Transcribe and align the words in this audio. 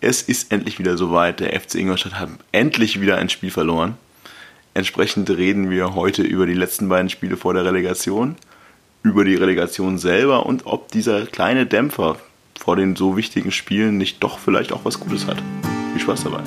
Es 0.00 0.22
ist 0.22 0.52
endlich 0.52 0.78
wieder 0.78 0.96
soweit, 0.96 1.40
der 1.40 1.58
FC 1.58 1.76
Ingolstadt 1.76 2.14
hat 2.14 2.30
endlich 2.52 3.00
wieder 3.00 3.16
ein 3.16 3.28
Spiel 3.28 3.50
verloren. 3.50 3.96
Entsprechend 4.72 5.28
reden 5.28 5.70
wir 5.70 5.94
heute 5.96 6.22
über 6.22 6.46
die 6.46 6.54
letzten 6.54 6.88
beiden 6.88 7.10
Spiele 7.10 7.36
vor 7.36 7.52
der 7.52 7.64
Relegation, 7.64 8.36
über 9.02 9.24
die 9.24 9.34
Relegation 9.34 9.98
selber 9.98 10.46
und 10.46 10.66
ob 10.66 10.92
dieser 10.92 11.26
kleine 11.26 11.66
Dämpfer 11.66 12.16
vor 12.56 12.76
den 12.76 12.94
so 12.94 13.16
wichtigen 13.16 13.50
Spielen 13.50 13.96
nicht 13.96 14.22
doch 14.22 14.38
vielleicht 14.38 14.72
auch 14.72 14.84
was 14.84 15.00
Gutes 15.00 15.26
hat. 15.26 15.42
Viel 15.92 16.02
Spaß 16.02 16.24
dabei. 16.24 16.42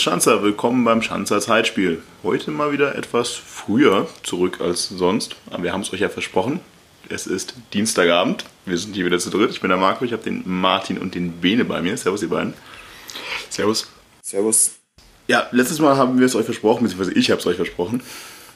Servus 0.00 0.12
Schanzer, 0.24 0.42
willkommen 0.42 0.82
beim 0.82 1.02
Schanzer 1.02 1.42
Zeitspiel. 1.42 2.00
Heute 2.22 2.50
mal 2.50 2.72
wieder 2.72 2.94
etwas 2.94 3.34
früher 3.34 4.08
zurück 4.22 4.58
als 4.62 4.88
sonst, 4.88 5.36
aber 5.50 5.64
wir 5.64 5.74
haben 5.74 5.82
es 5.82 5.92
euch 5.92 6.00
ja 6.00 6.08
versprochen. 6.08 6.60
Es 7.10 7.26
ist 7.26 7.52
Dienstagabend, 7.74 8.46
wir 8.64 8.78
sind 8.78 8.94
hier 8.94 9.04
wieder 9.04 9.18
zu 9.18 9.28
dritt. 9.28 9.50
Ich 9.50 9.60
bin 9.60 9.68
der 9.68 9.76
Marco, 9.76 10.02
ich 10.06 10.14
habe 10.14 10.22
den 10.22 10.42
Martin 10.46 10.96
und 10.96 11.14
den 11.14 11.32
Bene 11.32 11.66
bei 11.66 11.82
mir. 11.82 11.98
Servus, 11.98 12.22
ihr 12.22 12.30
beiden. 12.30 12.54
Servus. 13.50 13.88
Servus. 14.22 14.70
Ja, 15.28 15.48
letztes 15.50 15.80
Mal 15.80 15.98
haben 15.98 16.18
wir 16.18 16.24
es 16.24 16.34
euch 16.34 16.46
versprochen, 16.46 16.84
beziehungsweise 16.84 17.12
ich 17.12 17.30
habe 17.30 17.40
es 17.40 17.46
euch 17.46 17.56
versprochen. 17.56 18.02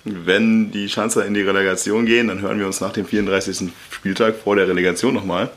Wenn 0.04 0.70
die 0.70 0.88
Schanzer 0.88 1.26
in 1.26 1.34
die 1.34 1.42
Relegation 1.42 2.06
gehen, 2.06 2.28
dann 2.28 2.40
hören 2.40 2.58
wir 2.58 2.66
uns 2.66 2.80
nach 2.80 2.92
dem 2.94 3.04
34. 3.04 3.70
Spieltag 3.90 4.36
vor 4.36 4.56
der 4.56 4.66
Relegation 4.66 5.12
nochmal. 5.12 5.50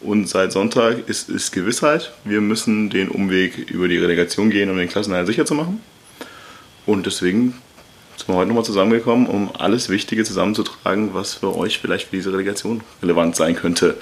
Und 0.00 0.28
seit 0.28 0.52
Sonntag 0.52 1.08
ist, 1.08 1.28
ist 1.28 1.52
Gewissheit, 1.52 2.12
wir 2.24 2.40
müssen 2.40 2.88
den 2.88 3.08
Umweg 3.08 3.70
über 3.70 3.88
die 3.88 3.98
Relegation 3.98 4.50
gehen, 4.50 4.70
um 4.70 4.76
den 4.76 4.88
Klassenerhalt 4.88 5.26
sicher 5.26 5.44
zu 5.44 5.54
machen. 5.54 5.80
Und 6.86 7.06
deswegen 7.06 7.54
sind 8.16 8.28
wir 8.28 8.36
heute 8.36 8.48
nochmal 8.48 8.64
zusammengekommen, 8.64 9.26
um 9.26 9.50
alles 9.58 9.88
Wichtige 9.88 10.24
zusammenzutragen, 10.24 11.14
was 11.14 11.34
für 11.34 11.56
euch 11.56 11.78
vielleicht 11.78 12.08
für 12.08 12.16
diese 12.16 12.32
Relegation 12.32 12.82
relevant 13.02 13.36
sein 13.36 13.56
könnte. 13.56 13.96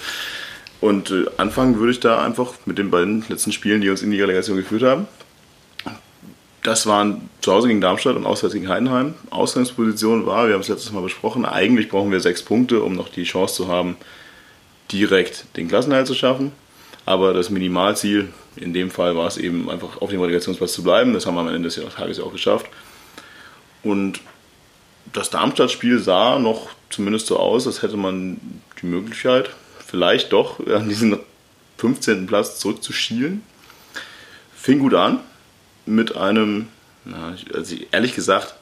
Und 0.80 1.10
äh, 1.10 1.24
anfangen 1.38 1.78
würde 1.78 1.92
ich 1.92 2.00
da 2.00 2.22
einfach 2.24 2.52
mit 2.66 2.78
den 2.78 2.90
beiden 2.90 3.24
letzten 3.28 3.52
Spielen, 3.52 3.80
die 3.80 3.88
uns 3.88 4.02
in 4.02 4.10
die 4.10 4.20
Relegation 4.20 4.56
geführt 4.56 4.82
haben. 4.82 5.06
Das 6.62 6.86
waren 6.86 7.30
zu 7.40 7.52
Hause 7.52 7.68
gegen 7.68 7.80
Darmstadt 7.80 8.16
und 8.16 8.26
auswärts 8.26 8.54
gegen 8.54 8.68
Heidenheim. 8.68 9.14
Ausgangsposition 9.30 10.26
war, 10.26 10.48
wir 10.48 10.54
haben 10.54 10.60
es 10.60 10.68
letztes 10.68 10.92
Mal 10.92 11.02
besprochen, 11.02 11.44
eigentlich 11.44 11.88
brauchen 11.88 12.10
wir 12.10 12.20
sechs 12.20 12.42
Punkte, 12.42 12.82
um 12.82 12.94
noch 12.94 13.08
die 13.08 13.22
Chance 13.22 13.54
zu 13.54 13.68
haben, 13.68 13.96
direkt 14.92 15.44
den 15.56 15.68
Klassenerhalt 15.68 16.06
zu 16.06 16.14
schaffen. 16.14 16.52
Aber 17.04 17.32
das 17.32 17.50
Minimalziel 17.50 18.32
in 18.56 18.72
dem 18.72 18.90
Fall 18.90 19.16
war 19.16 19.26
es 19.26 19.36
eben 19.36 19.70
einfach 19.70 20.00
auf 20.00 20.10
dem 20.10 20.20
Relegationsplatz 20.20 20.72
zu 20.72 20.82
bleiben. 20.82 21.12
Das 21.12 21.26
haben 21.26 21.34
wir 21.34 21.42
am 21.42 21.48
Ende 21.48 21.68
des 21.68 21.80
Tages 21.94 22.20
auch 22.20 22.32
geschafft. 22.32 22.66
Und 23.82 24.20
das 25.12 25.30
Darmstadt-Spiel 25.30 25.98
sah 26.00 26.38
noch 26.38 26.70
zumindest 26.90 27.26
so 27.26 27.38
aus, 27.38 27.66
als 27.66 27.82
hätte 27.82 27.96
man 27.96 28.40
die 28.80 28.86
Möglichkeit, 28.86 29.50
vielleicht 29.86 30.32
doch 30.32 30.58
an 30.66 30.88
diesen 30.88 31.18
15. 31.78 32.26
Platz 32.26 32.58
zurückzuschielen. 32.58 33.42
Fing 34.54 34.80
gut 34.80 34.94
an 34.94 35.20
mit 35.84 36.16
einem, 36.16 36.68
na, 37.04 37.36
also 37.54 37.76
ehrlich 37.92 38.14
gesagt, 38.14 38.56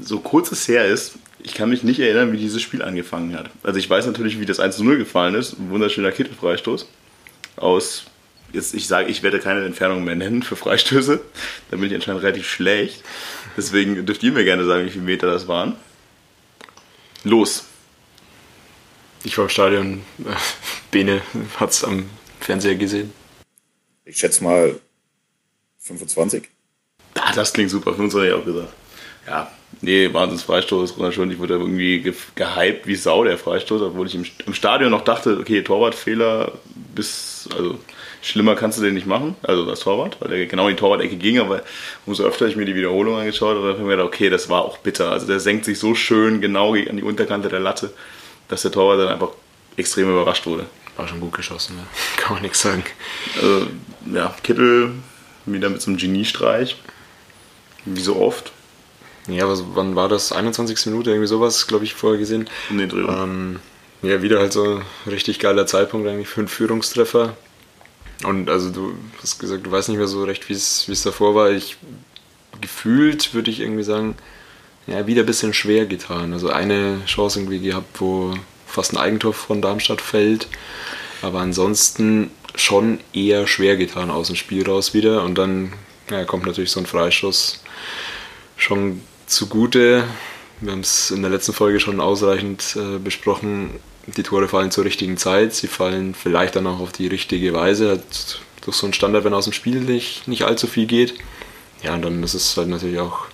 so 0.00 0.20
kurz 0.20 0.52
es 0.52 0.68
her 0.68 0.86
ist, 0.86 1.14
ich 1.40 1.54
kann 1.54 1.68
mich 1.68 1.82
nicht 1.82 2.00
erinnern, 2.00 2.32
wie 2.32 2.36
dieses 2.36 2.62
Spiel 2.62 2.82
angefangen 2.82 3.36
hat. 3.36 3.50
Also 3.62 3.78
ich 3.78 3.88
weiß 3.88 4.06
natürlich, 4.06 4.40
wie 4.40 4.46
das 4.46 4.60
1-0 4.60 4.96
gefallen 4.96 5.34
ist. 5.34 5.58
Ein 5.58 5.70
wunderschöner 5.70 6.12
Kittelfreistoß. 6.12 6.86
Aus, 7.56 8.04
jetzt 8.52 8.74
ich 8.74 8.86
sage, 8.86 9.08
ich 9.08 9.22
werde 9.22 9.38
keine 9.38 9.64
Entfernung 9.64 10.04
mehr 10.04 10.16
nennen 10.16 10.42
für 10.42 10.56
Freistöße. 10.56 11.20
Da 11.70 11.76
bin 11.76 11.86
ich 11.86 11.94
anscheinend 11.94 12.22
relativ 12.22 12.48
schlecht. 12.48 13.02
Deswegen 13.56 14.04
dürft 14.06 14.22
ihr 14.22 14.32
mir 14.32 14.44
gerne 14.44 14.64
sagen, 14.64 14.86
wie 14.86 14.90
viele 14.90 15.04
Meter 15.04 15.26
das 15.26 15.48
waren. 15.48 15.76
Los. 17.24 17.64
Ich 19.24 19.36
war 19.36 19.44
im 19.44 19.50
Stadion. 19.50 20.02
Bene 20.90 21.22
hat 21.58 21.70
es 21.70 21.84
am 21.84 22.08
Fernseher 22.40 22.76
gesehen. 22.76 23.12
Ich 24.04 24.18
schätze 24.18 24.42
mal 24.42 24.78
25. 25.80 26.48
Ah, 27.14 27.32
das 27.34 27.52
klingt 27.52 27.70
super, 27.70 27.94
25 27.94 28.16
habe 28.16 28.26
ich 28.28 28.42
auch 28.42 28.46
gesagt. 28.46 28.72
Ja, 29.26 29.52
nee, 29.80 30.12
Wahnsinns-Freistoß, 30.12 30.96
wunderschön. 30.96 31.30
Ich 31.30 31.38
wurde 31.38 31.54
irgendwie 31.54 32.00
ge 32.00 32.14
gehypt 32.34 32.86
wie 32.86 32.96
Sau, 32.96 33.24
der 33.24 33.38
Freistoß, 33.38 33.82
obwohl 33.82 34.06
ich 34.06 34.14
im, 34.14 34.24
im 34.46 34.54
Stadion 34.54 34.90
noch 34.90 35.02
dachte, 35.02 35.38
okay, 35.38 35.62
Torwartfehler 35.62 36.52
bis, 36.94 37.48
also 37.56 37.78
schlimmer 38.22 38.54
kannst 38.56 38.78
du 38.78 38.82
den 38.82 38.94
nicht 38.94 39.06
machen, 39.06 39.36
also 39.42 39.64
das 39.64 39.80
Torwart, 39.80 40.16
weil 40.20 40.30
der 40.30 40.46
genau 40.46 40.68
in 40.68 40.76
die 40.76 40.80
Torwart-Ecke 40.80 41.16
ging, 41.16 41.38
aber 41.38 41.62
umso 42.06 42.24
öfter 42.24 42.46
ich 42.46 42.56
mir 42.56 42.64
die 42.64 42.74
Wiederholung 42.74 43.16
angeschaut 43.16 43.56
habe, 43.56 43.68
habe 43.68 43.78
ich 43.78 43.84
mir 43.84 43.90
gedacht, 43.90 44.06
okay, 44.06 44.30
das 44.30 44.48
war 44.48 44.62
auch 44.62 44.78
bitter. 44.78 45.10
Also 45.10 45.26
der 45.26 45.40
senkt 45.40 45.64
sich 45.64 45.78
so 45.78 45.94
schön 45.94 46.40
genau 46.40 46.74
an 46.74 46.96
die 46.96 47.02
Unterkante 47.02 47.48
der 47.48 47.60
Latte, 47.60 47.92
dass 48.48 48.62
der 48.62 48.72
Torwart 48.72 49.00
dann 49.00 49.08
einfach 49.08 49.30
extrem 49.76 50.10
überrascht 50.10 50.46
wurde. 50.46 50.66
War 50.96 51.06
schon 51.06 51.20
gut 51.20 51.34
geschossen, 51.34 51.76
ja. 51.78 51.84
kann 52.16 52.34
man 52.34 52.42
nichts 52.42 52.60
sagen. 52.60 52.82
Also, 53.36 53.68
ja, 54.12 54.34
Kittel 54.42 54.92
wieder 55.46 55.70
mit 55.70 55.80
so 55.80 55.90
einem 55.90 55.98
Geniestreich, 55.98 56.76
wie 57.84 58.00
so 58.00 58.16
oft. 58.16 58.52
Ja, 59.28 59.44
aber 59.44 59.58
wann 59.74 59.94
war 59.96 60.08
das? 60.08 60.32
21. 60.32 60.86
Minute, 60.86 61.10
irgendwie 61.10 61.28
sowas, 61.28 61.66
glaube 61.66 61.84
ich, 61.84 61.94
vorher 61.94 62.18
gesehen. 62.18 62.48
Nee, 62.70 62.86
Dreh. 62.86 63.00
Ähm, 63.00 63.60
ja, 64.02 64.22
wieder 64.22 64.38
halt 64.38 64.52
so 64.52 64.64
ein 64.64 64.82
richtig 65.10 65.38
geiler 65.38 65.66
Zeitpunkt 65.66 66.08
eigentlich 66.08 66.28
für 66.28 66.40
einen 66.40 66.48
Führungstreffer. 66.48 67.36
Und 68.24 68.48
also 68.50 68.70
du 68.70 68.94
hast 69.22 69.38
gesagt, 69.38 69.66
du 69.66 69.70
weißt 69.70 69.88
nicht 69.88 69.98
mehr 69.98 70.08
so 70.08 70.24
recht, 70.24 70.48
wie 70.48 70.54
es 70.54 71.02
davor 71.04 71.34
war. 71.34 71.50
Ich 71.50 71.76
gefühlt 72.60 73.34
würde 73.34 73.50
ich 73.50 73.60
irgendwie 73.60 73.84
sagen, 73.84 74.16
ja, 74.86 75.06
wieder 75.06 75.22
ein 75.22 75.26
bisschen 75.26 75.52
schwer 75.52 75.86
getan. 75.86 76.32
Also 76.32 76.48
eine 76.48 77.00
Chance 77.06 77.40
irgendwie 77.40 77.60
gehabt, 77.60 78.00
wo 78.00 78.34
fast 78.66 78.92
ein 78.92 78.98
Eigentor 78.98 79.34
von 79.34 79.62
Darmstadt 79.62 80.00
fällt. 80.00 80.48
Aber 81.22 81.40
ansonsten 81.40 82.30
schon 82.54 83.00
eher 83.12 83.46
schwer 83.46 83.76
getan 83.76 84.10
aus 84.10 84.28
dem 84.28 84.36
Spiel 84.36 84.66
raus 84.66 84.94
wieder. 84.94 85.22
Und 85.24 85.36
dann 85.36 85.72
ja, 86.10 86.24
kommt 86.24 86.46
natürlich 86.46 86.70
so 86.70 86.80
ein 86.80 86.86
Freischuss 86.86 87.62
schon 88.56 89.02
zugute. 89.28 90.04
Wir 90.60 90.72
haben 90.72 90.80
es 90.80 91.10
in 91.10 91.22
der 91.22 91.30
letzten 91.30 91.52
Folge 91.52 91.78
schon 91.78 92.00
ausreichend 92.00 92.76
äh, 92.76 92.98
besprochen. 92.98 93.70
Die 94.06 94.22
Tore 94.22 94.48
fallen 94.48 94.70
zur 94.70 94.84
richtigen 94.84 95.16
Zeit. 95.16 95.54
Sie 95.54 95.68
fallen 95.68 96.14
vielleicht 96.14 96.56
dann 96.56 96.66
auch 96.66 96.80
auf 96.80 96.92
die 96.92 97.06
richtige 97.06 97.52
Weise. 97.52 97.88
Halt 97.90 98.40
durch 98.62 98.76
so 98.76 98.86
einen 98.86 98.94
Standard, 98.94 99.24
wenn 99.24 99.34
aus 99.34 99.44
dem 99.44 99.52
Spiel 99.52 99.80
nicht, 99.80 100.26
nicht 100.26 100.42
allzu 100.42 100.66
viel 100.66 100.86
geht. 100.86 101.14
Ja, 101.82 101.94
und 101.94 102.02
dann 102.02 102.22
ist 102.22 102.34
es 102.34 102.56
halt 102.56 102.68
natürlich 102.68 102.98
auch 102.98 103.26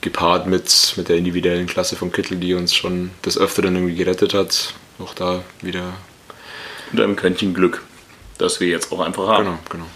gepaart 0.00 0.46
mit, 0.46 0.94
mit 0.96 1.08
der 1.08 1.16
individuellen 1.16 1.66
Klasse 1.66 1.96
von 1.96 2.12
Kittel, 2.12 2.38
die 2.38 2.54
uns 2.54 2.74
schon 2.74 3.10
des 3.24 3.36
Öfteren 3.36 3.74
irgendwie 3.74 3.96
gerettet 3.96 4.32
hat. 4.32 4.74
Auch 4.98 5.14
da 5.14 5.44
wieder. 5.60 5.94
Und 6.92 7.00
einem 7.00 7.16
Quäntchen 7.16 7.52
Glück, 7.52 7.82
das 8.38 8.60
wir 8.60 8.68
jetzt 8.68 8.90
auch 8.90 9.00
einfach 9.00 9.26
haben. 9.26 9.44
Genau, 9.44 9.58
genau. 9.68 9.86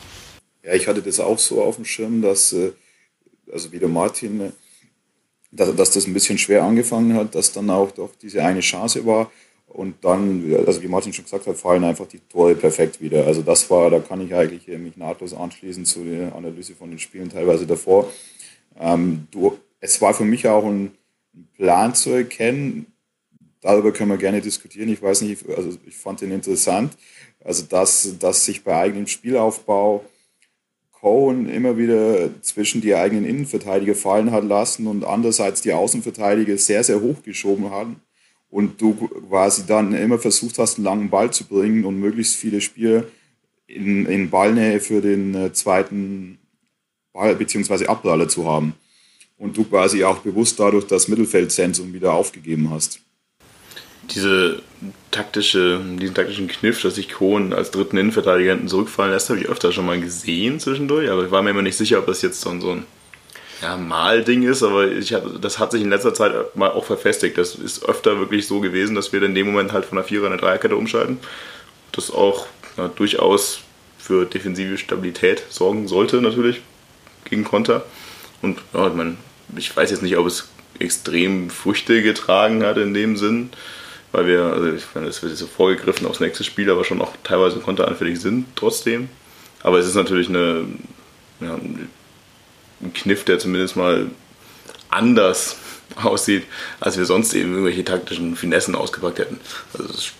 Ja, 0.64 0.74
ich 0.74 0.86
hatte 0.86 1.02
das 1.02 1.18
auch 1.18 1.38
so 1.38 1.62
auf 1.62 1.76
dem 1.76 1.84
Schirm, 1.84 2.22
dass, 2.22 2.52
äh, 2.52 2.72
also 3.52 3.72
wie 3.72 3.78
der 3.78 3.88
Martin, 3.88 4.40
äh, 4.40 4.50
dass, 5.52 5.90
das 5.90 6.06
ein 6.06 6.14
bisschen 6.14 6.38
schwer 6.38 6.64
angefangen 6.64 7.14
hat, 7.14 7.34
dass 7.34 7.52
dann 7.52 7.70
auch 7.70 7.90
doch 7.90 8.10
diese 8.20 8.42
eine 8.42 8.60
Chance 8.60 9.04
war. 9.06 9.30
Und 9.68 9.94
dann, 10.02 10.54
also 10.66 10.82
wie 10.82 10.88
Martin 10.88 11.12
schon 11.12 11.24
gesagt 11.24 11.46
hat, 11.46 11.56
fallen 11.56 11.84
einfach 11.84 12.06
die 12.06 12.20
Tore 12.20 12.54
perfekt 12.54 13.00
wieder. 13.00 13.26
Also 13.26 13.42
das 13.42 13.70
war, 13.70 13.88
da 13.90 14.00
kann 14.00 14.20
ich 14.20 14.34
eigentlich 14.34 14.66
mich 14.78 14.96
nahtlos 14.96 15.32
anschließen 15.32 15.84
zu 15.84 16.04
der 16.04 16.34
Analyse 16.34 16.74
von 16.74 16.90
den 16.90 16.98
Spielen 16.98 17.30
teilweise 17.30 17.66
davor. 17.66 18.10
Ähm, 18.78 19.28
du, 19.30 19.58
es 19.80 20.00
war 20.02 20.12
für 20.12 20.24
mich 20.24 20.46
auch 20.46 20.64
ein 20.64 20.92
Plan 21.56 21.94
zu 21.94 22.10
erkennen. 22.10 22.86
Darüber 23.62 23.92
können 23.92 24.10
wir 24.10 24.18
gerne 24.18 24.42
diskutieren. 24.42 24.90
Ich 24.90 25.00
weiß 25.00 25.22
nicht, 25.22 25.48
also 25.48 25.78
ich 25.86 25.96
fand 25.96 26.20
den 26.20 26.32
interessant. 26.32 26.92
Also 27.42 27.64
dass, 27.64 28.18
dass 28.18 28.44
sich 28.44 28.64
bei 28.64 28.76
eigenem 28.76 29.06
Spielaufbau 29.06 30.04
Cohen 31.02 31.48
immer 31.48 31.76
wieder 31.76 32.30
zwischen 32.42 32.80
die 32.80 32.94
eigenen 32.94 33.24
Innenverteidiger 33.24 33.96
fallen 33.96 34.30
hat 34.30 34.44
lassen 34.44 34.86
und 34.86 35.04
andererseits 35.04 35.60
die 35.60 35.72
Außenverteidiger 35.72 36.56
sehr, 36.56 36.84
sehr 36.84 37.00
hoch 37.00 37.24
geschoben 37.24 37.70
haben 37.70 37.96
und 38.50 38.80
du 38.80 38.94
quasi 39.28 39.64
dann 39.66 39.94
immer 39.94 40.20
versucht 40.20 40.58
hast, 40.58 40.76
einen 40.76 40.84
langen 40.84 41.10
Ball 41.10 41.32
zu 41.32 41.44
bringen 41.44 41.84
und 41.84 41.98
möglichst 41.98 42.36
viele 42.36 42.60
Spieler 42.60 43.04
in, 43.66 44.06
in 44.06 44.30
Ballnähe 44.30 44.78
für 44.78 45.00
den 45.00 45.34
äh, 45.34 45.52
zweiten 45.52 46.38
Ball- 47.12 47.34
bzw. 47.34 47.86
Abpraller 47.86 48.28
zu 48.28 48.46
haben. 48.46 48.74
Und 49.38 49.56
du 49.56 49.64
quasi 49.64 50.04
auch 50.04 50.18
bewusst 50.18 50.60
dadurch 50.60 50.86
das 50.86 51.08
Mittelfeldzentrum 51.08 51.92
wieder 51.92 52.12
aufgegeben 52.12 52.70
hast. 52.70 53.00
Diese 54.10 54.60
taktische, 55.10 55.80
diesen 56.00 56.14
taktischen 56.14 56.48
Kniff, 56.48 56.82
dass 56.82 56.96
sich 56.96 57.08
Kohn 57.08 57.52
als 57.52 57.70
dritten 57.70 57.96
Innenverteidiger 57.96 58.52
hinten 58.52 58.68
zurückfallen 58.68 59.12
lässt, 59.12 59.30
habe 59.30 59.40
ich 59.40 59.48
öfter 59.48 59.72
schon 59.72 59.86
mal 59.86 60.00
gesehen 60.00 60.58
zwischendurch, 60.58 61.08
aber 61.10 61.24
ich 61.24 61.30
war 61.30 61.42
mir 61.42 61.50
immer 61.50 61.62
nicht 61.62 61.76
sicher, 61.76 61.98
ob 61.98 62.06
das 62.06 62.22
jetzt 62.22 62.40
so 62.40 62.50
ein, 62.50 62.60
so 62.60 62.72
ein 62.72 62.86
ja, 63.62 63.76
Mal-Ding 63.76 64.42
ist, 64.42 64.62
aber 64.62 64.90
ich 64.90 65.14
hab, 65.14 65.40
das 65.40 65.58
hat 65.58 65.70
sich 65.70 65.82
in 65.82 65.90
letzter 65.90 66.12
Zeit 66.12 66.56
mal 66.56 66.70
auch 66.70 66.84
verfestigt. 66.84 67.38
Das 67.38 67.54
ist 67.54 67.88
öfter 67.88 68.18
wirklich 68.18 68.46
so 68.46 68.60
gewesen, 68.60 68.96
dass 68.96 69.12
wir 69.12 69.22
in 69.22 69.34
dem 69.34 69.46
Moment 69.46 69.72
halt 69.72 69.84
von 69.84 69.96
der 69.96 70.04
Vierer- 70.04 70.26
in 70.26 70.32
eine 70.32 70.40
Dreierkette 70.40 70.76
umschalten. 70.76 71.18
Das 71.92 72.10
auch 72.10 72.46
ja, 72.76 72.88
durchaus 72.88 73.60
für 73.98 74.24
defensive 74.24 74.78
Stabilität 74.78 75.44
sorgen 75.48 75.86
sollte, 75.86 76.20
natürlich, 76.20 76.60
gegen 77.24 77.44
Konter. 77.44 77.84
Und 78.42 78.58
ja, 78.74 78.88
ich, 78.88 78.94
mein, 78.94 79.16
ich 79.56 79.74
weiß 79.74 79.90
jetzt 79.92 80.02
nicht, 80.02 80.16
ob 80.16 80.26
es 80.26 80.48
extrem 80.80 81.48
Früchte 81.48 82.02
getragen 82.02 82.64
hat 82.64 82.78
in 82.78 82.94
dem 82.94 83.16
Sinn, 83.16 83.50
weil 84.12 84.26
wir, 84.26 84.44
also 84.44 84.70
ich 84.72 84.84
meine, 84.94 85.08
es 85.08 85.22
wird 85.22 85.36
so 85.36 85.46
vorgegriffen 85.46 86.06
aufs 86.06 86.20
nächste 86.20 86.44
Spiel, 86.44 86.70
aber 86.70 86.84
schon 86.84 87.00
auch 87.00 87.12
teilweise 87.24 87.58
konteranfällig 87.58 88.20
sind 88.20 88.46
trotzdem. 88.54 89.08
Aber 89.62 89.78
es 89.78 89.86
ist 89.86 89.94
natürlich 89.94 90.28
eine, 90.28 90.66
ja, 91.40 91.54
ein 91.54 91.88
Kniff, 92.94 93.24
der 93.24 93.38
zumindest 93.38 93.76
mal 93.76 94.10
anders 94.90 95.56
aussieht, 95.96 96.44
als 96.80 96.98
wir 96.98 97.06
sonst 97.06 97.32
eben 97.34 97.52
irgendwelche 97.52 97.84
taktischen 97.84 98.36
Finessen 98.36 98.74
ausgepackt 98.74 99.18
hätten. 99.18 99.40
Also 99.76 100.10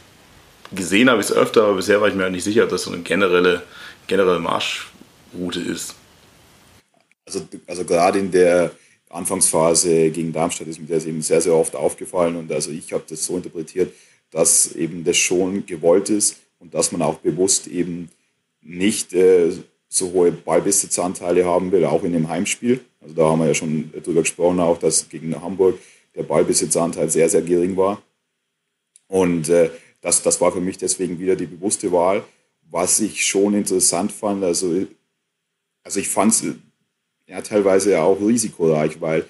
gesehen 0.74 1.10
habe 1.10 1.20
ich 1.20 1.28
es 1.28 1.32
öfter, 1.32 1.64
aber 1.64 1.74
bisher 1.74 2.00
war 2.00 2.08
ich 2.08 2.14
mir 2.14 2.24
halt 2.24 2.32
nicht 2.32 2.44
sicher, 2.44 2.64
ob 2.64 2.70
das 2.70 2.82
so 2.82 2.92
eine 2.92 3.02
generelle, 3.02 3.62
generelle 4.06 4.40
Marschroute 4.40 5.60
ist. 5.60 5.94
Also, 7.26 7.46
also 7.66 7.84
gerade 7.84 8.18
in 8.18 8.30
der 8.30 8.72
Anfangsphase 9.12 10.10
gegen 10.10 10.32
Darmstadt 10.32 10.68
ist 10.68 10.80
mir 10.80 10.86
das 10.86 11.06
eben 11.06 11.22
sehr, 11.22 11.40
sehr 11.40 11.54
oft 11.54 11.76
aufgefallen 11.76 12.36
und 12.36 12.50
also 12.50 12.70
ich 12.70 12.92
habe 12.92 13.04
das 13.08 13.24
so 13.24 13.36
interpretiert, 13.36 13.92
dass 14.30 14.72
eben 14.72 15.04
das 15.04 15.16
schon 15.16 15.66
gewollt 15.66 16.10
ist 16.10 16.40
und 16.58 16.74
dass 16.74 16.92
man 16.92 17.02
auch 17.02 17.18
bewusst 17.18 17.66
eben 17.66 18.08
nicht 18.62 19.12
äh, 19.12 19.52
so 19.88 20.12
hohe 20.12 20.32
Ballbesitzanteile 20.32 21.44
haben 21.44 21.70
will, 21.70 21.84
auch 21.84 22.02
in 22.02 22.12
dem 22.12 22.28
Heimspiel. 22.28 22.80
Also 23.00 23.14
da 23.14 23.24
haben 23.28 23.40
wir 23.40 23.48
ja 23.48 23.54
schon 23.54 23.92
drüber 24.02 24.22
gesprochen, 24.22 24.60
auch 24.60 24.78
dass 24.78 25.08
gegen 25.08 25.38
Hamburg 25.40 25.78
der 26.14 26.22
Ballbesitzanteil 26.22 27.10
sehr, 27.10 27.28
sehr 27.28 27.42
gering 27.42 27.76
war. 27.76 28.00
Und 29.08 29.50
äh, 29.50 29.70
das, 30.00 30.22
das 30.22 30.40
war 30.40 30.52
für 30.52 30.60
mich 30.60 30.78
deswegen 30.78 31.18
wieder 31.18 31.36
die 31.36 31.46
bewusste 31.46 31.92
Wahl. 31.92 32.24
Was 32.70 33.00
ich 33.00 33.26
schon 33.26 33.52
interessant 33.54 34.12
fand, 34.12 34.42
also, 34.42 34.86
also 35.82 36.00
ich 36.00 36.08
fand 36.08 36.32
es 36.32 36.44
ja 37.32 37.40
teilweise 37.40 38.00
auch 38.00 38.20
risikoreich, 38.20 39.00
weil 39.00 39.24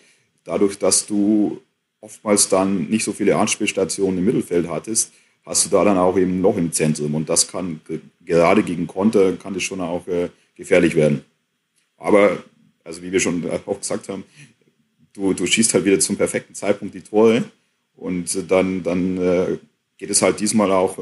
dadurch, 0.44 0.78
dass 0.78 1.06
du 1.06 1.60
oftmals 2.00 2.48
dann 2.48 2.88
nicht 2.88 3.04
so 3.04 3.12
viele 3.12 3.36
Anspielstationen 3.36 4.18
im 4.18 4.24
Mittelfeld 4.24 4.68
hattest, 4.68 5.12
hast 5.46 5.64
du 5.64 5.70
da 5.70 5.84
dann 5.84 5.98
auch 5.98 6.16
eben 6.18 6.40
noch 6.40 6.56
im 6.56 6.72
Zentrum. 6.72 7.14
Und 7.14 7.28
das 7.28 7.48
kann 7.48 7.80
gerade 8.24 8.62
gegen 8.62 8.86
Konter 8.86 9.32
kann 9.36 9.54
das 9.54 9.62
schon 9.62 9.80
auch 9.80 10.06
äh, 10.08 10.30
gefährlich 10.56 10.96
werden. 10.96 11.24
Aber, 11.96 12.42
also 12.82 13.02
wie 13.02 13.12
wir 13.12 13.20
schon 13.20 13.48
auch 13.66 13.78
gesagt 13.78 14.08
haben, 14.08 14.24
du, 15.12 15.32
du 15.32 15.46
schießt 15.46 15.72
halt 15.74 15.84
wieder 15.84 16.00
zum 16.00 16.16
perfekten 16.16 16.54
Zeitpunkt 16.54 16.94
die 16.94 17.02
Tore 17.02 17.44
und 17.96 18.50
dann, 18.50 18.82
dann 18.82 19.18
äh, 19.18 19.58
geht 19.96 20.10
es 20.10 20.22
halt 20.22 20.40
diesmal 20.40 20.72
auch 20.72 20.98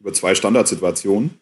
über 0.00 0.12
zwei 0.12 0.34
Standardsituationen. 0.34 1.38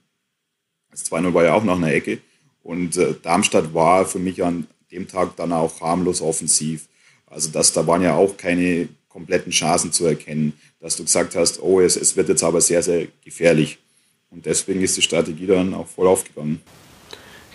Das 0.92 1.10
2-0 1.10 1.34
war 1.34 1.44
ja 1.44 1.54
auch 1.54 1.64
nach 1.64 1.76
einer 1.76 1.92
Ecke 1.92 2.18
und 2.62 2.96
äh, 2.96 3.14
Darmstadt 3.22 3.74
war 3.74 4.06
für 4.06 4.20
mich 4.20 4.44
an 4.44 4.68
dem 4.90 5.08
Tag 5.08 5.36
dann 5.36 5.52
auch 5.52 5.80
harmlos 5.80 6.20
offensiv. 6.20 6.88
Also 7.26 7.50
das, 7.50 7.72
da 7.72 7.86
waren 7.86 8.02
ja 8.02 8.14
auch 8.14 8.36
keine 8.36 8.88
kompletten 9.08 9.52
Chancen 9.52 9.92
zu 9.92 10.06
erkennen, 10.06 10.54
dass 10.80 10.96
du 10.96 11.04
gesagt 11.04 11.36
hast, 11.36 11.62
oh, 11.62 11.80
es, 11.80 11.96
es 11.96 12.16
wird 12.16 12.28
jetzt 12.28 12.42
aber 12.42 12.60
sehr, 12.60 12.82
sehr 12.82 13.08
gefährlich. 13.24 13.78
Und 14.30 14.46
deswegen 14.46 14.80
ist 14.82 14.96
die 14.96 15.02
Strategie 15.02 15.46
dann 15.46 15.74
auch 15.74 15.88
voll 15.88 16.06
aufgegangen. 16.06 16.60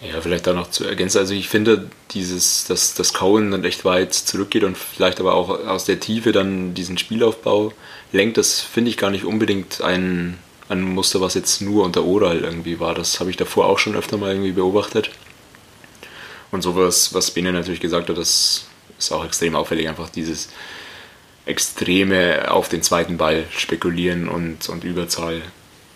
Ja, 0.02 0.22
vielleicht 0.22 0.46
da 0.46 0.54
noch 0.54 0.70
zu 0.70 0.84
ergänzen. 0.84 1.20
Also 1.20 1.34
ich 1.34 1.48
finde, 1.48 1.90
dieses, 2.12 2.66
dass 2.66 2.94
das 2.94 3.14
Cohen 3.14 3.52
dann 3.52 3.64
echt 3.64 3.86
weit 3.86 4.14
zurückgeht 4.14 4.64
und 4.64 4.78
vielleicht 4.78 5.20
aber 5.20 5.34
auch 5.36 5.50
aus 5.50 5.86
der 5.86 6.00
Tiefe 6.00 6.32
dann 6.32 6.74
diesen 6.74 6.98
Spielaufbau 6.98 7.72
lenkt, 8.12 8.38
das 8.38 8.60
finde 8.60 8.92
ich 8.92 8.98
gar 8.98 9.10
nicht 9.10 9.24
unbedingt 9.24 9.82
ein, 9.82 10.38
ein 10.68 10.82
Muster, 10.82 11.22
was 11.22 11.34
jetzt 11.34 11.62
nur 11.62 11.86
unter 11.86 12.04
Oral 12.04 12.40
irgendwie 12.40 12.80
war. 12.80 12.94
Das 12.94 13.20
habe 13.22 13.30
ich 13.30 13.38
davor 13.38 13.68
auch 13.68 13.80
schon 13.80 13.96
öfter 13.96 14.18
mal 14.18 14.32
irgendwie 14.32 14.52
beobachtet. 14.52 15.12
Und 16.52 16.62
sowas, 16.62 17.14
was 17.14 17.32
Bene 17.32 17.52
natürlich 17.52 17.80
gesagt 17.80 18.10
hat, 18.10 18.18
das 18.18 18.68
ist 18.98 19.12
auch 19.12 19.26
extrem 19.26 19.56
auffällig, 19.56 19.90
einfach 19.90 20.10
dieses 20.10 20.50
extreme 21.46 22.52
auf 22.52 22.70
den 22.70 22.82
zweiten 22.82 23.18
Ball 23.18 23.46
spekulieren 23.56 24.28
und, 24.28 24.68
und 24.70 24.84
Überzahl 24.84 25.42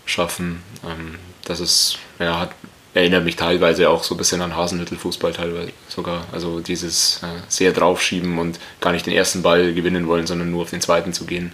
schaffen. 0.05 0.61
Ähm, 0.85 1.15
das 1.45 1.59
ist, 1.59 1.97
ja, 2.19 2.39
hat 2.39 2.51
erinnert 2.93 3.23
mich 3.23 3.35
teilweise 3.35 3.89
auch 3.89 4.03
so 4.03 4.15
ein 4.15 4.17
bisschen 4.17 4.41
an 4.41 4.55
Hasenhüttel-Fußball 4.55 5.33
teilweise 5.33 5.71
sogar. 5.87 6.25
Also 6.31 6.59
dieses 6.59 7.21
äh, 7.23 7.41
sehr 7.47 7.71
draufschieben 7.71 8.39
und 8.39 8.59
gar 8.81 8.91
nicht 8.91 9.05
den 9.05 9.13
ersten 9.13 9.41
Ball 9.41 9.73
gewinnen 9.73 10.07
wollen, 10.07 10.27
sondern 10.27 10.51
nur 10.51 10.63
auf 10.63 10.69
den 10.71 10.81
zweiten 10.81 11.13
zu 11.13 11.25
gehen. 11.25 11.51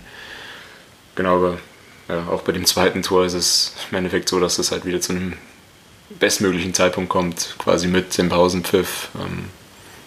Genau, 1.16 1.36
aber 1.38 1.58
ja, 2.08 2.28
auch 2.28 2.42
bei 2.42 2.52
dem 2.52 2.66
zweiten 2.66 3.04
Tor 3.04 3.26
ist 3.26 3.34
es 3.34 3.74
im 3.92 3.98
Endeffekt 3.98 4.30
so, 4.30 4.40
dass 4.40 4.60
es 4.60 4.72
halt 4.72 4.86
wieder 4.86 5.02
zu 5.02 5.14
einem 5.14 5.34
bestmöglichen 6.10 6.74
Zeitpunkt 6.74 7.10
kommt, 7.10 7.56
quasi 7.58 7.88
mit 7.88 8.18
dem 8.18 8.30
Pausenpfiff. 8.30 9.10
Ähm, 9.16 9.46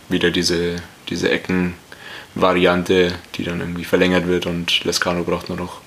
wieder 0.09 0.31
diese, 0.31 0.77
diese 1.09 1.31
Ecken-Variante, 1.31 3.15
die 3.35 3.45
dann 3.45 3.61
irgendwie 3.61 3.85
verlängert 3.85 4.27
wird 4.27 4.47
und 4.47 4.85
Lescano 4.85 5.23
braucht 5.23 5.49
nur 5.49 5.59
noch 5.59 5.81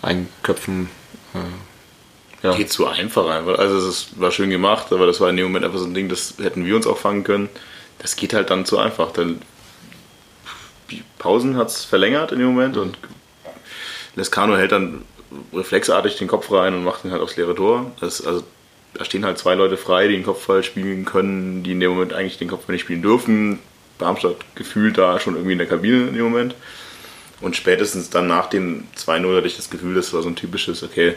einköpfen. 0.00 0.88
Äh, 1.34 2.46
ja. 2.46 2.54
geht 2.56 2.72
zu 2.72 2.86
einfach 2.86 3.28
einfach. 3.28 3.58
Also 3.58 3.76
es 3.88 4.08
war 4.16 4.32
schön 4.32 4.50
gemacht, 4.50 4.92
aber 4.92 5.06
das 5.06 5.20
war 5.20 5.30
in 5.30 5.36
dem 5.36 5.46
Moment 5.46 5.64
einfach 5.64 5.78
so 5.78 5.84
ein 5.84 5.94
Ding, 5.94 6.08
das 6.08 6.34
hätten 6.38 6.64
wir 6.64 6.74
uns 6.74 6.86
auch 6.86 6.98
fangen 6.98 7.24
können. 7.24 7.48
Das 7.98 8.16
geht 8.16 8.34
halt 8.34 8.50
dann 8.50 8.64
zu 8.64 8.78
einfach. 8.78 9.12
Dann 9.12 9.42
die 10.90 11.04
Pausen 11.18 11.56
hat 11.56 11.68
es 11.68 11.84
verlängert 11.84 12.32
in 12.32 12.38
dem 12.38 12.48
Moment 12.48 12.76
und 12.76 12.98
Lescano 14.16 14.56
hält 14.56 14.72
dann 14.72 15.04
reflexartig 15.54 16.16
den 16.16 16.28
Kopf 16.28 16.50
rein 16.50 16.74
und 16.74 16.84
macht 16.84 17.04
ihn 17.04 17.12
halt 17.12 17.22
aufs 17.22 17.36
leere 17.36 17.54
Tor. 17.54 17.92
Das, 18.00 18.24
also 18.26 18.42
da 18.94 19.04
stehen 19.04 19.24
halt 19.24 19.38
zwei 19.38 19.54
Leute 19.54 19.76
frei, 19.76 20.08
die 20.08 20.14
den 20.14 20.24
Kopfball 20.24 20.62
spielen 20.62 21.04
können, 21.04 21.62
die 21.62 21.72
in 21.72 21.80
dem 21.80 21.92
Moment 21.92 22.12
eigentlich 22.12 22.38
den 22.38 22.48
Kopfball 22.48 22.74
nicht 22.74 22.82
spielen 22.82 23.02
dürfen. 23.02 23.58
Darmstadt 23.98 24.36
gefühlt 24.54 24.98
da 24.98 25.18
schon 25.20 25.34
irgendwie 25.34 25.52
in 25.52 25.58
der 25.58 25.66
Kabine 25.66 26.08
in 26.08 26.14
dem 26.14 26.24
Moment. 26.24 26.54
Und 27.40 27.56
spätestens 27.56 28.10
dann 28.10 28.28
nach 28.28 28.46
dem 28.46 28.84
2-0 28.96 29.36
hatte 29.36 29.46
ich 29.46 29.56
das 29.56 29.70
Gefühl, 29.70 29.94
das 29.94 30.12
war 30.12 30.22
so 30.22 30.28
ein 30.28 30.36
typisches, 30.36 30.82
okay, 30.82 31.14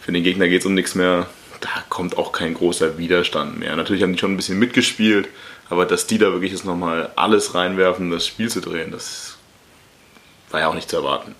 für 0.00 0.12
den 0.12 0.22
Gegner 0.22 0.48
geht 0.48 0.60
es 0.62 0.66
um 0.66 0.74
nichts 0.74 0.94
mehr. 0.94 1.26
Da 1.60 1.68
kommt 1.88 2.16
auch 2.16 2.32
kein 2.32 2.54
großer 2.54 2.98
Widerstand 2.98 3.58
mehr. 3.58 3.76
Natürlich 3.76 4.02
haben 4.02 4.12
die 4.12 4.18
schon 4.18 4.32
ein 4.32 4.36
bisschen 4.36 4.58
mitgespielt, 4.58 5.28
aber 5.68 5.84
dass 5.84 6.06
die 6.06 6.18
da 6.18 6.32
wirklich 6.32 6.52
jetzt 6.52 6.64
nochmal 6.64 7.10
alles 7.16 7.54
reinwerfen, 7.54 8.10
das 8.10 8.26
Spiel 8.26 8.48
zu 8.50 8.60
drehen, 8.60 8.90
das 8.90 9.36
war 10.50 10.60
ja 10.60 10.68
auch 10.68 10.74
nicht 10.74 10.88
zu 10.88 10.96
erwarten. 10.96 11.34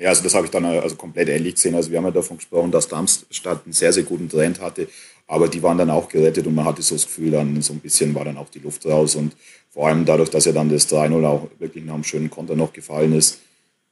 Ja, 0.00 0.08
also 0.08 0.22
das 0.22 0.34
habe 0.34 0.46
ich 0.46 0.50
dann 0.50 0.64
also 0.64 0.96
komplett 0.96 1.28
ähnlich 1.28 1.56
gesehen. 1.56 1.74
Also 1.74 1.90
wir 1.90 1.98
haben 1.98 2.06
ja 2.06 2.10
davon 2.10 2.38
gesprochen, 2.38 2.70
dass 2.70 2.88
Darmstadt 2.88 3.64
einen 3.66 3.74
sehr, 3.74 3.92
sehr 3.92 4.02
guten 4.02 4.30
Trend 4.30 4.58
hatte, 4.58 4.88
aber 5.26 5.46
die 5.46 5.62
waren 5.62 5.76
dann 5.76 5.90
auch 5.90 6.08
gerettet 6.08 6.46
und 6.46 6.54
man 6.54 6.64
hatte 6.64 6.80
so 6.80 6.94
das 6.94 7.04
Gefühl, 7.04 7.32
dann 7.32 7.60
so 7.60 7.74
ein 7.74 7.80
bisschen 7.80 8.14
war 8.14 8.24
dann 8.24 8.38
auch 8.38 8.48
die 8.48 8.60
Luft 8.60 8.86
raus 8.86 9.14
und 9.14 9.36
vor 9.68 9.88
allem 9.88 10.06
dadurch, 10.06 10.30
dass 10.30 10.46
ja 10.46 10.52
dann 10.52 10.70
das 10.70 10.88
3-0 10.88 11.24
auch 11.26 11.50
wirklich 11.58 11.84
nach 11.84 11.94
einem 11.94 12.04
schönen 12.04 12.30
Konter 12.30 12.56
noch 12.56 12.72
gefallen 12.72 13.12
ist, 13.12 13.40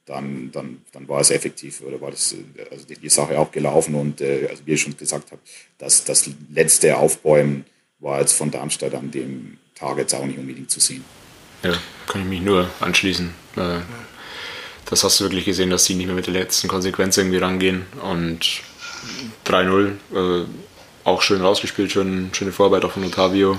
dann, 0.07 0.49
dann, 0.51 0.81
dann 0.91 1.07
war 1.07 1.21
es 1.21 1.29
effektiv 1.29 1.81
oder 1.81 2.01
war 2.01 2.09
das, 2.09 2.35
also 2.71 2.85
die, 2.87 2.95
die 2.95 3.09
Sache 3.09 3.37
auch 3.37 3.51
gelaufen. 3.51 3.93
Und 3.93 4.19
äh, 4.19 4.47
also 4.49 4.63
wie 4.65 4.73
ich 4.73 4.81
schon 4.81 4.97
gesagt 4.97 5.31
habe, 5.31 5.41
dass 5.77 6.03
das 6.03 6.27
letzte 6.51 6.97
Aufbäumen 6.97 7.65
war 7.99 8.19
jetzt 8.19 8.33
von 8.33 8.49
Darmstadt 8.49 8.95
an 8.95 9.11
dem 9.11 9.59
Tag 9.75 9.99
jetzt 9.99 10.15
auch 10.15 10.25
nicht 10.25 10.39
unbedingt 10.39 10.71
zu 10.71 10.79
sehen. 10.79 11.05
Ja, 11.63 11.77
kann 12.07 12.23
ich 12.23 12.27
mich 12.27 12.41
nur 12.41 12.67
anschließen. 12.79 13.29
Äh, 13.55 13.79
das 14.89 15.03
hast 15.03 15.19
du 15.19 15.25
wirklich 15.25 15.45
gesehen, 15.45 15.69
dass 15.69 15.85
sie 15.85 15.95
nicht 15.95 16.07
mehr 16.07 16.15
mit 16.15 16.25
der 16.25 16.33
letzten 16.33 16.67
Konsequenz 16.67 17.17
irgendwie 17.17 17.37
rangehen. 17.37 17.85
Und 18.01 18.61
3-0, 19.45 19.91
äh, 20.13 20.45
auch 21.03 21.21
schön 21.21 21.41
rausgespielt, 21.41 21.91
schön, 21.91 22.29
schöne 22.33 22.51
Vorarbeit 22.51 22.85
auch 22.85 22.91
von 22.91 23.05
Otavio. 23.05 23.57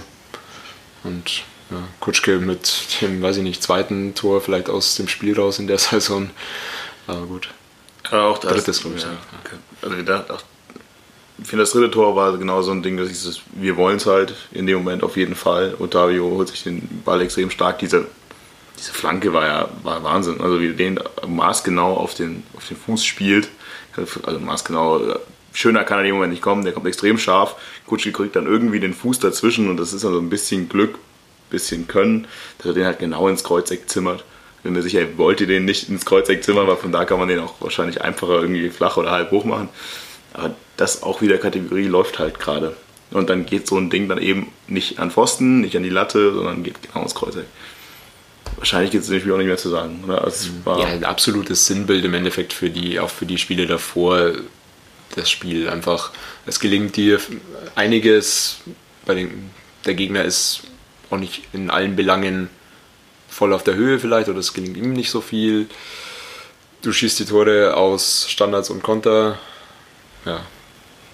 Und 1.05 1.43
ja, 1.71 1.83
Kutschke 2.01 2.39
mit 2.39 3.01
dem, 3.01 3.23
weiß 3.23 3.39
ich 3.39 3.43
nicht, 3.45 3.63
zweiten 3.63 4.15
Tor 4.15 4.41
vielleicht 4.41 4.69
aus 4.69 4.97
dem 4.97 5.07
Spiel 5.07 5.39
raus 5.39 5.59
in 5.61 5.69
der 5.69 5.79
Saison. 5.79 6.31
Aber 7.07 7.27
gut. 7.27 7.49
Aber 8.11 8.25
auch 8.25 8.39
das, 8.39 8.53
Drittes, 8.53 8.81
glaube 8.81 8.97
ich. 8.97 9.03
Ja, 9.03 9.11
okay. 9.45 9.57
also 9.83 10.03
da, 10.03 10.25
auch, 10.35 10.43
ich 11.39 11.49
finde, 11.49 11.63
das 11.63 11.71
dritte 11.71 11.93
Tor 11.93 12.17
war 12.17 12.37
genau 12.37 12.61
so 12.63 12.73
ein 12.73 12.83
Ding, 12.83 12.97
dass 12.97 13.09
ich 13.09 13.23
das, 13.23 13.41
wir 13.53 13.77
wollen 13.77 13.99
es 13.99 14.07
halt 14.07 14.35
in 14.51 14.67
dem 14.67 14.79
Moment 14.79 15.05
auf 15.05 15.17
jeden 15.17 15.37
Fall. 15.37 15.77
Otavio 15.79 16.29
holt 16.31 16.49
sich 16.49 16.65
den 16.65 17.03
Ball 17.05 17.21
extrem 17.23 17.51
stark. 17.51 17.79
Diese, 17.79 18.09
diese 18.81 18.93
Flanke 18.93 19.33
war 19.33 19.47
ja 19.47 19.69
war 19.83 20.03
Wahnsinn. 20.03 20.41
Also 20.41 20.61
wie 20.61 20.73
den 20.73 20.99
maßgenau 21.27 21.95
auf 21.97 22.15
den, 22.15 22.43
auf 22.57 22.67
den 22.67 22.77
Fuß 22.77 23.05
spielt. 23.05 23.49
Also 23.97 24.41
maßgenau 24.41 25.19
schöner 25.53 25.85
kann 25.85 25.99
er 25.99 26.05
in 26.05 26.09
dem 26.09 26.15
Moment 26.15 26.33
nicht 26.33 26.43
kommen, 26.43 26.65
der 26.65 26.73
kommt 26.73 26.87
extrem 26.87 27.19
scharf. 27.19 27.57
Kutschke 27.87 28.13
kriegt 28.13 28.37
dann 28.37 28.47
irgendwie 28.47 28.81
den 28.81 28.95
Fuß 28.95 29.19
dazwischen 29.19 29.69
und 29.69 29.77
das 29.77 29.93
ist 29.93 30.05
dann 30.05 30.13
so 30.13 30.19
ein 30.19 30.31
bisschen 30.31 30.69
Glück 30.69 30.99
bisschen 31.51 31.89
können, 31.89 32.27
dass 32.59 32.69
er 32.69 32.73
den 32.75 32.87
halt 32.87 33.01
genau 33.01 33.29
ins 33.29 33.45
Kreuzeck 33.45 33.91
zimmert. 33.91 34.25
Bin 34.63 34.73
mir 34.73 34.83
sicher, 34.83 35.01
er 35.01 35.19
wollte 35.19 35.47
den 35.47 35.65
nicht 35.65 35.89
ins 35.89 36.05
Kreuzeck 36.05 36.45
zimmern, 36.45 36.67
weil 36.67 36.77
von 36.77 36.93
da 36.93 37.05
kann 37.05 37.19
man 37.19 37.29
den 37.29 37.41
auch 37.41 37.55
wahrscheinlich 37.61 38.03
einfacher 38.03 38.41
irgendwie 38.41 38.71
flach 38.71 38.97
oder 38.97 39.11
halb 39.11 39.31
hoch 39.31 39.45
machen. 39.45 39.69
Aber 40.33 40.55
das 40.77 41.03
auch 41.03 41.23
wieder 41.23 41.39
Kategorie 41.39 41.87
läuft 41.87 42.19
halt 42.19 42.39
gerade. 42.39 42.77
Und 43.11 43.29
dann 43.29 43.47
geht 43.47 43.67
so 43.67 43.77
ein 43.77 43.91
Ding 43.91 44.09
dann 44.09 44.19
eben 44.19 44.53
nicht 44.69 45.01
an 45.01 45.11
Pfosten, 45.11 45.63
nicht 45.63 45.77
an 45.77 45.83
die 45.83 45.91
Latte, 45.91 46.33
sondern 46.33 46.63
geht 46.63 46.81
genau 46.83 47.03
ins 47.03 47.15
Kreuzeck. 47.15 47.47
Wahrscheinlich 48.57 48.91
gibt 48.91 49.05
es 49.05 49.11
nämlich 49.11 49.33
auch 49.33 49.39
nicht 49.39 49.47
mehr 49.47 49.57
zu 49.57 49.71
sagen. 49.71 50.05
Oder? 50.05 50.25
Also 50.25 50.51
ja, 50.67 50.87
ein 50.87 51.05
absolutes 51.05 51.67
Sinnbild 51.67 52.05
im 52.05 52.15
Endeffekt 52.15 52.53
für 52.53 52.71
die, 52.71 53.01
auch 53.01 53.11
für 53.11 53.27
die 53.27 53.39
Spiele 53.39 53.67
davor. 53.67 54.33
Das 55.17 55.29
Spiel 55.29 55.69
einfach, 55.69 56.13
es 56.47 56.61
gelingt 56.61 56.97
dir 56.97 57.21
einiges. 57.75 58.59
Bei 59.07 59.15
den, 59.15 59.51
der 59.85 59.95
Gegner 59.95 60.25
ist 60.25 60.61
auch 61.11 61.19
nicht 61.19 61.43
in 61.53 61.71
allen 61.71 61.97
Belangen 61.97 62.49
voll 63.29 63.53
auf 63.53 63.65
der 63.65 63.75
Höhe 63.75 63.99
vielleicht 63.99 64.29
oder 64.29 64.39
es 64.39 64.53
gelingt 64.53 64.77
ihm 64.77 64.93
nicht 64.93 65.11
so 65.11 65.21
viel. 65.21 65.69
Du 66.83 66.93
schießt 66.93 67.19
die 67.19 67.25
Tore 67.25 67.77
aus 67.77 68.27
Standards 68.29 68.71
und 68.71 68.83
Konter. 68.83 69.39
Ja, 70.25 70.41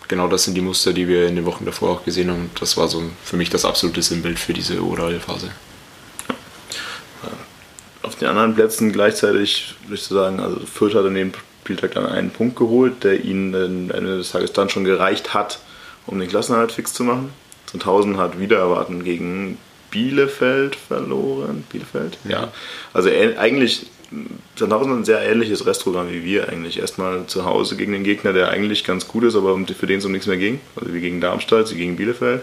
genau 0.09 0.29
das 0.29 0.45
sind 0.45 0.55
die 0.55 0.61
Muster, 0.61 0.93
die 0.93 1.09
wir 1.09 1.27
in 1.29 1.37
den 1.37 1.45
Wochen 1.45 1.65
davor 1.65 1.91
auch 1.91 2.05
gesehen 2.05 2.31
haben. 2.31 2.51
Das 2.59 2.77
war 2.77 2.89
so 2.89 3.03
für 3.25 3.37
mich 3.37 3.51
das 3.51 3.65
absolute 3.65 4.03
Sinnbild 4.03 4.39
für 4.39 4.53
diese 4.53 4.83
Oral-Phase. 4.83 5.51
Auf 8.17 8.21
den 8.21 8.29
anderen 8.29 8.55
Plätzen 8.55 8.93
gleichzeitig 8.93 9.75
würde 9.83 9.97
ich 9.97 10.03
sagen, 10.05 10.41
also 10.41 10.61
Fürth 10.61 10.95
hat 10.95 11.05
an 11.05 11.15
dem 11.15 11.33
Spieltag 11.63 11.93
dann 11.93 12.07
einen 12.07 12.31
Punkt 12.31 12.57
geholt, 12.57 13.05
der 13.05 13.23
ihnen 13.23 13.55
am 13.55 13.91
Ende 13.91 14.17
des 14.17 14.31
Tages 14.31 14.55
dann 14.55 14.71
schon 14.71 14.85
gereicht 14.85 15.35
hat, 15.35 15.59
um 16.07 16.19
den 16.19 16.27
Klassenerhalt 16.27 16.73
fix 16.73 16.95
zu 16.95 17.05
machen. 17.05 17.31
Sandhausen 17.71 18.17
hat 18.17 18.41
wieder 18.41 18.57
erwarten 18.57 19.05
gegen 19.05 19.59
Bielefeld 19.91 20.77
verloren. 20.77 21.65
Bielefeld? 21.71 22.17
Ja. 22.27 22.55
Also 22.95 23.11
eigentlich, 23.11 23.85
Sandhausen 24.59 24.93
hat 24.93 24.99
ein 25.01 25.05
sehr 25.05 25.21
ähnliches 25.21 25.67
Restprogramm 25.67 26.11
wie 26.11 26.25
wir 26.25 26.49
eigentlich. 26.49 26.79
Erstmal 26.79 27.27
zu 27.27 27.45
Hause 27.45 27.77
gegen 27.77 27.93
den 27.93 28.03
Gegner, 28.03 28.33
der 28.33 28.49
eigentlich 28.49 28.83
ganz 28.85 29.07
gut 29.07 29.25
ist, 29.25 29.37
aber 29.37 29.59
für 29.79 29.87
den 29.87 29.99
es 29.99 30.07
um 30.07 30.13
nichts 30.13 30.27
mehr 30.27 30.39
ging. 30.39 30.59
Also 30.75 30.95
wie 30.95 31.01
gegen 31.01 31.21
Darmstadt, 31.21 31.69
sie 31.69 31.77
gegen 31.77 31.97
Bielefeld. 31.97 32.41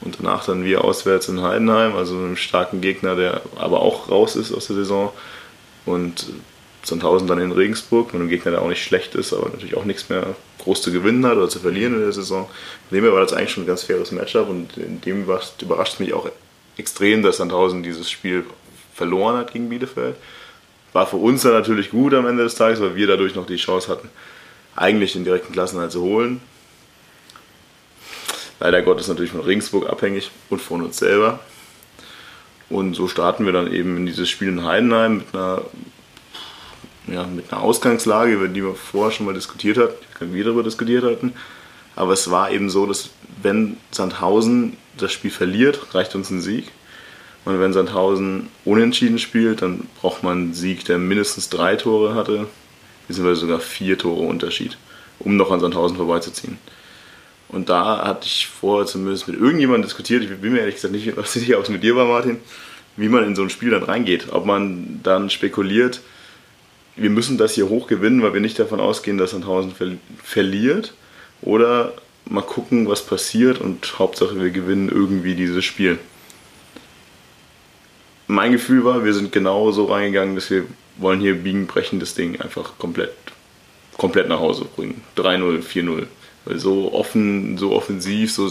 Und 0.00 0.18
danach 0.18 0.44
dann 0.46 0.64
wir 0.64 0.84
auswärts 0.84 1.28
in 1.28 1.42
Heidenheim, 1.42 1.94
also 1.94 2.16
einem 2.16 2.36
starken 2.36 2.80
Gegner, 2.80 3.16
der 3.16 3.42
aber 3.56 3.80
auch 3.80 4.10
raus 4.10 4.34
ist 4.36 4.52
aus 4.52 4.66
der 4.66 4.76
Saison. 4.76 5.12
Und 5.84 6.26
Sandhausen 6.82 7.28
dann 7.28 7.38
in 7.38 7.52
Regensburg, 7.52 8.12
mit 8.12 8.20
einem 8.20 8.30
Gegner, 8.30 8.52
der 8.52 8.62
auch 8.62 8.68
nicht 8.68 8.82
schlecht 8.82 9.14
ist, 9.14 9.34
aber 9.34 9.50
natürlich 9.50 9.76
auch 9.76 9.84
nichts 9.84 10.08
mehr 10.08 10.34
groß 10.58 10.80
zu 10.80 10.92
gewinnen 10.92 11.26
hat 11.26 11.36
oder 11.36 11.48
zu 11.48 11.58
verlieren 11.58 11.94
in 11.94 12.00
der 12.00 12.12
Saison. 12.12 12.48
Von 12.88 12.96
dem 12.96 13.04
her 13.04 13.12
war 13.12 13.20
das 13.20 13.32
eigentlich 13.32 13.50
schon 13.50 13.64
ein 13.64 13.66
ganz 13.66 13.82
faires 13.82 14.12
Matchup 14.12 14.48
und 14.48 14.76
in 14.78 15.00
dem 15.02 15.22
überrascht 15.22 16.00
mich 16.00 16.14
auch 16.14 16.30
extrem, 16.78 17.22
dass 17.22 17.36
Sandhausen 17.36 17.82
dieses 17.82 18.10
Spiel 18.10 18.44
verloren 18.94 19.36
hat 19.36 19.52
gegen 19.52 19.68
Bielefeld. 19.68 20.16
War 20.92 21.06
für 21.06 21.16
uns 21.16 21.42
dann 21.42 21.52
natürlich 21.52 21.90
gut 21.90 22.14
am 22.14 22.26
Ende 22.26 22.42
des 22.42 22.54
Tages, 22.54 22.80
weil 22.80 22.96
wir 22.96 23.06
dadurch 23.06 23.34
noch 23.34 23.46
die 23.46 23.56
Chance 23.56 23.88
hatten, 23.88 24.08
eigentlich 24.74 25.12
den 25.12 25.24
direkten 25.24 25.52
Klassenhalt 25.52 25.92
zu 25.92 26.00
holen 26.00 26.40
leider 28.60 28.82
Gottes 28.82 29.08
natürlich 29.08 29.32
von 29.32 29.40
Regensburg 29.40 29.88
abhängig 29.88 30.30
und 30.50 30.60
von 30.60 30.82
uns 30.82 30.98
selber. 30.98 31.40
Und 32.68 32.94
so 32.94 33.08
starten 33.08 33.44
wir 33.46 33.52
dann 33.52 33.72
eben 33.72 33.96
in 33.96 34.06
dieses 34.06 34.28
Spiel 34.28 34.48
in 34.48 34.64
Heidenheim 34.64 35.18
mit 35.18 35.34
einer, 35.34 35.62
ja, 37.08 37.26
mit 37.26 37.52
einer 37.52 37.62
Ausgangslage, 37.62 38.32
über 38.32 38.46
die 38.46 38.62
wir 38.62 38.74
vorher 38.74 39.10
schon 39.10 39.26
mal 39.26 39.34
diskutiert 39.34 39.76
hatten, 39.76 40.32
wir 40.32 40.44
darüber 40.44 40.62
diskutiert 40.62 41.02
hatten. 41.02 41.32
Aber 41.96 42.12
es 42.12 42.30
war 42.30 42.52
eben 42.52 42.70
so, 42.70 42.86
dass 42.86 43.10
wenn 43.42 43.78
Sandhausen 43.90 44.76
das 44.96 45.12
Spiel 45.12 45.30
verliert, 45.30 45.94
reicht 45.94 46.14
uns 46.14 46.30
ein 46.30 46.40
Sieg. 46.40 46.70
Und 47.44 47.58
wenn 47.58 47.72
Sandhausen 47.72 48.48
unentschieden 48.64 49.18
spielt, 49.18 49.62
dann 49.62 49.88
braucht 50.00 50.22
man 50.22 50.38
einen 50.38 50.54
Sieg, 50.54 50.84
der 50.84 50.98
mindestens 50.98 51.48
drei 51.48 51.74
Tore 51.76 52.14
hatte, 52.14 52.46
beziehungsweise 53.08 53.40
sogar 53.40 53.60
vier 53.60 53.98
Tore 53.98 54.26
Unterschied, 54.26 54.76
um 55.18 55.36
noch 55.36 55.50
an 55.50 55.58
Sandhausen 55.58 55.96
vorbeizuziehen. 55.96 56.58
Und 57.52 57.68
da 57.68 58.06
hatte 58.06 58.26
ich 58.26 58.46
vorher 58.46 58.86
zumindest 58.86 59.26
mit 59.26 59.38
irgendjemandem 59.38 59.82
diskutiert, 59.82 60.22
ich 60.22 60.30
bin 60.30 60.52
mir 60.52 60.60
ehrlich 60.60 60.76
gesagt 60.76 60.94
nicht 60.94 61.12
sicher, 61.26 61.58
ob 61.58 61.64
es 61.64 61.70
mit 61.70 61.82
dir 61.82 61.96
war, 61.96 62.06
Martin, 62.06 62.38
wie 62.96 63.08
man 63.08 63.24
in 63.24 63.34
so 63.34 63.42
ein 63.42 63.50
Spiel 63.50 63.70
dann 63.70 63.82
reingeht. 63.82 64.26
Ob 64.30 64.46
man 64.46 65.00
dann 65.02 65.30
spekuliert, 65.30 66.00
wir 66.96 67.10
müssen 67.10 67.38
das 67.38 67.54
hier 67.54 67.68
hoch 67.68 67.88
gewinnen, 67.88 68.22
weil 68.22 68.34
wir 68.34 68.40
nicht 68.40 68.58
davon 68.58 68.78
ausgehen, 68.78 69.18
dass 69.18 69.32
Sandhausen 69.32 69.72
ver 69.72 69.88
verliert. 70.22 70.94
Oder 71.42 71.94
mal 72.26 72.42
gucken, 72.42 72.88
was 72.88 73.04
passiert 73.04 73.60
und 73.60 73.98
Hauptsache 73.98 74.40
wir 74.40 74.50
gewinnen 74.50 74.88
irgendwie 74.88 75.34
dieses 75.34 75.64
Spiel. 75.64 75.98
Mein 78.28 78.52
Gefühl 78.52 78.84
war, 78.84 79.04
wir 79.04 79.14
sind 79.14 79.32
genau 79.32 79.72
so 79.72 79.86
reingegangen, 79.86 80.36
dass 80.36 80.50
wir 80.50 80.66
wollen 80.98 81.20
hier 81.20 81.34
biegen, 81.34 81.66
brechen 81.66 81.98
das 81.98 82.14
Ding 82.14 82.40
einfach 82.40 82.78
komplett, 82.78 83.14
komplett 83.96 84.28
nach 84.28 84.38
Hause 84.38 84.66
bringen. 84.76 85.00
3-0, 85.16 85.62
4-0 85.62 86.06
so 86.46 86.92
offen, 86.92 87.58
so 87.58 87.72
offensiv, 87.72 88.32
so, 88.32 88.50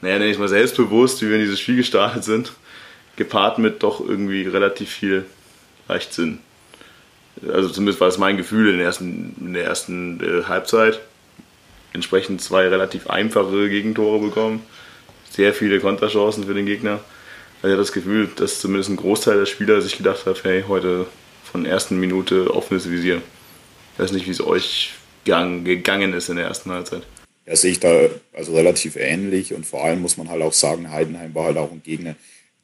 naja, 0.00 0.18
nenne 0.18 0.30
ich 0.30 0.38
mal 0.38 0.48
selbstbewusst, 0.48 1.22
wie 1.22 1.28
wir 1.28 1.36
in 1.36 1.42
dieses 1.42 1.60
Spiel 1.60 1.76
gestartet 1.76 2.24
sind, 2.24 2.52
gepaart 3.16 3.58
mit 3.58 3.82
doch 3.82 4.00
irgendwie 4.00 4.42
relativ 4.42 4.90
viel 4.90 5.24
Leichtsinn. 5.88 6.38
Also 7.48 7.68
zumindest 7.70 8.00
war 8.00 8.08
das 8.08 8.18
mein 8.18 8.36
Gefühl 8.36 8.70
in 8.70 8.76
der 8.76 8.86
ersten, 8.86 9.34
in 9.40 9.54
der 9.54 9.64
ersten 9.64 10.20
äh, 10.20 10.44
Halbzeit. 10.44 11.00
Entsprechend 11.92 12.40
zwei 12.40 12.68
relativ 12.68 13.08
einfache 13.08 13.68
Gegentore 13.68 14.18
bekommen. 14.20 14.62
Sehr 15.30 15.54
viele 15.54 15.80
Konterchancen 15.80 16.44
für 16.44 16.54
den 16.54 16.66
Gegner. 16.66 17.00
Also 17.62 17.68
ich 17.68 17.72
hatte 17.72 17.76
das 17.76 17.92
Gefühl, 17.92 18.28
dass 18.36 18.60
zumindest 18.60 18.90
ein 18.90 18.96
Großteil 18.96 19.38
der 19.38 19.46
Spieler 19.46 19.80
sich 19.80 19.96
gedacht 19.96 20.26
hat, 20.26 20.44
hey, 20.44 20.64
heute 20.68 21.06
von 21.44 21.64
der 21.64 21.72
ersten 21.72 21.98
Minute 21.98 22.54
offenes 22.54 22.90
Visier. 22.90 23.22
Ich 23.94 24.00
weiß 24.00 24.12
nicht, 24.12 24.26
wie 24.26 24.30
es 24.30 24.44
euch 24.44 24.94
gegangen 25.24 26.12
ist 26.14 26.28
in 26.28 26.36
der 26.36 26.46
ersten 26.46 26.70
Halbzeit. 26.70 27.02
Ja, 27.46 27.56
sehe 27.56 27.72
ich 27.72 27.80
da 27.80 28.08
also 28.32 28.54
relativ 28.54 28.96
ähnlich 28.96 29.52
und 29.52 29.66
vor 29.66 29.84
allem 29.84 30.00
muss 30.00 30.16
man 30.16 30.28
halt 30.28 30.42
auch 30.42 30.52
sagen, 30.52 30.90
Heidenheim 30.90 31.34
war 31.34 31.46
halt 31.46 31.56
auch 31.56 31.72
ein 31.72 31.82
Gegner, 31.82 32.14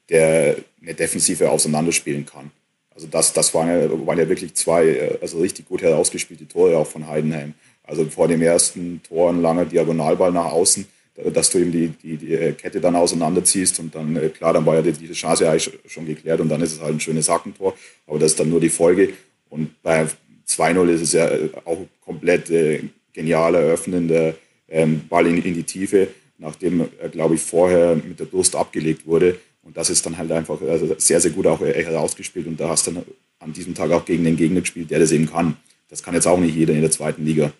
der 0.08 0.56
eine 0.80 0.94
Defensive 0.94 1.50
auseinanderspielen 1.50 2.26
kann. 2.26 2.50
Also 2.94 3.08
das, 3.08 3.32
das 3.32 3.52
waren, 3.54 3.68
ja, 3.68 4.06
waren 4.06 4.18
ja 4.18 4.28
wirklich 4.28 4.54
zwei 4.54 5.18
also 5.20 5.40
richtig 5.40 5.68
gut 5.68 5.82
herausgespielte 5.82 6.46
Tore 6.46 6.76
auch 6.76 6.86
von 6.86 7.06
Heidenheim. 7.08 7.54
Also 7.84 8.04
vor 8.06 8.28
dem 8.28 8.42
ersten 8.42 9.02
Tor 9.02 9.30
ein 9.30 9.42
langer 9.42 9.64
Diagonalball 9.64 10.30
nach 10.32 10.52
außen, 10.52 10.86
dass 11.32 11.50
du 11.50 11.58
eben 11.58 11.72
die, 11.72 11.88
die, 11.88 12.16
die 12.16 12.52
Kette 12.52 12.80
dann 12.80 12.94
auseinanderziehst 12.94 13.80
und 13.80 13.94
dann, 13.94 14.16
äh, 14.16 14.28
klar, 14.28 14.52
dann 14.52 14.64
war 14.64 14.76
ja 14.76 14.82
diese 14.82 15.12
Chance 15.12 15.48
eigentlich 15.48 15.70
schon 15.86 16.06
geklärt 16.06 16.40
und 16.40 16.48
dann 16.48 16.60
ist 16.60 16.74
es 16.74 16.80
halt 16.80 16.94
ein 16.94 17.00
schönes 17.00 17.28
Hackentor, 17.28 17.74
aber 18.06 18.18
das 18.18 18.32
ist 18.32 18.40
dann 18.40 18.50
nur 18.50 18.60
die 18.60 18.68
Folge. 18.68 19.14
Und 19.50 19.82
bei 19.82 20.06
2-0 20.46 20.88
ist 20.88 21.00
es 21.00 21.12
ja 21.12 21.28
auch 21.64 21.78
komplett 22.04 22.50
äh, 22.50 22.82
genial 23.12 23.54
eröffnender 23.56 24.34
ähm, 24.68 25.06
Ball 25.08 25.26
in, 25.26 25.42
in 25.42 25.54
die 25.54 25.62
Tiefe, 25.64 26.08
nachdem 26.38 26.88
er, 27.00 27.08
glaube 27.08 27.34
ich, 27.34 27.40
vorher 27.40 27.96
mit 27.96 28.20
der 28.20 28.26
Brust 28.26 28.54
abgelegt 28.54 29.06
wurde. 29.06 29.38
Und 29.62 29.76
das 29.76 29.90
ist 29.90 30.06
dann 30.06 30.16
halt 30.16 30.30
einfach 30.32 30.60
also 30.62 30.94
sehr, 30.98 31.20
sehr 31.20 31.30
gut 31.30 31.46
auch 31.46 31.60
herausgespielt. 31.60 32.46
Und 32.46 32.58
da 32.58 32.68
hast 32.68 32.86
du 32.86 32.92
dann 32.92 33.04
an 33.38 33.52
diesem 33.52 33.74
Tag 33.74 33.90
auch 33.90 34.04
gegen 34.04 34.24
den 34.24 34.36
Gegner 34.36 34.60
gespielt, 34.60 34.90
der 34.90 34.98
das 34.98 35.12
eben 35.12 35.26
kann. 35.26 35.56
Das 35.88 36.02
kann 36.02 36.14
jetzt 36.14 36.26
auch 36.26 36.38
nicht 36.38 36.54
jeder 36.54 36.74
in 36.74 36.80
der 36.80 36.90
zweiten 36.90 37.24
Liga. 37.24 37.52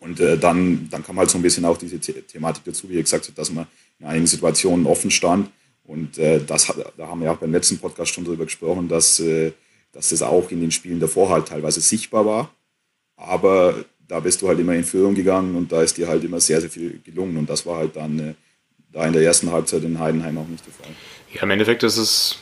Und 0.00 0.20
äh, 0.20 0.38
dann, 0.38 0.88
dann 0.90 1.02
kam 1.02 1.18
halt 1.18 1.30
so 1.30 1.38
ein 1.38 1.42
bisschen 1.42 1.64
auch 1.64 1.76
diese 1.76 1.98
The 2.00 2.12
Thematik 2.22 2.64
dazu, 2.64 2.88
wie 2.88 2.94
ich 2.94 3.04
gesagt 3.04 3.24
habe, 3.24 3.34
dass 3.34 3.50
man 3.50 3.66
in 3.98 4.06
einigen 4.06 4.26
Situationen 4.26 4.86
offen 4.86 5.10
stand. 5.10 5.50
Und 5.84 6.18
äh, 6.18 6.40
das 6.44 6.68
hat, 6.68 6.76
da 6.96 7.08
haben 7.08 7.20
wir 7.20 7.32
auch 7.32 7.38
beim 7.38 7.52
letzten 7.52 7.78
Podcast 7.78 8.12
schon 8.12 8.24
darüber 8.24 8.44
gesprochen, 8.44 8.88
dass, 8.88 9.18
äh, 9.20 9.52
dass 9.92 10.10
das 10.10 10.22
auch 10.22 10.50
in 10.50 10.60
den 10.60 10.70
Spielen 10.70 11.00
davor 11.00 11.30
halt 11.30 11.48
teilweise 11.48 11.80
sichtbar 11.80 12.26
war. 12.26 12.54
Aber 13.16 13.84
da 14.08 14.20
bist 14.20 14.40
du 14.42 14.48
halt 14.48 14.58
immer 14.58 14.74
in 14.74 14.84
Führung 14.84 15.14
gegangen 15.14 15.54
und 15.54 15.70
da 15.70 15.82
ist 15.82 15.96
dir 15.98 16.08
halt 16.08 16.24
immer 16.24 16.40
sehr, 16.40 16.60
sehr 16.60 16.70
viel 16.70 17.00
gelungen. 17.04 17.36
Und 17.36 17.48
das 17.48 17.66
war 17.66 17.76
halt 17.76 17.94
dann 17.96 18.18
äh, 18.18 18.34
da 18.92 19.06
in 19.06 19.12
der 19.12 19.22
ersten 19.22 19.52
Halbzeit 19.52 19.84
in 19.84 19.98
Heidenheim 19.98 20.38
auch 20.38 20.48
nicht 20.48 20.66
der 20.66 20.72
Fall. 20.72 20.94
Ja, 21.34 21.42
im 21.42 21.50
Endeffekt 21.50 21.82
ist 21.82 21.98
es 21.98 22.38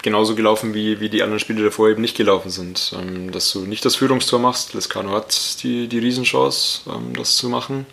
genauso 0.00 0.36
gelaufen, 0.36 0.72
wie, 0.72 1.00
wie 1.00 1.08
die 1.08 1.22
anderen 1.22 1.40
Spiele 1.40 1.64
davor 1.64 1.88
eben 1.88 2.02
nicht 2.02 2.16
gelaufen 2.16 2.50
sind. 2.50 2.94
Ähm, 2.96 3.32
dass 3.32 3.52
du 3.52 3.66
nicht 3.66 3.84
das 3.84 3.96
Führungstor 3.96 4.38
machst. 4.38 4.74
Lescano 4.74 5.10
hat 5.10 5.62
die, 5.64 5.88
die 5.88 5.98
Riesenchance, 5.98 6.82
ähm, 6.88 7.14
das 7.16 7.36
zu 7.36 7.48
machen. 7.48 7.84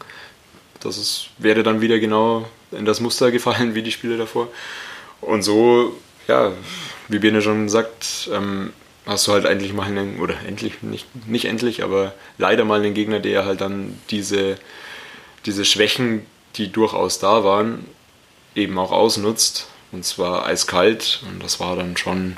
Das 0.82 0.98
ist, 1.00 1.30
wäre 1.40 1.64
dann 1.64 1.82
wieder 1.82 2.00
genau 2.00 2.48
in 2.72 2.86
das 2.86 3.00
Muster 3.00 3.32
gefallen, 3.32 3.74
wie 3.74 3.82
die 3.82 3.92
Spiele 3.92 4.18
davor. 4.18 4.50
Und 5.22 5.42
so, 5.42 5.96
ja, 6.28 6.52
wie 7.08 7.18
Bene 7.18 7.42
schon 7.42 7.70
sagt, 7.70 8.30
ähm, 8.32 8.72
hast 9.06 9.28
du 9.28 9.34
halt 9.34 9.46
endlich 9.46 9.74
mal 9.74 9.86
einen, 9.86 10.20
oder 10.20 10.36
endlich, 10.48 10.82
nicht, 10.82 11.28
nicht 11.28 11.46
endlich, 11.46 11.84
aber 11.84 12.14
leider 12.38 12.66
mal 12.66 12.80
einen 12.80 12.94
Gegner, 12.94 13.20
der 13.20 13.46
halt 13.46 13.62
dann 13.62 14.00
diese, 14.10 14.58
diese 15.46 15.66
Schwächen, 15.66 16.26
die 16.56 16.72
durchaus 16.72 17.20
da 17.20 17.44
waren, 17.44 17.86
eben 18.56 18.78
auch 18.78 18.92
ausnutzt. 18.92 19.68
Und 19.92 20.04
zwar 20.04 20.46
eiskalt. 20.46 21.22
Und 21.30 21.44
das 21.44 21.60
war 21.60 21.76
dann 21.76 21.96
schon 21.96 22.38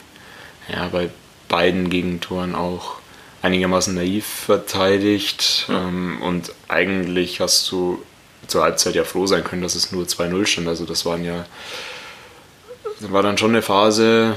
ja, 0.71 0.89
bei 0.89 1.09
beiden 1.47 1.89
Gegentoren 1.89 2.55
auch 2.55 2.97
einigermaßen 3.41 3.95
naiv 3.95 4.25
verteidigt. 4.25 5.65
Mhm. 5.69 6.21
und 6.21 6.51
eigentlich 6.67 7.39
hast 7.39 7.71
du 7.71 8.03
zur 8.47 8.63
Halbzeit 8.63 8.95
ja 8.95 9.03
froh 9.03 9.27
sein 9.27 9.43
können, 9.43 9.61
dass 9.61 9.75
es 9.75 9.91
nur 9.91 10.05
2-0 10.05 10.45
stand. 10.45 10.67
Also 10.67 10.85
das 10.85 11.05
waren 11.05 11.23
ja 11.23 11.45
war 12.99 13.23
dann 13.23 13.37
schon 13.37 13.51
eine 13.51 13.61
Phase, 13.61 14.35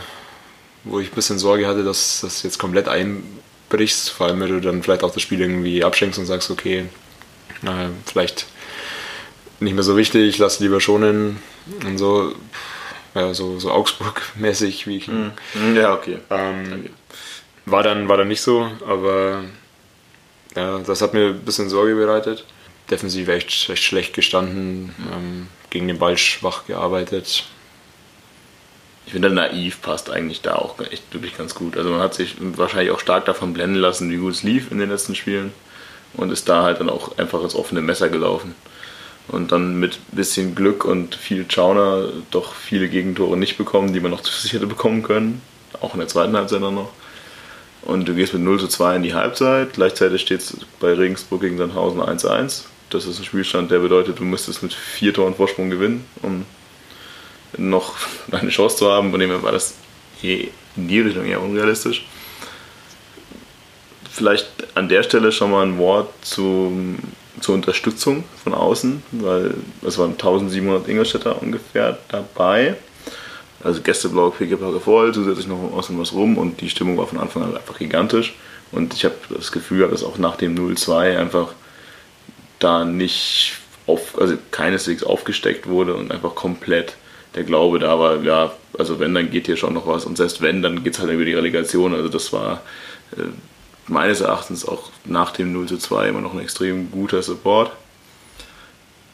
wo 0.85 1.01
ich 1.01 1.11
ein 1.11 1.15
bisschen 1.15 1.39
Sorge 1.39 1.67
hatte, 1.67 1.85
dass 1.85 2.21
das 2.23 2.43
jetzt 2.43 2.59
komplett 2.59 2.89
einbrichst. 2.89 4.11
Vor 4.11 4.27
allem, 4.27 4.41
wenn 4.41 4.51
du 4.51 4.61
dann 4.61 4.83
vielleicht 4.83 5.03
auch 5.03 5.13
das 5.13 5.23
Spiel 5.23 5.41
irgendwie 5.41 5.85
abschenkst 5.85 6.19
und 6.19 6.27
sagst, 6.27 6.51
okay, 6.51 6.87
äh, 7.63 7.89
vielleicht 8.07 8.47
nicht 9.61 9.75
mehr 9.75 9.83
so 9.83 9.97
wichtig, 9.97 10.39
lass 10.39 10.61
lieber 10.61 10.81
schonen 10.81 11.43
und 11.85 11.99
so. 11.99 12.35
Ja, 13.15 13.35
so, 13.35 13.59
so 13.59 13.73
Augsburg-mäßig 13.73 14.87
wie 14.87 14.99
ich. 14.99 15.09
Mhm. 15.09 15.33
Ja, 15.75 15.95
okay. 15.95 16.19
Ähm, 16.31 16.91
war, 17.67 17.83
dann, 17.83 18.09
war 18.09 18.17
dann 18.17 18.29
nicht 18.29 18.41
so, 18.41 18.71
aber 18.87 19.45
ja, 20.57 20.79
das 20.79 21.03
hat 21.03 21.13
mir 21.13 21.29
ein 21.29 21.41
bisschen 21.41 21.69
Sorge 21.69 21.95
bereitet. 21.95 22.45
Defensiv 22.91 23.29
echt, 23.29 23.69
echt 23.69 23.83
schlecht 23.83 24.15
gestanden, 24.15 24.95
ähm, 25.13 25.49
gegen 25.71 25.89
den 25.89 25.99
Ball 25.99 26.17
schwach 26.19 26.67
gearbeitet. 26.67 27.45
Ich 29.11 29.15
finde, 29.15 29.29
naiv 29.29 29.83
passt 29.83 30.09
eigentlich 30.09 30.41
da 30.41 30.55
auch 30.55 30.79
echt 30.79 31.03
wirklich 31.13 31.37
ganz 31.37 31.57
gut. 31.57 31.77
Also 31.77 31.91
man 31.91 31.99
hat 31.99 32.15
sich 32.15 32.37
wahrscheinlich 32.39 32.93
auch 32.93 33.01
stark 33.01 33.25
davon 33.25 33.53
blenden 33.53 33.81
lassen, 33.81 34.09
wie 34.09 34.19
gut 34.19 34.35
es 34.35 34.45
lief 34.45 34.71
in 34.71 34.79
den 34.79 34.89
letzten 34.89 35.17
Spielen 35.17 35.53
und 36.15 36.31
ist 36.31 36.49
da 36.49 36.63
halt 36.63 36.79
dann 36.79 36.89
auch 36.89 37.19
einfach 37.19 37.43
ins 37.43 37.57
offene 37.57 37.81
Messer 37.81 38.09
gelaufen. 38.09 38.55
Und 39.27 39.51
dann 39.51 39.81
mit 39.81 39.99
bisschen 40.13 40.55
Glück 40.55 40.85
und 40.85 41.17
viel 41.17 41.45
Schauner 41.51 42.05
doch 42.31 42.55
viele 42.55 42.89
Gegentore 42.89 43.37
nicht 43.37 43.59
bekommen, 43.59 43.93
die 43.93 43.99
man 43.99 44.13
noch 44.13 44.21
zu 44.21 44.33
sich 44.33 44.53
hätte 44.53 44.69
bekommen 44.69 45.03
können. 45.03 45.43
Auch 45.81 45.95
in 45.95 45.99
der 45.99 46.09
zweiten 46.09 46.37
Halbzeit 46.37 46.63
dann 46.63 46.77
noch. 46.77 46.93
Und 47.83 48.07
du 48.07 48.15
gehst 48.15 48.33
mit 48.33 48.43
0 48.43 48.61
zu 48.61 48.69
2 48.69 48.95
in 48.95 49.03
die 49.03 49.15
Halbzeit. 49.15 49.73
Gleichzeitig 49.73 50.23
steht 50.23 50.43
es 50.43 50.57
bei 50.79 50.93
Regensburg 50.93 51.41
gegen 51.41 51.59
Sandhausen 51.59 52.01
1-1. 52.01 52.63
Das 52.91 53.07
ist 53.07 53.19
ein 53.19 53.25
Spielstand, 53.25 53.73
der 53.73 53.81
bedeutet, 53.81 54.21
du 54.21 54.25
müsstest 54.25 54.63
mit 54.63 54.73
vier 54.73 55.13
Toren 55.13 55.35
Vorsprung 55.35 55.69
gewinnen, 55.69 56.05
um 56.23 56.47
noch 57.57 57.97
eine 58.31 58.51
Chance 58.51 58.77
zu 58.77 58.91
haben. 58.91 59.11
Von 59.11 59.21
dem 59.21 59.31
her 59.31 59.43
war 59.43 59.53
das 59.53 59.75
in 60.23 60.51
die 60.77 61.01
Richtung 61.01 61.25
eher 61.25 61.43
unrealistisch. 61.43 62.07
Vielleicht 64.11 64.49
an 64.75 64.89
der 64.89 65.03
Stelle 65.03 65.33
schon 65.33 65.51
mal 65.51 65.65
ein 65.65 65.79
Wort 65.79 66.13
zum, 66.23 66.99
zur 67.41 67.55
Unterstützung 67.55 68.25
von 68.43 68.55
außen, 68.55 69.03
weil 69.13 69.55
es 69.87 69.99
waren 69.99 70.13
1700 70.13 70.89
Ingolstädter 70.89 71.41
ungefähr 71.41 71.99
dabei. 72.09 72.77
Also 73.63 73.83
Gästeblock, 73.83 74.39
Pickepacke 74.39 74.81
voll, 74.81 75.13
zusätzlich 75.13 75.47
noch 75.47 75.73
außen 75.75 75.99
was 75.99 76.13
rum 76.13 76.39
und 76.39 76.61
die 76.61 76.71
Stimmung 76.71 76.97
war 76.97 77.07
von 77.07 77.19
Anfang 77.19 77.43
an 77.43 77.57
einfach 77.57 77.79
gigantisch. 77.79 78.35
Und 78.73 78.95
ich 78.95 79.05
habe 79.05 79.15
das 79.31 79.53
Gefühl, 79.53 79.89
dass 79.89 80.05
auch 80.05 80.19
nach 80.19 80.37
dem 80.37 80.55
0-2 80.55 81.19
einfach 81.19 81.53
da 82.59 82.85
nicht 82.85 83.55
auf, 83.87 84.19
also 84.19 84.37
keineswegs 84.51 85.03
aufgesteckt 85.03 85.67
wurde 85.67 85.95
und 85.95 86.13
einfach 86.13 86.35
komplett 86.35 86.95
der 87.35 87.45
Glaube 87.45 87.79
da 87.79 87.99
war, 87.99 88.23
ja, 88.23 88.53
also 88.79 88.99
wenn, 88.99 89.15
dann 89.15 89.31
geht 89.31 89.47
hier 89.47 89.57
schon 89.57 89.75
noch 89.75 89.87
was 89.87 90.05
und 90.05 90.17
selbst 90.17 90.43
wenn, 90.43 90.63
dann 90.63 90.83
geht 90.83 90.95
es 90.95 91.01
halt 91.01 91.11
über 91.11 91.25
die 91.25 91.35
Relegation. 91.35 91.95
Also 91.95 92.09
das 92.09 92.33
war 92.33 92.63
äh, 93.17 93.23
meines 93.87 94.21
Erachtens 94.21 94.67
auch 94.67 94.91
nach 95.05 95.33
dem 95.33 95.53
0 95.53 95.67
zu 95.67 95.79
2 95.79 96.09
immer 96.09 96.21
noch 96.21 96.35
ein 96.35 96.41
extrem 96.41 96.91
guter 96.91 97.23
Support. 97.23 97.73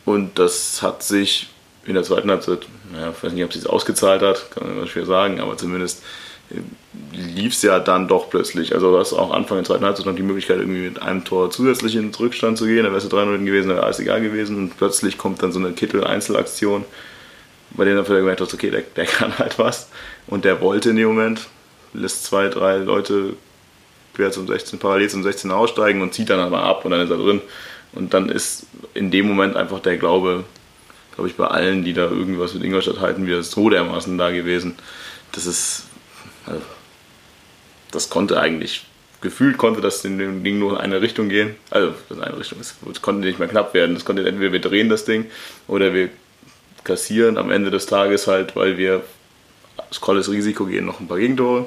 Und 0.05 0.39
das 0.39 0.83
hat 0.83 1.03
sich 1.03 1.49
in 1.85 1.95
der 1.95 2.03
zweiten 2.03 2.31
Halbzeit, 2.31 2.67
naja, 2.93 3.13
ich 3.17 3.23
weiß 3.23 3.33
nicht, 3.33 3.45
ob 3.45 3.51
es 3.51 3.61
sich 3.61 3.69
ausgezahlt 3.69 4.23
hat, 4.23 4.51
kann 4.51 4.77
man 4.77 4.87
schwer 4.87 5.07
sagen, 5.07 5.41
aber 5.41 5.57
zumindest 5.57 6.03
äh, 6.51 6.61
lief 7.17 7.53
es 7.53 7.63
ja 7.63 7.79
dann 7.81 8.09
doch 8.09 8.31
plötzlich. 8.31 8.75
Also 8.75 8.93
du 8.93 8.99
hast 8.99 9.13
auch 9.13 9.33
Anfang 9.33 9.59
der 9.59 9.65
zweiten 9.65 9.85
Halbzeit 9.85 10.07
noch 10.07 10.15
die 10.15 10.23
Möglichkeit, 10.23 10.59
irgendwie 10.59 10.89
mit 10.89 11.03
einem 11.03 11.25
Tor 11.25 11.51
zusätzlich 11.51 11.97
in 11.97 12.11
den 12.11 12.15
Rückstand 12.15 12.59
zu 12.59 12.67
gehen, 12.67 12.85
da 12.85 12.93
wärst 12.93 13.07
du 13.07 13.11
drei 13.11 13.25
Minuten 13.25 13.47
gewesen, 13.47 13.69
dann 13.69 13.77
wäre 13.79 13.87
alles 13.87 14.01
egal 14.01 14.21
gewesen 14.21 14.57
und 14.57 14.77
plötzlich 14.77 15.19
kommt 15.19 15.43
dann 15.43 15.53
so 15.53 15.59
eine 15.59 15.73
Kittel-Einzelaktion, 15.73 16.85
bei 17.77 17.85
du 17.85 18.05
vielleicht 18.05 18.21
gemerkt 18.21 18.41
hast, 18.41 18.55
okay, 18.55 18.71
der, 18.71 18.83
der 18.83 19.05
kann 19.07 19.39
halt 19.39 19.59
was 19.59 19.89
und 20.27 20.45
der 20.45 20.61
wollte 20.61 20.91
in 20.91 20.97
dem 20.97 21.09
Moment, 21.09 21.47
lässt 21.93 22.25
zwei, 22.25 22.49
drei 22.49 22.79
Leute 22.79 23.35
quer 24.15 24.33
zum 24.33 24.47
16, 24.47 24.79
parallel 24.79 25.11
zum 25.11 25.23
16 25.23 25.51
aussteigen 25.51 26.01
und 26.03 26.15
zieht 26.15 26.31
dann 26.31 26.41
aber 26.41 26.63
ab 26.63 26.85
und 26.85 26.91
dann 26.91 27.01
ist 27.01 27.11
er 27.11 27.19
drin. 27.19 27.41
Und 27.93 28.15
dann 28.15 28.29
ist 28.29 28.67
in 28.95 29.11
dem 29.11 29.27
Moment 29.27 29.57
einfach 29.57 29.81
der 29.81 29.97
Glaube, 29.97 30.45
glaube 31.15 31.29
ich, 31.29 31.37
bei 31.37 31.47
allen, 31.47 31.85
die 31.85 31.93
da 31.93 32.11
irgendwas 32.11 32.55
mit 32.55 32.63
Ingolstadt 32.63 33.01
halten, 33.01 33.27
wieder 33.27 33.43
so 33.43 33.71
dermaßen 33.71 34.19
da 34.19 34.31
gewesen. 34.31 34.75
Das 35.33 35.47
ist, 35.47 35.85
also, 36.47 36.63
das 37.91 38.11
konnte 38.11 38.41
eigentlich, 38.41 38.87
gefühlt 39.21 39.57
konnte 39.57 39.81
das 39.81 40.05
in 40.05 40.19
dem 40.19 40.45
Ding 40.45 40.59
nur 40.59 40.73
in 40.73 40.79
eine 40.79 41.01
Richtung 41.01 41.29
gehen. 41.29 41.55
Also, 41.71 41.95
in 42.11 42.21
eine 42.21 42.39
Richtung, 42.39 42.59
es 42.61 43.03
konnte 43.03 43.27
nicht 43.27 43.39
mehr 43.39 43.49
knapp 43.49 43.73
werden. 43.75 43.97
Es 43.97 44.05
konnte 44.05 44.27
entweder 44.27 44.53
wir 44.53 44.61
drehen 44.61 44.89
das 44.89 45.05
Ding 45.05 45.27
oder 45.69 45.95
wir 45.95 46.11
kassieren 46.87 47.37
am 47.37 47.51
Ende 47.51 47.71
des 47.71 47.85
Tages 47.87 48.27
halt, 48.27 48.57
weil 48.57 48.79
wir 48.79 49.03
das 49.89 49.99
volles 49.99 50.31
Risiko 50.31 50.65
gehen, 50.65 50.87
noch 50.87 51.01
ein 51.01 51.09
paar 51.09 51.19
Gegentore. 51.19 51.67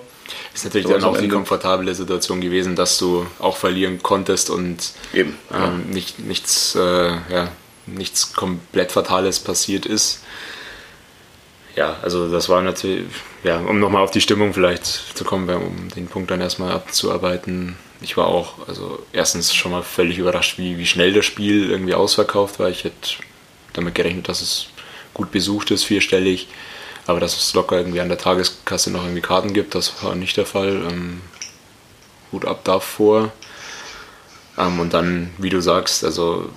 Ist 0.53 0.65
natürlich 0.65 0.87
dann 0.87 1.03
auch 1.03 1.17
die 1.17 1.27
komfortable 1.27 1.93
Situation 1.93 2.41
gewesen, 2.41 2.75
dass 2.75 2.97
du 2.97 3.25
auch 3.39 3.57
verlieren 3.57 4.01
konntest 4.01 4.49
und 4.49 4.93
Eben, 5.13 5.37
ähm, 5.51 5.59
ja. 5.59 5.71
nicht, 5.91 6.19
nichts, 6.19 6.75
äh, 6.75 6.79
ja, 6.79 7.51
nichts 7.85 8.33
komplett 8.33 8.91
Fatales 8.91 9.39
passiert 9.39 9.85
ist. 9.85 10.23
Ja, 11.75 11.97
also 12.01 12.29
das 12.31 12.49
war 12.49 12.61
natürlich, 12.61 13.05
ja, 13.43 13.59
um 13.59 13.79
nochmal 13.79 14.03
auf 14.03 14.11
die 14.11 14.21
Stimmung 14.21 14.53
vielleicht 14.53 14.85
zu 14.85 15.23
kommen, 15.23 15.49
um 15.49 15.89
den 15.95 16.07
Punkt 16.07 16.29
dann 16.31 16.41
erstmal 16.41 16.73
abzuarbeiten. 16.73 17.77
Ich 18.01 18.17
war 18.17 18.27
auch, 18.27 18.67
also 18.67 18.99
erstens 19.13 19.53
schon 19.53 19.71
mal 19.71 19.83
völlig 19.83 20.17
überrascht, 20.17 20.57
wie, 20.57 20.77
wie 20.77 20.85
schnell 20.85 21.13
das 21.13 21.25
Spiel 21.25 21.69
irgendwie 21.69 21.93
ausverkauft 21.93 22.59
war. 22.59 22.69
Ich 22.69 22.83
hätte 22.83 23.15
damit 23.73 23.95
gerechnet, 23.95 24.27
dass 24.27 24.41
es 24.41 24.67
gut 25.19 25.31
besucht 25.31 25.69
ist, 25.71 25.83
vierstellig. 25.83 26.47
Aber 27.05 27.19
dass 27.19 27.35
es 27.35 27.53
locker 27.53 27.77
irgendwie 27.77 27.99
an 27.99 28.07
der 28.07 28.17
Tageskasse 28.17 28.89
noch 28.89 29.03
irgendwie 29.03 29.21
Karten 29.21 29.53
gibt, 29.53 29.75
das 29.75 30.01
war 30.01 30.15
nicht 30.15 30.37
der 30.37 30.45
Fall. 30.45 30.81
Ähm, 30.89 31.21
Hut 32.31 32.45
ab 32.45 32.61
davor. 32.63 33.33
Ähm, 34.57 34.79
und 34.79 34.93
dann, 34.93 35.31
wie 35.37 35.49
du 35.49 35.61
sagst, 35.61 36.05
also 36.05 36.49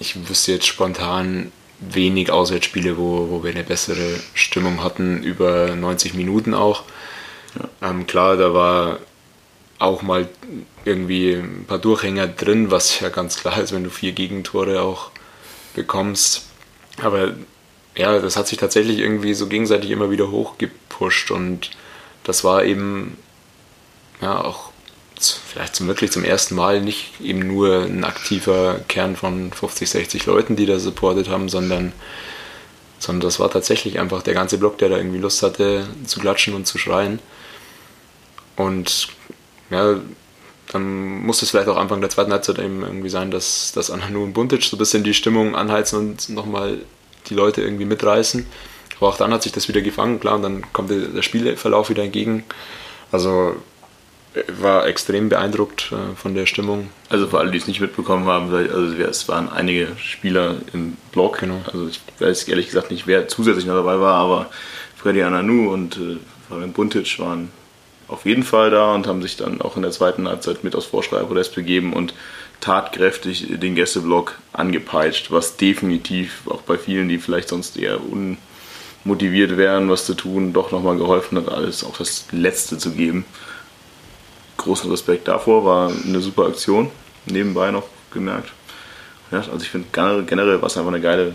ich 0.00 0.28
wüsste 0.28 0.52
jetzt 0.52 0.66
spontan 0.66 1.52
wenig 1.78 2.30
Auswärtsspiele, 2.32 2.96
wo, 2.98 3.28
wo 3.30 3.44
wir 3.44 3.52
eine 3.52 3.62
bessere 3.62 4.18
Stimmung 4.32 4.82
hatten, 4.82 5.22
über 5.22 5.76
90 5.76 6.14
Minuten 6.14 6.52
auch. 6.52 6.82
Ja. 7.80 7.90
Ähm, 7.90 8.08
klar, 8.08 8.36
da 8.36 8.54
war 8.54 8.98
auch 9.78 10.02
mal 10.02 10.28
irgendwie 10.84 11.34
ein 11.34 11.64
paar 11.68 11.78
Durchhänger 11.78 12.26
drin, 12.26 12.72
was 12.72 12.98
ja 12.98 13.08
ganz 13.08 13.36
klar 13.36 13.60
ist, 13.60 13.72
wenn 13.72 13.84
du 13.84 13.90
vier 13.90 14.12
Gegentore 14.12 14.82
auch 14.82 15.10
bekommst. 15.74 16.46
Aber 17.02 17.34
ja, 17.96 18.18
das 18.18 18.36
hat 18.36 18.48
sich 18.48 18.58
tatsächlich 18.58 18.98
irgendwie 18.98 19.34
so 19.34 19.46
gegenseitig 19.46 19.90
immer 19.90 20.10
wieder 20.10 20.30
hochgepusht 20.30 21.30
und 21.30 21.70
das 22.24 22.42
war 22.44 22.64
eben 22.64 23.16
ja 24.20 24.42
auch 24.42 24.70
vielleicht 25.20 25.76
zum, 25.76 25.86
wirklich 25.86 26.10
zum 26.10 26.24
ersten 26.24 26.54
Mal 26.54 26.80
nicht 26.80 27.20
eben 27.20 27.46
nur 27.46 27.84
ein 27.84 28.04
aktiver 28.04 28.80
Kern 28.88 29.16
von 29.16 29.52
50, 29.52 29.88
60 29.88 30.26
Leuten, 30.26 30.56
die 30.56 30.66
da 30.66 30.78
supportet 30.78 31.28
haben, 31.28 31.48
sondern, 31.48 31.92
sondern 32.98 33.20
das 33.20 33.38
war 33.38 33.50
tatsächlich 33.50 33.98
einfach 34.00 34.22
der 34.22 34.34
ganze 34.34 34.58
Block, 34.58 34.78
der 34.78 34.88
da 34.88 34.96
irgendwie 34.96 35.18
Lust 35.18 35.42
hatte 35.42 35.86
zu 36.04 36.20
klatschen 36.20 36.54
und 36.54 36.66
zu 36.66 36.78
schreien. 36.78 37.20
Und 38.56 39.08
ja, 39.70 40.00
dann 40.72 41.24
muss 41.24 41.42
es 41.42 41.50
vielleicht 41.50 41.68
auch 41.68 41.76
Anfang 41.76 42.00
der 42.00 42.10
zweiten 42.10 42.32
Halbzeit 42.32 42.58
eben 42.58 42.82
irgendwie 42.82 43.08
sein, 43.08 43.30
dass, 43.30 43.72
dass 43.72 43.90
Ananu 43.90 44.24
und 44.24 44.32
Buntic 44.32 44.64
so 44.64 44.76
ein 44.76 44.78
bisschen 44.78 45.04
die 45.04 45.14
Stimmung 45.14 45.54
anheizen 45.54 45.98
und 45.98 46.28
nochmal 46.28 46.78
die 47.26 47.34
Leute 47.34 47.62
irgendwie 47.62 47.84
mitreißen. 47.84 48.46
Aber 48.96 49.08
auch 49.08 49.16
dann 49.16 49.32
hat 49.32 49.42
sich 49.42 49.52
das 49.52 49.68
wieder 49.68 49.80
gefangen, 49.80 50.20
klar, 50.20 50.36
und 50.36 50.42
dann 50.42 50.72
kommt 50.72 50.90
der 50.90 51.22
Spielverlauf 51.22 51.90
wieder 51.90 52.04
entgegen. 52.04 52.44
Also 53.10 53.56
war 54.60 54.86
extrem 54.86 55.28
beeindruckt 55.28 55.92
äh, 55.92 56.16
von 56.16 56.34
der 56.34 56.46
Stimmung. 56.46 56.90
Also 57.08 57.28
für 57.28 57.38
alle, 57.38 57.50
die 57.50 57.58
es 57.58 57.66
nicht 57.66 57.80
mitbekommen 57.80 58.26
haben, 58.26 58.52
also 58.52 58.94
es 58.96 59.28
waren 59.28 59.48
einige 59.48 59.88
Spieler 59.96 60.56
im 60.72 60.96
Blog. 61.12 61.38
Genau. 61.38 61.60
Also 61.66 61.88
ich 61.88 62.00
weiß 62.18 62.48
ehrlich 62.48 62.66
gesagt 62.66 62.90
nicht, 62.90 63.06
wer 63.06 63.28
zusätzlich 63.28 63.66
noch 63.66 63.74
dabei 63.74 64.00
war, 64.00 64.14
aber 64.14 64.50
Freddy 64.96 65.22
Ananu 65.22 65.72
und 65.72 65.96
äh, 65.96 66.16
Fabian 66.48 66.72
Buntic 66.72 67.18
waren 67.18 67.50
auf 68.08 68.26
jeden 68.26 68.42
Fall 68.42 68.70
da 68.70 68.94
und 68.94 69.06
haben 69.06 69.22
sich 69.22 69.36
dann 69.36 69.62
auch 69.62 69.76
in 69.76 69.82
der 69.82 69.90
zweiten 69.90 70.28
Halbzeit 70.28 70.64
mit 70.64 70.74
aus 70.74 70.86
Vorschreiberpodest 70.86 71.54
begeben 71.54 71.92
und 71.92 72.12
tatkräftig 72.60 73.46
den 73.60 73.74
Gästeblock 73.74 74.38
angepeitscht, 74.52 75.30
was 75.30 75.56
definitiv 75.56 76.42
auch 76.46 76.62
bei 76.62 76.78
vielen, 76.78 77.08
die 77.08 77.18
vielleicht 77.18 77.48
sonst 77.48 77.76
eher 77.76 77.98
unmotiviert 79.04 79.56
wären, 79.56 79.90
was 79.90 80.06
zu 80.06 80.14
tun, 80.14 80.52
doch 80.52 80.72
nochmal 80.72 80.96
geholfen 80.96 81.36
hat, 81.38 81.48
alles 81.48 81.84
auch 81.84 81.98
das 81.98 82.26
Letzte 82.32 82.78
zu 82.78 82.92
geben. 82.92 83.24
Großen 84.56 84.90
Respekt 84.90 85.28
davor, 85.28 85.64
war 85.64 85.90
eine 85.90 86.20
super 86.20 86.46
Aktion, 86.46 86.90
nebenbei 87.26 87.70
noch 87.70 87.84
gemerkt. 88.12 88.52
Ja, 89.30 89.38
also 89.38 89.58
ich 89.58 89.68
finde 89.70 89.88
generell 89.92 90.60
war 90.60 90.68
es 90.68 90.76
einfach 90.76 90.92
eine 90.92 91.00
geile, 91.00 91.34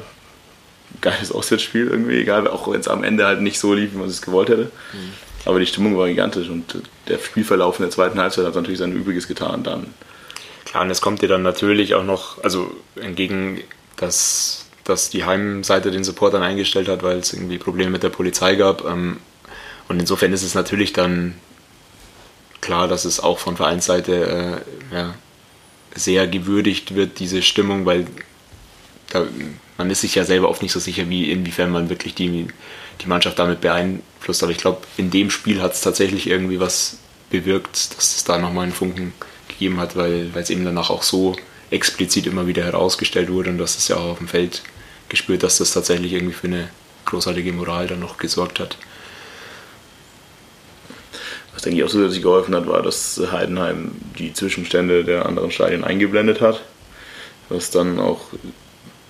geiles 1.01 1.31
Auswärtsspiel 1.31 1.87
irgendwie, 1.87 2.17
egal, 2.17 2.47
auch 2.47 2.71
wenn 2.71 2.79
es 2.79 2.87
am 2.87 3.03
Ende 3.03 3.27
halt 3.27 3.41
nicht 3.41 3.59
so 3.59 3.73
lief, 3.73 3.93
wie 3.93 3.97
man 3.97 4.07
es 4.07 4.21
gewollt 4.21 4.49
hätte. 4.49 4.71
Mhm. 4.93 5.13
Aber 5.45 5.59
die 5.59 5.65
Stimmung 5.65 5.97
war 5.97 6.07
gigantisch 6.07 6.49
und 6.49 6.81
der 7.07 7.17
Spielverlauf 7.19 7.79
in 7.79 7.83
der 7.83 7.91
zweiten 7.91 8.19
Halbzeit 8.19 8.45
hat 8.45 8.55
natürlich 8.55 8.79
sein 8.79 8.93
Übriges 8.93 9.27
getan 9.27 9.63
dann 9.63 9.93
Klar, 10.69 10.83
und 10.83 10.91
es 10.91 11.01
kommt 11.01 11.23
dir 11.23 11.27
dann 11.27 11.41
natürlich 11.41 11.95
auch 11.95 12.03
noch, 12.03 12.43
also 12.43 12.71
entgegen, 12.95 13.63
dass, 13.95 14.65
dass 14.83 15.09
die 15.09 15.25
Heimseite 15.25 15.89
den 15.89 16.03
Supportern 16.03 16.43
eingestellt 16.43 16.87
hat, 16.87 17.01
weil 17.01 17.17
es 17.17 17.33
irgendwie 17.33 17.57
Probleme 17.57 17.89
mit 17.89 18.03
der 18.03 18.09
Polizei 18.09 18.53
gab. 18.53 18.85
Ähm, 18.85 19.17
und 19.87 19.99
insofern 19.99 20.31
ist 20.31 20.43
es 20.43 20.53
natürlich 20.53 20.93
dann 20.93 21.33
klar, 22.61 22.87
dass 22.87 23.03
es 23.03 23.19
auch 23.19 23.39
von 23.39 23.57
Vereinsseite 23.57 24.63
äh, 24.91 24.95
ja, 24.95 25.15
sehr 25.95 26.27
gewürdigt 26.27 26.93
wird, 26.93 27.17
diese 27.17 27.41
Stimmung, 27.41 27.87
weil 27.87 28.05
da, 29.09 29.25
man 29.79 29.89
ist 29.89 30.01
sich 30.01 30.13
ja 30.13 30.23
selber 30.23 30.49
oft 30.49 30.61
nicht 30.61 30.71
so 30.71 30.79
sicher, 30.79 31.09
wie 31.09 31.31
inwiefern 31.31 31.71
man 31.71 31.89
wirklich 31.89 32.13
die, 32.13 32.47
die 33.01 33.07
Mannschaft 33.07 33.39
damit 33.39 33.61
beeinflusst. 33.61 34.43
Aber 34.43 34.51
ich 34.51 34.59
glaube, 34.59 34.81
in 34.97 35.09
dem 35.09 35.31
Spiel 35.31 35.63
hat 35.63 35.73
es 35.73 35.81
tatsächlich 35.81 36.27
irgendwie 36.27 36.59
was 36.59 36.97
bewirkt, 37.31 37.97
dass 37.97 38.17
es 38.17 38.23
da 38.23 38.37
nochmal 38.37 38.65
einen 38.65 38.73
Funken 38.73 39.13
gegeben 39.59 39.79
hat, 39.79 39.95
weil 39.95 40.31
es 40.35 40.49
eben 40.49 40.63
danach 40.63 40.89
auch 40.89 41.03
so 41.03 41.35
explizit 41.69 42.25
immer 42.25 42.47
wieder 42.47 42.63
herausgestellt 42.63 43.29
wurde 43.29 43.51
und 43.51 43.57
dass 43.57 43.77
es 43.77 43.89
ja 43.89 43.97
auch 43.97 44.11
auf 44.11 44.17
dem 44.17 44.27
Feld 44.27 44.63
gespürt, 45.09 45.43
dass 45.43 45.57
das 45.57 45.73
tatsächlich 45.73 46.13
irgendwie 46.13 46.33
für 46.33 46.47
eine 46.47 46.69
großartige 47.05 47.51
Moral 47.51 47.87
dann 47.87 47.99
noch 47.99 48.17
gesorgt 48.17 48.59
hat. 48.59 48.77
Was 51.53 51.63
denke 51.63 51.79
ich 51.79 51.83
auch 51.83 51.89
zusätzlich 51.89 52.21
geholfen 52.21 52.55
hat, 52.55 52.67
war, 52.67 52.81
dass 52.81 53.19
Heidenheim 53.31 53.91
die 54.17 54.33
Zwischenstände 54.33 55.03
der 55.03 55.25
anderen 55.25 55.51
Stadien 55.51 55.83
eingeblendet 55.83 56.39
hat. 56.39 56.61
Was 57.49 57.69
dann 57.69 57.99
auch 57.99 58.21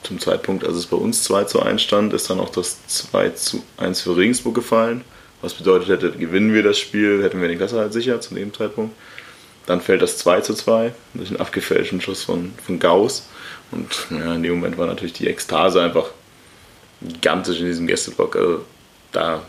zum 0.01 0.19
Zeitpunkt, 0.19 0.65
als 0.65 0.75
es 0.75 0.87
bei 0.87 0.97
uns 0.97 1.23
2 1.23 1.43
zu 1.43 1.61
1 1.61 1.81
stand, 1.81 2.13
ist 2.13 2.29
dann 2.29 2.39
auch 2.39 2.49
das 2.49 2.87
2 2.87 3.29
zu 3.31 3.63
1 3.77 4.01
für 4.01 4.17
Regensburg 4.17 4.55
gefallen. 4.55 5.03
Was 5.41 5.53
bedeutet 5.53 5.89
hätte, 5.89 6.11
gewinnen 6.11 6.53
wir 6.53 6.63
das 6.63 6.79
Spiel, 6.79 7.21
hätten 7.21 7.39
wir 7.39 7.49
den 7.49 7.57
Klasse 7.57 7.77
halt 7.77 7.93
sicher 7.93 8.19
zu 8.19 8.33
dem 8.33 8.53
Zeitpunkt. 8.53 8.95
Dann 9.69 9.81
fällt 9.81 10.01
das 10.01 10.17
2 10.17 10.41
zu 10.41 10.55
2 10.55 10.93
durch 11.13 11.29
einen 11.29 11.39
abgefälschten 11.39 12.01
Schuss 12.01 12.23
von, 12.23 12.53
von 12.65 12.79
Gauss. 12.79 13.29
Und 13.69 14.07
ja, 14.09 14.33
in 14.33 14.41
dem 14.41 14.55
Moment 14.55 14.79
war 14.79 14.87
natürlich 14.87 15.13
die 15.13 15.27
Ekstase 15.27 15.79
einfach 15.79 16.09
gigantisch 17.03 17.59
in 17.59 17.67
diesem 17.67 17.85
Gästeblock. 17.85 18.35
Also 18.35 18.65
da 19.11 19.43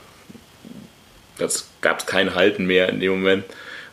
gab 1.81 2.01
es 2.01 2.05
kein 2.05 2.35
Halten 2.35 2.67
mehr 2.67 2.91
in 2.91 3.01
dem 3.01 3.13
Moment. 3.13 3.47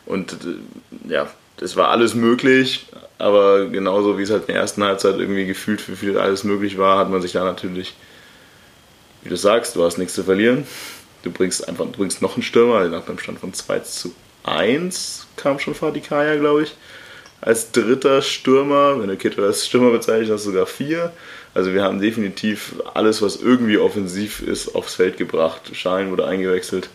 Und 0.04 0.34
äh, 0.34 1.10
ja, 1.10 1.30
es 1.62 1.76
war 1.76 1.88
alles 1.88 2.14
möglich, 2.14 2.88
aber 3.16 3.64
genauso 3.64 4.18
wie 4.18 4.22
es 4.24 4.30
halt 4.30 4.42
in 4.48 4.52
der 4.52 4.60
ersten 4.60 4.84
Halbzeit 4.84 5.18
irgendwie 5.18 5.46
gefühlt 5.46 5.80
für 5.80 5.96
viele 5.96 6.20
alles 6.20 6.44
möglich 6.44 6.76
war, 6.76 6.98
hat 6.98 7.08
man 7.08 7.22
sich 7.22 7.32
da 7.32 7.42
natürlich, 7.42 7.94
wie 9.22 9.30
du 9.30 9.36
sagst, 9.38 9.76
du 9.76 9.82
hast 9.82 9.96
nichts 9.96 10.12
zu 10.12 10.24
verlieren. 10.24 10.66
Du 11.22 11.30
bringst 11.30 11.66
einfach 11.66 11.86
du 11.86 11.92
bringst 11.92 12.20
noch 12.20 12.34
einen 12.34 12.42
Stürmer, 12.42 12.86
nach 12.88 13.06
dem 13.06 13.18
Stand 13.18 13.38
von 13.38 13.54
2 13.54 13.78
zu 13.78 14.12
1 14.48 15.26
kam 15.36 15.58
schon 15.58 15.74
Fatih 15.74 16.00
Kaya, 16.00 16.36
glaube 16.36 16.64
ich, 16.64 16.74
als 17.40 17.70
dritter 17.70 18.22
Stürmer. 18.22 19.00
Wenn 19.00 19.08
du 19.08 19.16
Kittel 19.16 19.44
als 19.44 19.66
Stürmer 19.66 19.90
bezeichnest, 19.90 20.32
hast 20.32 20.44
sogar 20.44 20.66
vier. 20.66 21.12
Also 21.54 21.72
wir 21.72 21.82
haben 21.82 22.00
definitiv 22.00 22.74
alles, 22.94 23.22
was 23.22 23.36
irgendwie 23.36 23.78
offensiv 23.78 24.40
ist, 24.40 24.74
aufs 24.74 24.94
Feld 24.94 25.16
gebracht. 25.16 25.70
Schein 25.72 26.10
wurde 26.10 26.26
eingewechselt, 26.26 26.88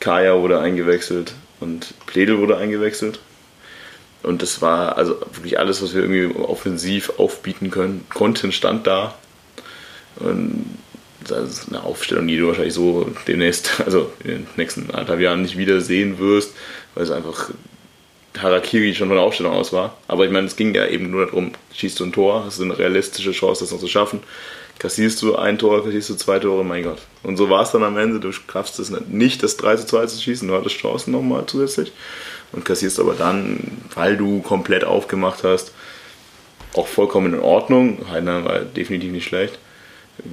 Kaya 0.00 0.40
wurde 0.40 0.60
eingewechselt 0.60 1.34
und 1.60 1.94
Pledel 2.06 2.38
wurde 2.38 2.56
eingewechselt. 2.56 3.20
Und 4.22 4.40
das 4.40 4.62
war 4.62 4.96
also 4.96 5.20
wirklich 5.32 5.58
alles, 5.58 5.82
was 5.82 5.94
wir 5.94 6.02
irgendwie 6.02 6.34
offensiv 6.34 7.12
aufbieten 7.18 7.70
können, 7.70 8.06
konnten, 8.12 8.52
stand 8.52 8.86
da. 8.86 9.14
Und 10.16 10.78
das 11.28 11.50
ist 11.50 11.68
eine 11.68 11.82
Aufstellung, 11.82 12.26
die 12.26 12.36
du 12.36 12.48
wahrscheinlich 12.48 12.74
so 12.74 13.10
demnächst, 13.26 13.80
also 13.84 14.10
in 14.22 14.30
den 14.30 14.46
nächsten 14.56 14.90
anderthalb 14.90 15.20
Jahren 15.20 15.42
nicht 15.42 15.58
wieder 15.58 15.80
sehen 15.80 16.18
wirst, 16.18 16.52
weil 16.94 17.04
es 17.04 17.10
einfach 17.10 17.50
Harakiri 18.38 18.94
schon 18.94 19.08
von 19.08 19.16
der 19.16 19.24
Aufstellung 19.24 19.52
aus 19.52 19.72
war. 19.72 19.96
Aber 20.08 20.24
ich 20.24 20.30
meine, 20.30 20.46
es 20.46 20.56
ging 20.56 20.74
ja 20.74 20.86
eben 20.86 21.10
nur 21.10 21.26
darum, 21.26 21.52
schießt 21.72 22.00
du 22.00 22.04
ein 22.04 22.12
Tor, 22.12 22.44
hast 22.44 22.58
du 22.58 22.64
eine 22.64 22.78
realistische 22.78 23.32
Chance, 23.32 23.64
das 23.64 23.72
noch 23.72 23.78
zu 23.78 23.88
schaffen. 23.88 24.20
Kassierst 24.78 25.22
du 25.22 25.36
ein 25.36 25.56
Tor, 25.56 25.84
kassierst 25.84 26.10
du 26.10 26.14
zwei 26.16 26.40
Tore, 26.40 26.64
mein 26.64 26.82
Gott. 26.82 26.98
Und 27.22 27.36
so 27.36 27.48
war 27.48 27.62
es 27.62 27.70
dann 27.70 27.84
am 27.84 27.96
Ende. 27.96 28.18
Du 28.18 28.32
schaffst 28.32 28.80
es 28.80 28.90
nicht, 28.90 29.42
das 29.44 29.56
3 29.56 29.76
zu 29.76 29.86
2 29.86 30.06
zu 30.06 30.20
schießen, 30.20 30.48
du 30.48 30.54
hattest 30.54 30.76
Chancen 30.76 31.12
nochmal 31.12 31.44
zusätzlich. 31.46 31.92
Und 32.50 32.64
kassierst 32.64 32.98
aber 32.98 33.14
dann, 33.14 33.82
weil 33.94 34.16
du 34.16 34.42
komplett 34.42 34.84
aufgemacht 34.84 35.44
hast, 35.44 35.72
auch 36.74 36.88
vollkommen 36.88 37.34
in 37.34 37.40
Ordnung. 37.40 37.98
Heidenheim 38.10 38.44
war 38.44 38.58
definitiv 38.60 39.12
nicht 39.12 39.28
schlecht 39.28 39.60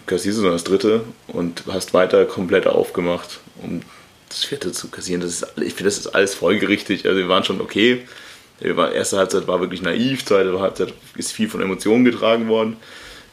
kassierst 0.06 0.40
du 0.40 0.44
dann 0.44 0.54
das 0.54 0.64
dritte 0.64 1.04
und 1.28 1.64
hast 1.68 1.94
weiter 1.94 2.26
komplett 2.26 2.68
aufgemacht, 2.68 3.40
um 3.62 3.82
das 4.30 4.44
vierte 4.44 4.72
zu 4.72 4.90
kassieren. 4.90 5.22
Das 5.22 5.32
ist, 5.32 5.44
ich 5.58 5.74
finde, 5.74 5.86
das 5.86 5.98
ist 5.98 6.08
alles 6.08 6.36
folgerichtig. 6.36 7.06
Also 7.06 7.18
wir 7.18 7.30
waren 7.30 7.44
schon 7.44 7.62
okay. 7.62 8.06
Die 8.62 8.68
erste 8.68 9.18
Halbzeit 9.18 9.48
war 9.48 9.60
wirklich 9.60 9.82
naiv, 9.82 10.24
zweite 10.24 10.60
Halbzeit 10.60 10.94
ist 11.16 11.32
viel 11.32 11.50
von 11.50 11.62
Emotionen 11.62 12.06
getragen 12.06 12.48
worden. 12.48 12.78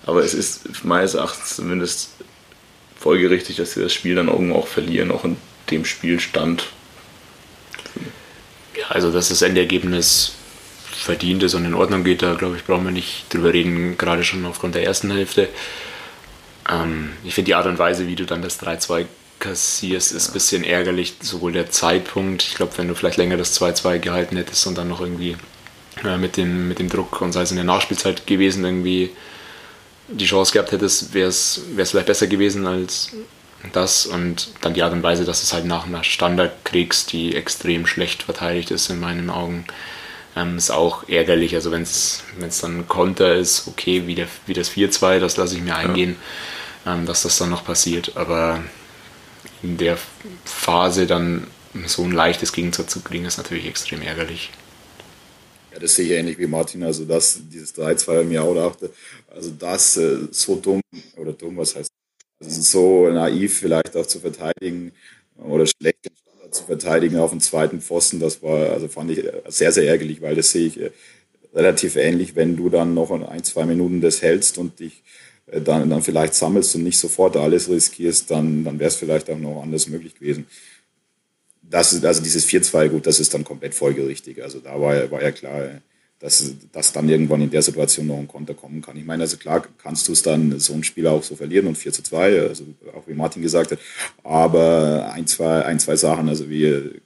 Aber 0.07 0.25
es 0.25 0.33
ist 0.33 0.85
meines 0.85 1.15
Erachtens 1.15 1.57
zumindest 1.57 2.11
folgerichtig, 2.99 3.57
dass 3.57 3.77
wir 3.77 3.83
das 3.83 3.93
Spiel 3.93 4.15
dann 4.15 4.29
irgendwo 4.29 4.57
auch 4.57 4.67
verlieren, 4.67 5.11
auch 5.11 5.25
in 5.25 5.37
dem 5.71 5.85
Spielstand. 5.85 6.67
Ja, 8.75 8.87
also 8.89 9.11
dass 9.11 9.29
das 9.29 9.43
Endergebnis 9.43 10.33
verdient 10.93 11.43
ist 11.43 11.55
und 11.55 11.65
in 11.65 11.75
Ordnung 11.75 12.05
geht, 12.05 12.23
da 12.23 12.35
glaube 12.35 12.57
ich, 12.57 12.65
brauchen 12.65 12.85
wir 12.85 12.91
nicht 12.91 13.33
drüber 13.33 13.53
reden, 13.53 13.99
gerade 13.99 14.25
schon 14.25 14.45
aufgrund 14.47 14.75
der 14.75 14.85
ersten 14.85 15.11
Hälfte. 15.11 15.49
Ähm, 16.71 17.11
ich 17.25 17.35
finde 17.35 17.47
die 17.47 17.55
Art 17.55 17.67
und 17.67 17.79
Weise, 17.79 18.07
wie 18.07 18.17
du 18.17 18.25
dann 18.25 18.43
das 18.43 18.61
3-2 18.61 19.07
kassierst, 19.39 20.13
ist 20.13 20.29
ein 20.29 20.33
bisschen 20.33 20.65
ärgerlich. 20.65 21.15
Sowohl 21.21 21.53
der 21.53 21.71
Zeitpunkt, 21.71 22.43
ich 22.43 22.55
glaube, 22.55 22.77
wenn 22.77 22.89
du 22.89 22.95
vielleicht 22.95 23.17
länger 23.17 23.37
das 23.37 23.59
2-2 23.61 23.99
gehalten 23.99 24.37
hättest 24.37 24.67
und 24.67 24.77
dann 24.77 24.89
noch 24.89 25.01
irgendwie 25.01 25.37
äh, 26.05 26.17
mit, 26.17 26.37
dem, 26.37 26.69
mit 26.69 26.79
dem 26.79 26.89
Druck 26.89 27.21
und 27.21 27.33
sei 27.33 27.43
es 27.43 27.51
in 27.51 27.57
der 27.57 27.65
Nachspielzeit 27.65 28.27
gewesen, 28.27 28.65
irgendwie 28.65 29.11
die 30.09 30.27
Chance 30.27 30.53
gehabt 30.53 30.73
hättest, 30.73 31.13
wäre 31.13 31.29
es 31.29 31.61
vielleicht 31.77 32.07
besser 32.07 32.27
gewesen 32.27 32.67
als 32.67 33.11
das 33.73 34.07
und 34.07 34.49
dann 34.63 34.73
die 34.73 34.83
Art 34.83 34.93
und 34.93 35.03
Weise, 35.03 35.25
dass 35.25 35.41
du 35.41 35.45
es 35.45 35.53
halt 35.53 35.67
nach 35.67 35.87
einer 35.87 36.05
Standard 36.05 36.65
kriegst, 36.65 37.13
die 37.13 37.35
extrem 37.35 37.87
schlecht 37.87 38.23
verteidigt 38.23 38.71
ist 38.71 38.89
in 38.89 39.01
meinen 39.01 39.29
Augen, 39.31 39.67
ähm, 40.37 40.57
ist 40.57 40.71
auch 40.71 41.09
ärgerlich. 41.09 41.55
Also 41.55 41.73
wenn 41.73 41.83
es 41.83 42.23
dann 42.63 42.79
ein 42.79 42.89
Konter 42.89 43.35
ist, 43.35 43.67
okay, 43.67 44.07
wie, 44.07 44.15
der, 44.15 44.29
wie 44.47 44.55
das 44.55 44.71
4-2, 44.71 45.19
das 45.19 45.37
lasse 45.37 45.57
ich 45.57 45.63
mir 45.63 45.77
eingehen. 45.77 46.17
Ja 46.19 46.27
ähm, 46.89 47.07
dass 47.07 47.23
das 47.23 47.39
dann 47.39 47.51
noch 47.51 47.65
passiert. 47.65 48.17
Aber 48.17 48.63
in 49.63 49.77
der 49.77 49.99
Phase 50.45 51.07
dann 51.07 51.47
so 51.87 52.03
ein 52.03 52.13
leichtes 52.13 52.53
Gegenteil 52.53 52.87
zu 52.87 53.01
kriegen, 53.01 53.25
ist 53.25 53.39
natürlich 53.39 53.67
extrem 53.67 54.03
ärgerlich. 54.03 54.51
Ja, 55.73 55.79
das 55.79 55.97
sehe 55.97 56.07
ich 56.07 56.13
ähnlich 56.13 56.39
wie 56.39 56.47
Martin. 56.47 56.83
Also 56.83 57.05
das, 57.05 57.41
dieses 57.53 57.75
3-2 57.75 58.23
im 58.23 58.33
Jahr 58.33 58.49
oder 58.49 58.67
8, 58.67 58.91
also 59.29 59.51
das 59.59 59.97
äh, 59.97 60.29
so 60.31 60.57
dumm, 60.57 60.81
oder 61.17 61.33
dumm, 61.33 61.57
was 61.57 61.77
heißt, 61.77 61.91
also 62.41 62.63
so 62.63 63.09
naiv 63.11 63.59
vielleicht 63.59 63.97
auch 63.97 64.07
zu 64.07 64.21
verteidigen 64.21 64.93
oder 65.37 65.67
schlecht 65.67 66.11
zu 66.51 66.65
verteidigen 66.65 67.19
auf 67.19 67.31
dem 67.31 67.41
zweiten 67.41 67.81
Pfosten, 67.81 68.21
das 68.21 68.43
war, 68.43 68.71
also 68.71 68.89
fand 68.89 69.11
ich 69.11 69.23
sehr, 69.49 69.71
sehr 69.71 69.87
ärgerlich, 69.87 70.23
weil 70.23 70.35
das 70.35 70.51
sehe 70.51 70.67
ich 70.67 70.81
äh, 70.81 70.91
relativ 71.55 71.97
ähnlich, 71.97 72.37
wenn 72.37 72.57
du 72.57 72.71
dann 72.71 72.95
noch 72.95 73.11
ein, 73.11 73.45
zwei 73.45 73.67
Minuten 73.67 74.01
das 74.01 74.23
hältst 74.23 74.57
und 74.57 74.81
dich 74.81 75.03
dann, 75.51 75.89
dann 75.89 76.03
vielleicht 76.03 76.35
sammelst 76.35 76.75
und 76.75 76.85
nicht 76.85 76.99
sofort 76.99 77.37
alles 77.37 77.69
riskierst, 77.69 78.31
dann, 78.31 78.65
dann 78.65 78.79
wäre 78.79 78.89
es 78.89 78.97
vielleicht 78.97 79.31
auch 79.31 79.39
noch 79.39 79.63
anders 79.63 79.89
möglich 79.89 80.15
gewesen. 80.15 80.47
Das 81.63 81.93
ist, 81.93 82.05
also 82.05 82.23
dieses 82.23 82.47
4-2, 82.47 82.89
gut, 82.89 83.07
das 83.07 83.21
ist 83.21 83.35
dann 83.35 83.45
komplett 83.45 83.75
folgerichtig. 83.75 84.43
Also 84.43 84.59
da 84.59 84.81
war, 84.81 85.11
war 85.11 85.23
ja 85.23 85.33
klar, 85.33 85.81
dass, 86.19 86.53
dass 86.73 86.93
dann 86.93 87.09
irgendwann 87.09 87.43
in 87.43 87.51
der 87.51 87.63
Situation 87.63 88.07
noch 88.07 88.19
ein 88.19 88.27
Konter 88.27 88.55
kommen 88.55 88.83
kann. 88.83 88.97
Ich 88.97 89.05
meine, 89.05 89.23
also 89.23 89.37
klar 89.37 89.67
kannst 89.79 90.09
du 90.09 90.13
es 90.13 90.23
dann 90.23 90.59
so 90.59 90.73
ein 90.73 90.83
Spiel 90.83 91.07
auch 91.07 91.23
so 91.23 91.37
verlieren 91.37 91.67
und 91.67 91.79
4 91.79 91.93
zu 91.93 92.03
2, 92.03 92.41
also 92.41 92.65
auch 92.95 93.07
wie 93.07 93.15
Martin 93.15 93.43
gesagt 93.43 93.71
hat, 93.71 93.79
aber 94.25 95.13
ein, 95.13 95.27
zwei, 95.27 95.65
ein, 95.65 95.79
zwei 95.79 95.97
Sachen, 95.97 96.29
also 96.29 96.51
wie 96.51 97.01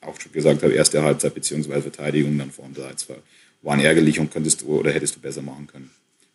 auch 0.00 0.18
schon 0.18 0.32
gesagt 0.32 0.62
habe, 0.62 0.72
erste 0.72 1.02
Halbzeit 1.02 1.34
beziehungsweise 1.34 1.82
Verteidigung 1.82 2.38
dann 2.38 2.50
vor 2.50 2.64
dem 2.64 2.74
3-2, 2.74 3.16
waren 3.62 3.80
ärgerlich 3.80 4.18
und 4.18 4.32
könntest 4.32 4.62
du 4.62 4.78
oder 4.78 4.92
hättest 4.92 5.16
du 5.16 5.20
besser 5.20 5.42
machen 5.42 5.66
können. 5.66 5.90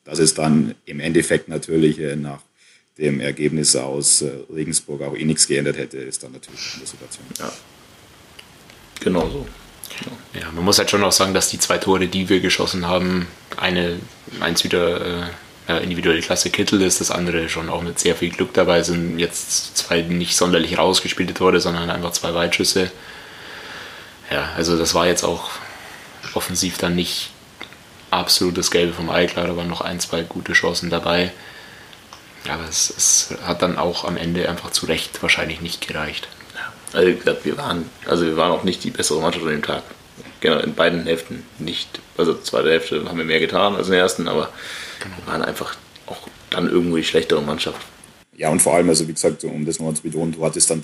Dass 0.06 0.20
es 0.20 0.34
dann 0.34 0.76
im 0.86 1.00
Endeffekt 1.00 1.48
natürlich 1.48 2.00
äh, 2.00 2.16
nach 2.16 2.40
dem 2.98 3.20
Ergebnis 3.20 3.76
aus 3.76 4.22
äh, 4.22 4.32
Regensburg 4.54 5.02
auch 5.02 5.16
eh 5.16 5.26
nichts 5.26 5.48
geändert 5.48 5.78
hätte, 5.78 5.98
ist 5.98 6.24
dann 6.24 6.34
natürlich 6.34 6.76
eine 6.76 6.86
Situation. 6.86 7.26
Ja. 7.40 7.52
Genau 9.00 9.30
so. 9.30 9.48
Genau. 10.00 10.18
Ja, 10.34 10.52
man 10.52 10.64
muss 10.64 10.80
halt 10.80 10.90
schon 10.90 11.04
auch 11.04 11.12
sagen, 11.12 11.34
dass 11.34 11.50
die 11.50 11.60
zwei 11.60 11.78
Tore, 11.78 12.08
die 12.08 12.30
wir 12.30 12.40
geschossen 12.40 12.88
haben, 12.88 13.28
eine, 13.58 14.00
eins 14.40 14.64
wieder 14.64 15.30
äh, 15.68 15.84
individuelle 15.84 16.22
Klasse 16.22 16.50
Kittel 16.50 16.82
ist, 16.82 17.00
das 17.00 17.12
andere 17.12 17.50
schon 17.50 17.70
auch 17.70 17.82
mit 17.82 18.00
sehr 18.00 18.16
viel 18.16 18.30
Glück 18.30 18.54
dabei 18.54 18.84
sind. 18.84 19.20
Jetzt 19.20 19.78
zwei 19.78 20.02
nicht 20.02 20.36
sonderlich 20.36 20.78
rausgespielte 20.78 21.34
Tore, 21.34 21.60
sondern 21.60 21.90
einfach 21.90 22.12
zwei 22.12 22.34
Weitschüsse. 22.34 22.92
Ja, 24.32 24.52
also 24.56 24.78
das 24.78 24.94
war 24.94 25.08
jetzt 25.08 25.24
auch 25.24 25.52
offensiv 26.34 26.78
dann 26.78 26.96
nicht 26.96 27.32
absolutes 28.14 28.72
Gelbe 28.72 28.94
vom 28.94 29.10
Ei. 29.10 29.26
Klar, 29.26 29.48
da 29.48 29.58
waren 29.58 29.68
noch 29.68 29.82
ein, 29.82 30.00
zwei 30.00 30.24
gute 30.24 30.54
Chancen 30.54 30.90
dabei. 30.90 31.32
Aber 32.50 32.68
es, 32.68 32.94
es 32.96 33.36
hat 33.46 33.62
dann 33.62 33.78
auch 33.78 34.06
am 34.06 34.18
Ende 34.18 34.50
einfach 34.50 34.72
zu 34.72 34.86
Recht 34.86 35.22
wahrscheinlich 35.22 35.62
nicht 35.62 35.88
gereicht. 35.88 36.28
Ja. 36.56 37.00
Also 37.00 37.14
wir 37.44 37.58
waren, 37.58 37.90
also 38.06 38.26
wir 38.26 38.38
waren 38.38 38.52
auch 38.52 38.64
nicht 38.64 38.84
die 38.84 38.92
bessere 38.92 39.22
Mannschaft 39.22 39.46
an 39.46 39.52
dem 39.52 39.64
Tag. 39.64 39.84
Genau, 40.42 40.60
in 40.60 40.76
beiden 40.76 41.04
Hälften 41.06 41.46
nicht. 41.58 42.02
Also 42.18 42.34
zweite 42.34 42.70
Hälfte 42.70 43.06
haben 43.08 43.18
wir 43.18 43.26
mehr 43.26 43.40
getan 43.40 43.76
als 43.76 43.88
in 43.88 43.94
der 43.94 44.02
ersten, 44.02 44.28
aber 44.28 44.50
genau. 45.00 45.16
wir 45.18 45.28
waren 45.32 45.42
einfach 45.42 45.76
auch 46.06 46.28
dann 46.50 46.70
irgendwo 46.70 46.98
die 46.98 47.04
schlechtere 47.04 47.42
Mannschaft. 47.42 47.80
Ja, 48.36 48.50
und 48.50 48.62
vor 48.62 48.76
allem, 48.76 48.90
also 48.90 49.08
wie 49.08 49.14
gesagt, 49.14 49.44
um 49.46 49.66
das 49.66 49.80
nochmal 49.80 49.96
zu 49.96 50.04
betonen, 50.04 50.34
du 50.34 50.44
hattest 50.44 50.70
an 50.72 50.82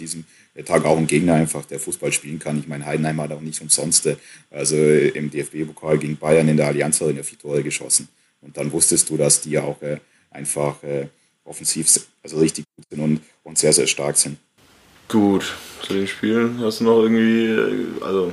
diesem 0.55 0.65
Tag 0.65 0.85
auch 0.85 0.97
einen 0.97 1.07
Gegner 1.07 1.35
einfach, 1.35 1.65
der 1.65 1.79
Fußball 1.79 2.11
spielen 2.11 2.39
kann. 2.39 2.59
Ich 2.59 2.67
meine, 2.67 2.85
Heidenheim 2.85 3.21
hat 3.21 3.31
auch 3.31 3.41
nicht 3.41 3.61
umsonst, 3.61 4.05
äh, 4.07 4.15
also 4.51 4.75
im 4.75 5.29
DFB-Pokal 5.29 5.97
gegen 5.97 6.17
Bayern 6.17 6.47
in 6.47 6.57
der 6.57 6.67
Allianz 6.67 7.01
Arena 7.01 7.23
vier 7.23 7.39
Tore 7.39 7.63
geschossen. 7.63 8.07
Und 8.41 8.57
dann 8.57 8.71
wusstest 8.71 9.09
du, 9.09 9.17
dass 9.17 9.41
die 9.41 9.57
auch 9.57 9.81
äh, 9.81 9.97
einfach 10.31 10.81
äh, 10.83 11.07
offensiv 11.43 11.87
also 12.23 12.37
richtig 12.37 12.65
gut 12.75 12.85
sind 12.89 13.01
und, 13.01 13.21
und 13.43 13.57
sehr, 13.57 13.73
sehr 13.73 13.87
stark 13.87 14.17
sind. 14.17 14.37
Gut, 15.07 15.55
zu 15.81 15.93
den 15.93 16.07
Spielen 16.07 16.59
hast 16.61 16.81
du 16.81 16.83
noch 16.83 17.01
irgendwie, 17.01 18.03
also 18.03 18.31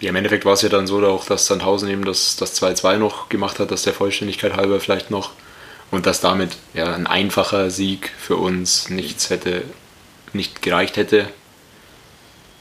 ja, 0.00 0.10
im 0.10 0.16
Endeffekt 0.16 0.44
war 0.44 0.54
es 0.54 0.62
ja 0.62 0.68
dann 0.68 0.86
so, 0.86 1.04
auch, 1.06 1.24
dass 1.26 1.46
Sandhausen 1.46 1.88
eben 1.88 2.04
das 2.04 2.38
2-2 2.38 2.98
noch 2.98 3.28
gemacht 3.28 3.58
hat, 3.58 3.70
dass 3.70 3.82
der 3.82 3.92
Vollständigkeit 3.92 4.54
halber 4.54 4.80
vielleicht 4.80 5.10
noch 5.10 5.32
und 5.90 6.06
dass 6.06 6.20
damit 6.20 6.56
ja, 6.74 6.94
ein 6.94 7.06
einfacher 7.06 7.70
Sieg 7.70 8.10
für 8.18 8.36
uns 8.36 8.88
nichts 8.90 9.30
hätte, 9.30 9.62
nicht 10.32 10.62
gereicht 10.62 10.96
hätte. 10.96 11.28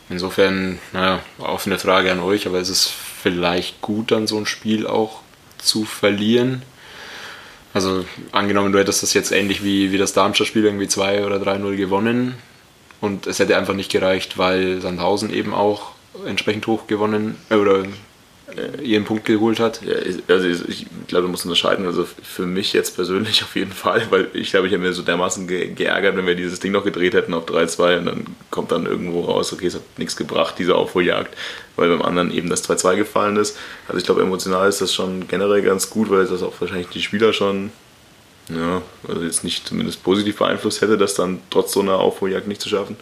Insofern, 0.09 0.79
naja, 0.91 1.21
offene 1.37 1.77
Frage 1.77 2.11
an 2.11 2.19
euch, 2.19 2.47
aber 2.47 2.59
ist 2.59 2.69
es 2.69 2.87
vielleicht 2.87 3.81
gut, 3.81 4.11
dann 4.11 4.27
so 4.27 4.37
ein 4.37 4.45
Spiel 4.45 4.87
auch 4.87 5.19
zu 5.59 5.85
verlieren? 5.85 6.63
Also 7.73 8.05
angenommen, 8.31 8.71
du 8.71 8.79
hättest 8.79 9.03
das 9.03 9.13
jetzt 9.13 9.31
ähnlich 9.31 9.63
wie, 9.63 9.91
wie 9.91 9.99
das 9.99 10.13
Darmstadt-Spiel 10.13 10.65
irgendwie 10.65 10.87
2 10.87 11.25
oder 11.25 11.37
3-0 11.37 11.75
gewonnen 11.75 12.35
und 13.01 13.27
es 13.27 13.37
hätte 13.37 13.55
einfach 13.55 13.75
nicht 13.75 13.91
gereicht, 13.91 14.39
weil 14.39 14.81
Sandhausen 14.81 15.31
eben 15.31 15.53
auch 15.53 15.91
entsprechend 16.25 16.65
hoch 16.65 16.87
gewonnen 16.87 17.37
äh, 17.49 17.55
oder 17.55 17.85
ihren 18.81 19.05
Punkt 19.05 19.25
geholt 19.25 19.59
hat? 19.59 19.81
Also 20.27 20.47
ich 20.47 20.85
glaube, 21.07 21.23
du 21.23 21.31
musst 21.31 21.45
unterscheiden. 21.45 21.85
Also 21.85 22.05
für 22.05 22.45
mich 22.45 22.73
jetzt 22.73 22.95
persönlich 22.95 23.43
auf 23.43 23.55
jeden 23.55 23.71
Fall, 23.71 24.03
weil 24.09 24.27
ich 24.33 24.51
glaube, 24.51 24.67
ich 24.67 24.73
habe 24.73 24.83
mir 24.83 24.93
so 24.93 25.01
dermaßen 25.01 25.47
ge 25.47 25.73
geärgert, 25.73 26.15
wenn 26.17 26.25
wir 26.25 26.35
dieses 26.35 26.59
Ding 26.59 26.71
noch 26.71 26.83
gedreht 26.83 27.13
hätten 27.13 27.33
auf 27.33 27.45
3-2 27.45 27.99
und 27.99 28.05
dann 28.05 28.25
kommt 28.49 28.71
dann 28.71 28.85
irgendwo 28.85 29.21
raus, 29.21 29.53
okay, 29.53 29.67
es 29.67 29.75
hat 29.75 29.81
nichts 29.97 30.15
gebracht, 30.15 30.55
diese 30.57 30.75
Aufholjagd, 30.75 31.35
weil 31.75 31.89
beim 31.89 32.01
anderen 32.01 32.31
eben 32.31 32.49
das 32.49 32.67
2-2 32.69 32.95
gefallen 32.97 33.37
ist. 33.37 33.57
Also 33.87 33.99
ich 33.99 34.05
glaube, 34.05 34.21
emotional 34.21 34.67
ist 34.67 34.81
das 34.81 34.93
schon 34.93 35.27
generell 35.27 35.61
ganz 35.61 35.89
gut, 35.89 36.09
weil 36.09 36.25
das 36.25 36.43
auch 36.43 36.53
wahrscheinlich 36.59 36.89
die 36.89 37.01
Spieler 37.01 37.33
schon, 37.33 37.71
ja, 38.49 38.81
also 39.07 39.21
jetzt 39.21 39.43
nicht 39.43 39.67
zumindest 39.67 40.03
positiv 40.03 40.37
beeinflusst 40.37 40.81
hätte, 40.81 40.97
das 40.97 41.13
dann 41.13 41.41
trotz 41.49 41.73
so 41.73 41.81
einer 41.81 41.99
Aufholjagd 41.99 42.47
nicht 42.47 42.61
zu 42.61 42.69
schaffen. 42.69 42.97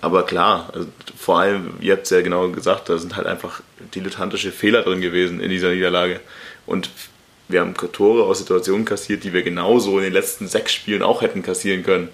Aber 0.00 0.24
klar, 0.24 0.70
also 0.74 0.88
vor 1.16 1.40
allem, 1.40 1.74
ihr 1.80 1.94
habt 1.94 2.04
es 2.04 2.10
ja 2.10 2.20
genau 2.20 2.48
gesagt, 2.48 2.88
da 2.88 2.98
sind 2.98 3.16
halt 3.16 3.26
einfach 3.26 3.62
dilettantische 3.94 4.52
Fehler 4.52 4.82
drin 4.82 5.00
gewesen 5.00 5.40
in 5.40 5.50
dieser 5.50 5.72
Niederlage. 5.72 6.20
Und 6.66 6.90
wir 7.48 7.60
haben 7.60 7.74
Tore 7.74 8.24
aus 8.24 8.38
Situationen 8.38 8.84
kassiert, 8.84 9.24
die 9.24 9.32
wir 9.32 9.42
genauso 9.42 9.98
in 9.98 10.04
den 10.04 10.12
letzten 10.12 10.48
sechs 10.48 10.72
Spielen 10.72 11.02
auch 11.02 11.22
hätten 11.22 11.42
kassieren 11.42 11.84
können. 11.84 12.08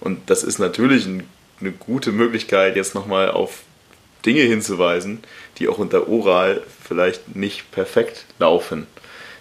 Und 0.00 0.30
das 0.30 0.44
ist 0.44 0.58
natürlich 0.58 1.06
ein, 1.06 1.24
eine 1.60 1.72
gute 1.72 2.12
Möglichkeit, 2.12 2.76
jetzt 2.76 2.94
nochmal 2.94 3.30
auf 3.30 3.62
Dinge 4.24 4.42
hinzuweisen, 4.42 5.20
die 5.58 5.68
auch 5.68 5.78
unter 5.78 6.08
Oral 6.08 6.62
vielleicht 6.82 7.36
nicht 7.36 7.70
perfekt 7.70 8.24
laufen. 8.38 8.86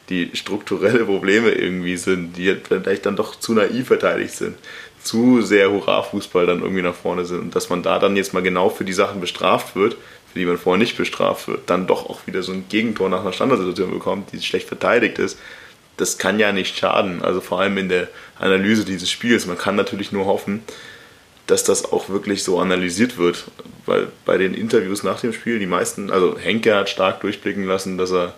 Die 0.10 0.32
strukturelle 0.34 1.06
Probleme 1.06 1.52
irgendwie 1.52 1.98
sind, 1.98 2.38
die 2.38 2.56
vielleicht 2.56 3.06
dann 3.06 3.16
doch 3.16 3.36
zu 3.36 3.54
naiv 3.54 3.88
verteidigt 3.88 4.34
sind 4.34 4.56
zu 5.08 5.42
sehr 5.42 5.72
Hurra-Fußball 5.72 6.46
dann 6.46 6.62
irgendwie 6.62 6.82
nach 6.82 6.94
vorne 6.94 7.26
sind 7.26 7.40
und 7.40 7.56
dass 7.56 7.70
man 7.70 7.82
da 7.82 7.98
dann 7.98 8.18
jetzt 8.18 8.34
mal 8.34 8.44
genau 8.44 8.70
für 8.70 8.84
die 8.84 8.94
Sachen 8.94 9.22
bestraft 9.22 9.76
wird, 9.76 9.96
für 10.32 10.40
die 10.40 10.46
man 10.46 10.58
vorher 10.58 10.80
nicht 10.80 10.98
bestraft 10.98 11.48
wird, 11.48 11.70
dann 11.70 11.88
doch 11.88 12.10
auch 12.10 12.28
wieder 12.28 12.44
so 12.44 12.52
ein 12.52 12.66
Gegentor 12.70 13.10
nach 13.10 13.22
einer 13.22 13.34
Standardsituation 13.34 13.92
bekommt, 13.92 14.32
die 14.32 14.42
schlecht 14.42 14.68
verteidigt 14.68 15.20
ist, 15.20 15.40
das 15.98 16.18
kann 16.18 16.40
ja 16.40 16.52
nicht 16.52 16.78
schaden. 16.78 17.24
Also 17.24 17.42
vor 17.42 17.60
allem 17.60 17.78
in 17.78 17.90
der 17.90 18.08
Analyse 18.38 18.86
dieses 18.86 19.10
Spiels. 19.10 19.48
Man 19.48 19.58
kann 19.58 19.76
natürlich 19.76 20.12
nur 20.12 20.26
hoffen, 20.26 20.62
dass 21.48 21.64
das 21.64 21.92
auch 21.92 22.10
wirklich 22.10 22.44
so 22.44 22.60
analysiert 22.60 23.18
wird. 23.18 23.46
Weil 23.86 24.10
bei 24.26 24.38
den 24.38 24.54
Interviews 24.54 25.02
nach 25.04 25.22
dem 25.22 25.34
Spiel, 25.34 25.58
die 25.58 25.66
meisten, 25.66 26.12
also 26.12 26.38
Henke 26.38 26.76
hat 26.76 26.90
stark 26.90 27.22
durchblicken 27.22 27.64
lassen, 27.64 27.98
dass 27.98 28.12
er 28.12 28.36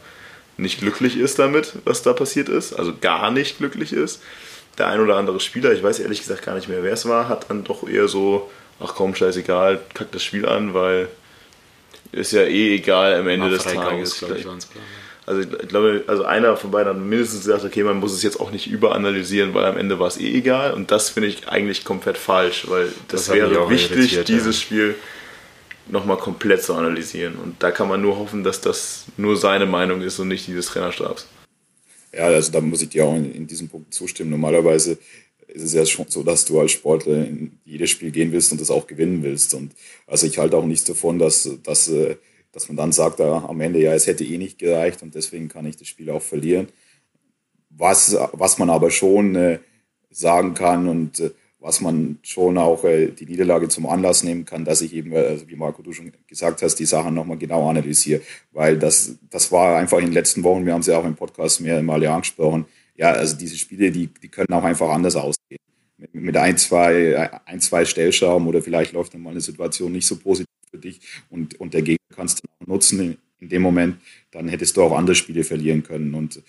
nicht 0.55 0.79
glücklich 0.79 1.17
ist 1.17 1.39
damit, 1.39 1.73
was 1.85 2.01
da 2.01 2.13
passiert 2.13 2.49
ist, 2.49 2.73
also 2.73 2.93
gar 2.99 3.31
nicht 3.31 3.57
glücklich 3.57 3.93
ist 3.93 4.21
der 4.79 4.87
ein 4.87 4.99
oder 5.01 5.17
andere 5.17 5.39
Spieler, 5.39 5.73
ich 5.73 5.83
weiß 5.83 5.99
ehrlich 5.99 6.21
gesagt 6.21 6.43
gar 6.43 6.55
nicht 6.55 6.69
mehr, 6.69 6.83
wer 6.83 6.93
es 6.93 7.07
war, 7.07 7.27
hat 7.27 7.49
dann 7.49 7.63
doch 7.63 7.87
eher 7.87 8.07
so, 8.07 8.49
ach 8.79 8.95
komm, 8.95 9.13
scheißegal, 9.13 9.79
kack 9.93 10.11
das 10.11 10.23
Spiel 10.23 10.47
an, 10.47 10.73
weil 10.73 11.09
ist 12.11 12.33
ja 12.33 12.43
eh 12.43 12.75
egal 12.75 13.15
am 13.15 13.27
Ende 13.27 13.49
des 13.49 13.63
Tages. 13.63 14.21
Ich, 14.21 14.47
also 15.25 15.41
ich 15.41 15.67
glaube, 15.67 16.03
also 16.07 16.23
einer 16.23 16.57
von 16.57 16.71
beiden 16.71 16.95
hat 16.95 16.99
mindestens 16.99 17.45
gesagt, 17.45 17.63
okay, 17.63 17.83
man 17.83 17.99
muss 17.99 18.13
es 18.13 18.23
jetzt 18.23 18.39
auch 18.39 18.49
nicht 18.51 18.65
überanalysieren, 18.65 19.53
weil 19.53 19.65
am 19.65 19.77
Ende 19.77 19.99
war 19.99 20.07
es 20.07 20.17
eh 20.17 20.33
egal. 20.35 20.73
Und 20.73 20.89
das 20.89 21.09
finde 21.09 21.29
ich 21.29 21.47
eigentlich 21.47 21.83
komplett 21.83 22.17
falsch, 22.17 22.67
weil 22.67 22.87
das, 23.07 23.27
das 23.27 23.35
wäre 23.35 23.69
wichtig, 23.69 24.23
dieses 24.25 24.55
ja. 24.55 24.61
Spiel 24.61 24.95
nochmal 25.87 26.17
komplett 26.17 26.63
zu 26.63 26.73
analysieren. 26.73 27.35
Und 27.35 27.61
da 27.61 27.69
kann 27.71 27.87
man 27.87 28.01
nur 28.01 28.17
hoffen, 28.17 28.43
dass 28.43 28.61
das 28.61 29.05
nur 29.17 29.37
seine 29.37 29.65
Meinung 29.67 30.01
ist 30.01 30.17
und 30.19 30.29
nicht 30.29 30.47
dieses 30.47 30.67
Trainerstabs. 30.67 31.27
Ja, 32.11 32.25
also 32.25 32.51
da 32.51 32.59
muss 32.61 32.81
ich 32.81 32.89
dir 32.89 33.05
auch 33.05 33.15
in, 33.15 33.31
in 33.31 33.45
diesem 33.45 33.69
Punkt 33.69 33.93
zustimmen. 33.93 34.31
Normalerweise 34.31 34.97
ist 35.53 35.63
es 35.63 35.73
ja 35.73 35.85
schon 35.85 36.05
so, 36.09 36.23
dass 36.23 36.45
du 36.45 36.59
als 36.59 36.71
Sportler 36.71 37.25
in 37.25 37.59
jedes 37.65 37.89
Spiel 37.89 38.11
gehen 38.11 38.31
willst 38.31 38.51
und 38.51 38.61
das 38.61 38.71
auch 38.71 38.87
gewinnen 38.87 39.23
willst. 39.23 39.53
Und 39.53 39.73
also 40.07 40.27
ich 40.27 40.37
halte 40.37 40.57
auch 40.57 40.65
nichts 40.65 40.85
davon, 40.85 41.19
dass, 41.19 41.49
dass, 41.63 41.87
äh, 41.89 42.17
dass 42.51 42.67
man 42.67 42.77
dann 42.77 42.91
sagt, 42.91 43.19
ja, 43.19 43.45
am 43.47 43.61
Ende, 43.61 43.79
ja, 43.79 43.93
es 43.93 44.07
hätte 44.07 44.23
eh 44.23 44.37
nicht 44.37 44.59
gereicht 44.59 45.01
und 45.01 45.15
deswegen 45.15 45.47
kann 45.47 45.65
ich 45.65 45.77
das 45.77 45.87
Spiel 45.87 46.09
auch 46.09 46.21
verlieren. 46.21 46.67
Was, 47.69 48.15
was 48.33 48.57
man 48.57 48.69
aber 48.69 48.91
schon 48.91 49.35
äh, 49.35 49.59
sagen 50.09 50.53
kann 50.53 50.87
und 50.87 51.19
äh, 51.19 51.31
was 51.61 51.81
man 51.81 52.19
schon 52.23 52.57
auch 52.57 52.83
die 52.83 53.25
Niederlage 53.25 53.67
zum 53.67 53.85
Anlass 53.85 54.23
nehmen 54.23 54.45
kann, 54.45 54.63
dass 54.63 54.79
ich 54.79 54.93
eben, 54.93 55.13
also 55.13 55.45
wie 55.49 55.57
Marco 55.57 55.81
du 55.81 55.91
schon 55.91 56.13
gesagt 56.25 56.61
hast, 56.61 56.75
die 56.75 56.85
Sachen 56.85 57.13
nochmal 57.13 57.37
genau 57.37 57.69
analysiere. 57.69 58.21
Weil 58.53 58.79
das, 58.79 59.15
das 59.29 59.51
war 59.51 59.77
einfach 59.77 59.97
in 59.97 60.05
den 60.05 60.13
letzten 60.13 60.43
Wochen, 60.43 60.65
wir 60.65 60.71
haben 60.71 60.79
es 60.79 60.87
ja 60.87 60.97
auch 60.97 61.05
im 61.05 61.17
Podcast 61.17 61.59
mehr 61.59 61.81
mal 61.83 62.05
angesprochen, 62.05 62.65
ja, 62.99 63.13
also 63.13 63.37
diese 63.37 63.57
Spiele, 63.57 63.91
die, 63.91 64.07
die 64.07 64.27
können 64.27 64.51
auch 64.51 64.63
einfach 64.63 64.89
anders 64.89 65.15
ausgehen. 65.15 65.61
Mit, 65.97 66.13
mit 66.13 66.37
ein, 66.37 66.57
zwei, 66.57 67.31
ein, 67.45 67.61
zwei 67.61 67.85
Stellschrauben 67.85 68.45
oder 68.45 68.61
vielleicht 68.61 68.91
läuft 68.91 69.13
dann 69.13 69.21
mal 69.21 69.31
eine 69.31 69.41
Situation 69.41 69.93
nicht 69.93 70.05
so 70.05 70.17
positiv 70.17 70.47
für 70.69 70.77
dich 70.77 70.99
und, 71.29 71.59
und 71.61 71.73
der 71.73 71.81
Gegner 71.81 72.15
kannst 72.15 72.39
du 72.39 72.47
auch 72.47 72.67
nutzen 72.67 72.99
in, 72.99 73.17
in 73.39 73.49
dem 73.49 73.61
Moment, 73.61 73.97
dann 74.31 74.49
hättest 74.49 74.75
du 74.75 74.83
auch 74.83 74.97
andere 74.97 75.15
Spiele 75.15 75.45
verlieren 75.45 75.81
können. 75.81 76.13
Und 76.13 76.41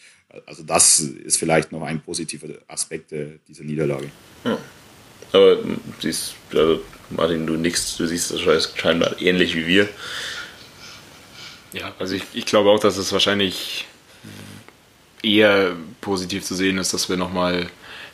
also 0.45 0.65
das 0.65 0.99
ist 0.99 1.37
vielleicht 1.37 1.71
noch 1.71 1.83
ein 1.83 2.03
positiver 2.03 2.49
Aspekt 2.67 3.15
dieser 3.47 3.63
Niederlage. 3.63 4.11
Ja. 4.45 4.59
Aber 5.33 5.59
siehst, 6.01 6.35
also 6.53 6.83
Martin, 7.11 7.47
du 7.47 7.55
nix, 7.55 7.97
du 7.97 8.07
siehst 8.07 8.33
das 8.33 8.41
scheinbar 8.75 9.21
ähnlich 9.21 9.55
wie 9.55 9.69
wir. 9.69 9.89
Ja, 11.73 11.95
also 12.01 12.17
ich, 12.17 12.25
ich 12.35 12.47
glaube 12.47 12.71
auch, 12.71 12.81
dass 12.81 12.97
es 12.97 13.13
wahrscheinlich 13.13 13.87
eher 15.23 15.77
positiv 16.01 16.45
zu 16.45 16.55
sehen 16.55 16.79
ist, 16.79 16.95
dass 16.95 17.09
wir 17.09 17.17
nochmal 17.17 17.69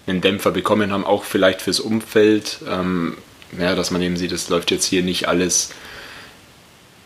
einen 0.07 0.21
Dämpfer 0.21 0.51
bekommen 0.51 0.93
haben, 0.93 1.05
auch 1.05 1.25
vielleicht 1.25 1.63
fürs 1.63 1.81
Umfeld. 1.81 2.59
Ähm, 2.69 3.17
ja, 3.59 3.75
dass 3.75 3.91
man 3.91 4.03
eben 4.03 4.17
sieht, 4.17 4.33
es 4.33 4.49
läuft 4.49 4.71
jetzt 4.71 4.85
hier 4.85 5.03
nicht 5.03 5.29
alles 5.29 5.71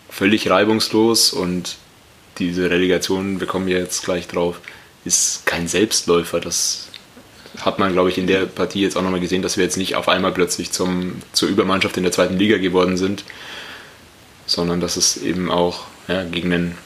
völlig 0.08 0.50
reibungslos 0.50 1.32
und 1.32 1.76
diese 2.38 2.70
Relegation, 2.70 3.40
wir 3.40 3.46
kommen 3.46 3.68
jetzt 3.68 4.04
gleich 4.04 4.26
drauf, 4.26 4.60
ist 5.04 5.46
kein 5.46 5.68
Selbstläufer. 5.68 6.40
Das 6.40 6.88
hat 7.58 7.78
man, 7.78 7.92
glaube 7.92 8.10
ich, 8.10 8.18
in 8.18 8.26
der 8.26 8.46
Partie 8.46 8.80
jetzt 8.80 8.96
auch 8.96 9.02
nochmal 9.02 9.20
gesehen, 9.20 9.42
dass 9.42 9.56
wir 9.56 9.64
jetzt 9.64 9.76
nicht 9.76 9.96
auf 9.96 10.08
einmal 10.08 10.32
plötzlich 10.32 10.72
zum, 10.72 11.22
zur 11.32 11.48
Übermannschaft 11.48 11.96
in 11.96 12.02
der 12.02 12.12
zweiten 12.12 12.38
Liga 12.38 12.58
geworden 12.58 12.96
sind, 12.96 13.24
sondern 14.46 14.80
dass 14.80 14.96
es 14.96 15.16
eben 15.16 15.50
auch 15.50 15.84
ja, 16.08 16.24
gegen 16.24 16.52
einen, 16.52 16.78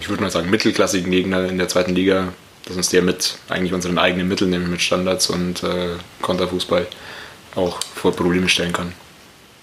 ich 0.00 0.08
würde 0.08 0.22
mal 0.22 0.30
sagen, 0.30 0.50
mittelklassigen 0.50 1.10
Gegner 1.10 1.48
in 1.48 1.58
der 1.58 1.68
zweiten 1.68 1.94
Liga, 1.94 2.32
dass 2.66 2.76
uns 2.76 2.88
der 2.88 3.02
mit 3.02 3.38
eigentlich 3.48 3.72
unseren 3.72 3.98
eigenen 3.98 4.28
Mitteln, 4.28 4.50
nämlich 4.50 4.70
mit 4.70 4.80
Standards 4.80 5.28
und 5.28 5.62
äh, 5.62 5.96
Konterfußball, 6.22 6.86
auch 7.54 7.80
vor 7.82 8.12
Probleme 8.12 8.48
stellen 8.48 8.72
kann. 8.72 8.92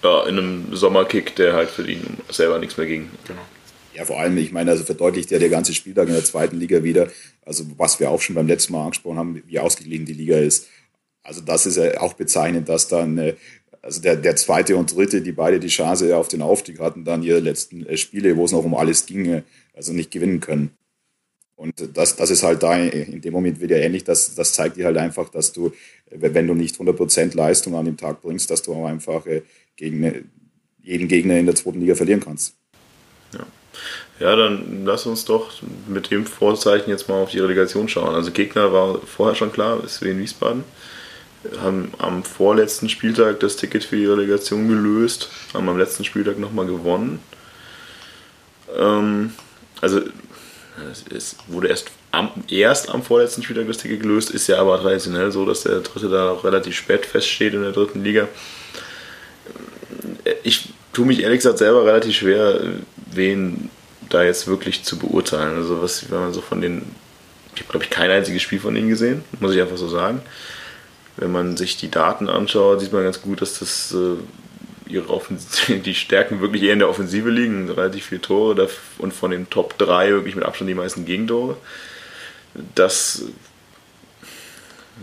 Ja, 0.02 0.26
in 0.26 0.38
einem 0.38 0.74
Sommerkick, 0.74 1.36
der 1.36 1.54
halt 1.54 1.70
für 1.70 1.88
ihn 1.88 2.18
selber 2.30 2.58
nichts 2.58 2.76
mehr 2.76 2.86
ging. 2.86 3.10
Genau. 3.26 3.42
Ja, 3.94 4.04
vor 4.04 4.18
allem, 4.18 4.36
ich 4.38 4.52
meine, 4.52 4.70
also 4.70 4.84
verdeutlicht 4.84 5.30
ja 5.30 5.38
der 5.38 5.50
ganze 5.50 5.74
Spieltag 5.74 6.08
in 6.08 6.14
der 6.14 6.24
zweiten 6.24 6.56
Liga 6.56 6.82
wieder, 6.82 7.08
also 7.44 7.64
was 7.76 8.00
wir 8.00 8.10
auch 8.10 8.20
schon 8.20 8.34
beim 8.34 8.46
letzten 8.46 8.72
Mal 8.72 8.84
angesprochen 8.84 9.18
haben, 9.18 9.42
wie 9.46 9.58
ausgeglichen 9.58 10.06
die 10.06 10.14
Liga 10.14 10.38
ist. 10.38 10.68
Also 11.22 11.40
das 11.40 11.66
ist 11.66 11.76
ja 11.76 12.00
auch 12.00 12.14
bezeichnend, 12.14 12.68
dass 12.68 12.88
dann 12.88 13.18
äh, 13.18 13.34
also 13.82 14.00
der, 14.00 14.16
der 14.16 14.36
zweite 14.36 14.76
und 14.76 14.94
dritte, 14.94 15.20
die 15.20 15.32
beide 15.32 15.58
die 15.58 15.68
Chance 15.68 16.16
auf 16.16 16.28
den 16.28 16.40
Aufstieg 16.40 16.78
hatten, 16.78 17.04
dann 17.04 17.22
ihre 17.22 17.40
letzten 17.40 17.84
äh, 17.86 17.96
Spiele, 17.96 18.36
wo 18.36 18.44
es 18.44 18.52
noch 18.52 18.64
um 18.64 18.74
alles 18.74 19.06
ging, 19.06 19.42
also 19.74 19.92
nicht 19.92 20.10
gewinnen 20.10 20.40
können. 20.40 20.70
Und 21.56 21.96
das, 21.96 22.16
das 22.16 22.30
ist 22.30 22.42
halt 22.42 22.62
da 22.62 22.76
in 22.76 23.20
dem 23.20 23.32
Moment 23.32 23.60
wieder 23.60 23.76
ähnlich. 23.76 24.04
Das, 24.04 24.34
das 24.34 24.52
zeigt 24.52 24.76
dir 24.76 24.86
halt 24.86 24.96
einfach, 24.96 25.28
dass 25.28 25.52
du, 25.52 25.72
wenn 26.10 26.46
du 26.46 26.54
nicht 26.54 26.76
100% 26.76 27.36
Leistung 27.36 27.76
an 27.76 27.84
dem 27.84 27.96
Tag 27.96 28.20
bringst, 28.20 28.50
dass 28.50 28.62
du 28.62 28.74
auch 28.74 28.86
einfach 28.86 29.26
äh, 29.26 29.42
gegen 29.76 30.30
jeden 30.82 31.08
Gegner 31.08 31.38
in 31.38 31.46
der 31.46 31.54
zweiten 31.54 31.80
Liga 31.80 31.94
verlieren 31.94 32.20
kannst. 32.20 32.54
Ja. 33.32 33.46
Ja, 34.20 34.36
dann 34.36 34.84
lass 34.84 35.06
uns 35.06 35.24
doch 35.24 35.50
mit 35.88 36.10
dem 36.10 36.26
Vorzeichen 36.26 36.90
jetzt 36.90 37.08
mal 37.08 37.22
auf 37.22 37.30
die 37.30 37.38
Relegation 37.38 37.88
schauen. 37.88 38.14
Also 38.14 38.30
Gegner 38.30 38.72
war 38.72 39.00
vorher 39.00 39.34
schon 39.34 39.52
klar, 39.52 39.82
ist 39.82 40.02
Wien 40.02 40.18
Wiesbaden. 40.18 40.64
Haben 41.58 41.92
am 41.98 42.22
vorletzten 42.22 42.88
Spieltag 42.88 43.40
das 43.40 43.56
Ticket 43.56 43.82
für 43.82 43.96
die 43.96 44.06
Relegation 44.06 44.68
gelöst, 44.68 45.28
haben 45.54 45.68
am 45.68 45.78
letzten 45.78 46.04
Spieltag 46.04 46.38
nochmal 46.38 46.66
gewonnen. 46.66 47.18
Ähm, 48.78 49.32
also 49.80 50.00
es 51.14 51.36
wurde 51.48 51.68
erst 51.68 51.90
am, 52.10 52.30
erst 52.48 52.90
am 52.90 53.02
vorletzten 53.02 53.42
Spieltag 53.42 53.66
das 53.66 53.78
Ticket 53.78 54.00
gelöst, 54.00 54.30
ist 54.30 54.46
ja 54.46 54.58
aber 54.58 54.80
traditionell 54.80 55.30
so, 55.32 55.44
dass 55.44 55.62
der 55.62 55.80
dritte 55.80 56.08
da 56.08 56.30
auch 56.30 56.44
relativ 56.44 56.76
spät 56.76 57.06
feststeht 57.06 57.54
in 57.54 57.62
der 57.62 57.72
dritten 57.72 58.02
Liga. 58.02 58.28
Ich 60.42 60.72
tue 60.92 61.06
mich 61.06 61.20
ehrlich 61.20 61.38
gesagt 61.38 61.58
selber 61.58 61.84
relativ 61.84 62.14
schwer, 62.14 62.60
wen 63.12 63.70
da 64.08 64.22
jetzt 64.22 64.46
wirklich 64.46 64.84
zu 64.84 64.98
beurteilen. 64.98 65.56
Also 65.56 65.82
was, 65.82 66.10
wenn 66.10 66.20
man 66.20 66.32
so 66.32 66.40
von 66.40 66.60
den, 66.60 66.82
ich 67.54 67.62
habe 67.62 67.70
glaube 67.70 67.84
ich 67.84 67.90
kein 67.90 68.10
einziges 68.10 68.42
Spiel 68.42 68.60
von 68.60 68.76
ihnen 68.76 68.88
gesehen, 68.88 69.24
muss 69.40 69.54
ich 69.54 69.60
einfach 69.60 69.78
so 69.78 69.88
sagen. 69.88 70.20
Wenn 71.16 71.32
man 71.32 71.56
sich 71.56 71.76
die 71.76 71.90
Daten 71.90 72.28
anschaut, 72.28 72.80
sieht 72.80 72.92
man 72.92 73.04
ganz 73.04 73.20
gut, 73.20 73.42
dass 73.42 73.58
das 73.58 73.92
äh, 73.92 74.16
ihre 74.92 75.10
Offensive, 75.10 75.78
die 75.84 75.94
Stärken 75.94 76.40
wirklich 76.40 76.62
eher 76.62 76.72
in 76.72 76.78
der 76.78 76.88
Offensive 76.88 77.30
liegen, 77.30 77.70
relativ 77.70 78.06
viele 78.06 78.20
Tore 78.20 78.68
und 78.98 79.12
von 79.12 79.30
den 79.30 79.48
Top 79.50 79.78
3 79.78 80.10
wirklich 80.10 80.36
mit 80.36 80.44
Abstand 80.44 80.70
die 80.70 80.74
meisten 80.74 81.04
Gegentore. 81.04 81.56
Das 82.74 83.24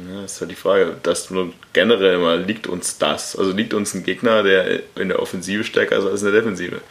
ja, 0.08 0.24
ist 0.24 0.40
halt 0.40 0.52
die 0.52 0.56
Frage, 0.56 0.98
dass 1.02 1.34
generell 1.74 2.16
immer 2.16 2.38
liegt 2.38 2.68
uns 2.68 3.00
das. 3.00 3.36
Also 3.36 3.52
liegt 3.52 3.74
uns 3.74 3.94
ein 3.94 4.04
Gegner, 4.04 4.44
der 4.44 4.82
in 4.96 5.10
der 5.10 5.20
Offensive 5.20 5.64
stärker 5.64 5.98
ist 5.98 6.06
als 6.06 6.22
in 6.22 6.32
der 6.32 6.42
Defensive 6.42 6.82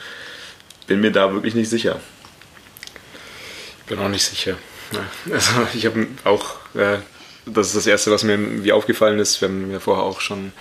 bin 0.89 1.01
mir 1.01 1.13
da 1.13 1.33
wirklich 1.33 1.55
nicht 1.55 1.71
sicher. 1.71 2.01
Ich 3.79 3.85
bin 3.85 4.01
auch 4.01 4.09
nicht 4.09 4.25
sicher. 4.25 4.57
Also 5.31 5.53
ich 5.75 5.87
habe 5.87 6.09
auch, 6.25 6.57
äh, 6.75 6.99
das 7.47 7.69
ist 7.69 7.77
das 7.77 7.87
Erste, 7.87 8.11
was 8.11 8.25
mir 8.25 8.65
wie 8.65 8.73
aufgefallen 8.73 9.21
ist. 9.21 9.41
Wir 9.41 9.49
haben 9.49 9.71
ja 9.71 9.79
vorher 9.79 10.03
auch 10.03 10.21
schon 10.21 10.53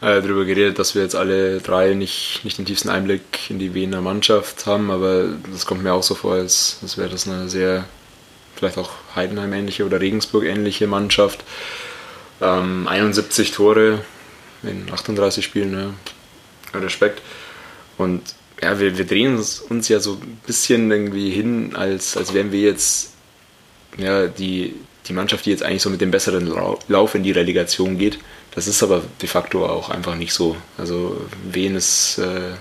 äh, 0.00 0.20
darüber 0.20 0.44
geredet, 0.44 0.78
dass 0.78 0.94
wir 0.94 1.02
jetzt 1.02 1.14
alle 1.14 1.60
drei 1.60 1.94
nicht, 1.94 2.40
nicht 2.44 2.58
den 2.58 2.66
tiefsten 2.66 2.88
Einblick 2.88 3.50
in 3.50 3.58
die 3.58 3.74
Wiener 3.74 4.00
Mannschaft 4.00 4.66
haben, 4.66 4.90
aber 4.90 5.28
das 5.52 5.66
kommt 5.66 5.82
mir 5.82 5.92
auch 5.92 6.02
so 6.02 6.14
vor, 6.14 6.34
als, 6.34 6.78
als 6.82 6.98
wäre 6.98 7.10
das 7.10 7.28
eine 7.28 7.48
sehr, 7.48 7.84
vielleicht 8.56 8.78
auch 8.78 8.90
Heidenheim-ähnliche 9.14 9.84
oder 9.84 10.00
Regensburg-ähnliche 10.00 10.86
Mannschaft. 10.86 11.44
Ähm, 12.40 12.88
71 12.88 13.52
Tore 13.52 14.00
in 14.62 14.90
38 14.92 15.44
Spielen, 15.44 15.70
ne? 15.70 15.94
Respekt. 16.74 17.22
Und 17.96 18.22
ja, 18.62 18.78
wir, 18.80 18.98
wir 18.98 19.06
drehen 19.06 19.36
uns, 19.36 19.60
uns 19.60 19.88
ja 19.88 20.00
so 20.00 20.14
ein 20.14 20.40
bisschen 20.46 20.90
irgendwie 20.90 21.30
hin, 21.30 21.76
als, 21.76 22.16
als 22.16 22.34
wären 22.34 22.52
wir 22.52 22.60
jetzt 22.60 23.12
ja, 23.96 24.26
die, 24.26 24.74
die 25.06 25.12
Mannschaft, 25.12 25.46
die 25.46 25.50
jetzt 25.50 25.62
eigentlich 25.62 25.82
so 25.82 25.90
mit 25.90 26.00
dem 26.00 26.10
besseren 26.10 26.52
Lauf 26.88 27.14
in 27.14 27.22
die 27.22 27.32
Relegation 27.32 27.98
geht. 27.98 28.18
Das 28.54 28.68
ist 28.68 28.82
aber 28.82 29.02
de 29.20 29.28
facto 29.28 29.66
auch 29.66 29.90
einfach 29.90 30.14
nicht 30.14 30.32
so. 30.32 30.56
Also 30.78 31.20
Wien 31.50 31.74
ist 31.74 32.18
äh, 32.18 32.54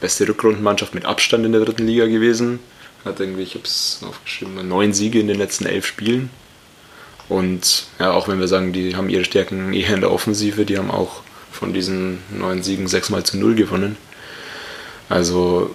beste 0.00 0.28
Rückrundenmannschaft 0.28 0.94
mit 0.94 1.04
Abstand 1.04 1.46
in 1.46 1.52
der 1.52 1.64
dritten 1.64 1.86
Liga 1.86 2.06
gewesen. 2.06 2.58
Hat 3.04 3.20
irgendwie, 3.20 3.42
ich 3.42 3.54
habe 3.54 3.64
es 3.64 4.00
aufgeschrieben, 4.06 4.66
neun 4.68 4.92
Siege 4.92 5.20
in 5.20 5.28
den 5.28 5.38
letzten 5.38 5.66
elf 5.66 5.86
Spielen. 5.86 6.30
Und 7.28 7.86
ja, 7.98 8.12
auch 8.12 8.28
wenn 8.28 8.40
wir 8.40 8.48
sagen, 8.48 8.72
die 8.72 8.96
haben 8.96 9.08
ihre 9.08 9.24
Stärken 9.24 9.72
eher 9.72 9.94
in 9.94 10.00
der 10.00 10.12
Offensive, 10.12 10.64
die 10.64 10.76
haben 10.76 10.90
auch 10.90 11.22
von 11.52 11.72
diesen 11.72 12.18
neun 12.30 12.62
Siegen 12.62 12.88
sechsmal 12.88 13.22
zu 13.22 13.38
null 13.38 13.54
gewonnen. 13.54 13.96
Also 15.08 15.74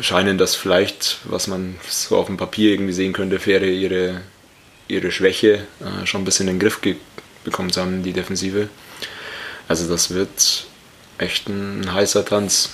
scheinen 0.00 0.38
das 0.38 0.54
vielleicht, 0.54 1.18
was 1.24 1.46
man 1.46 1.76
so 1.88 2.16
auf 2.16 2.26
dem 2.26 2.36
Papier 2.36 2.72
irgendwie 2.72 2.92
sehen 2.92 3.12
könnte, 3.12 3.44
wäre 3.46 3.66
ihre, 3.66 4.22
ihre 4.88 5.10
Schwäche 5.10 5.66
äh, 5.80 6.06
schon 6.06 6.22
ein 6.22 6.24
bisschen 6.24 6.48
in 6.48 6.54
den 6.54 6.60
Griff 6.60 6.80
bekommen 7.50 7.70
zu 7.70 7.80
haben, 7.80 8.02
die 8.02 8.12
Defensive. 8.12 8.68
Also 9.68 9.88
das 9.88 10.14
wird 10.14 10.66
echt 11.18 11.48
ein 11.48 11.92
heißer 11.92 12.24
Tanz. 12.24 12.70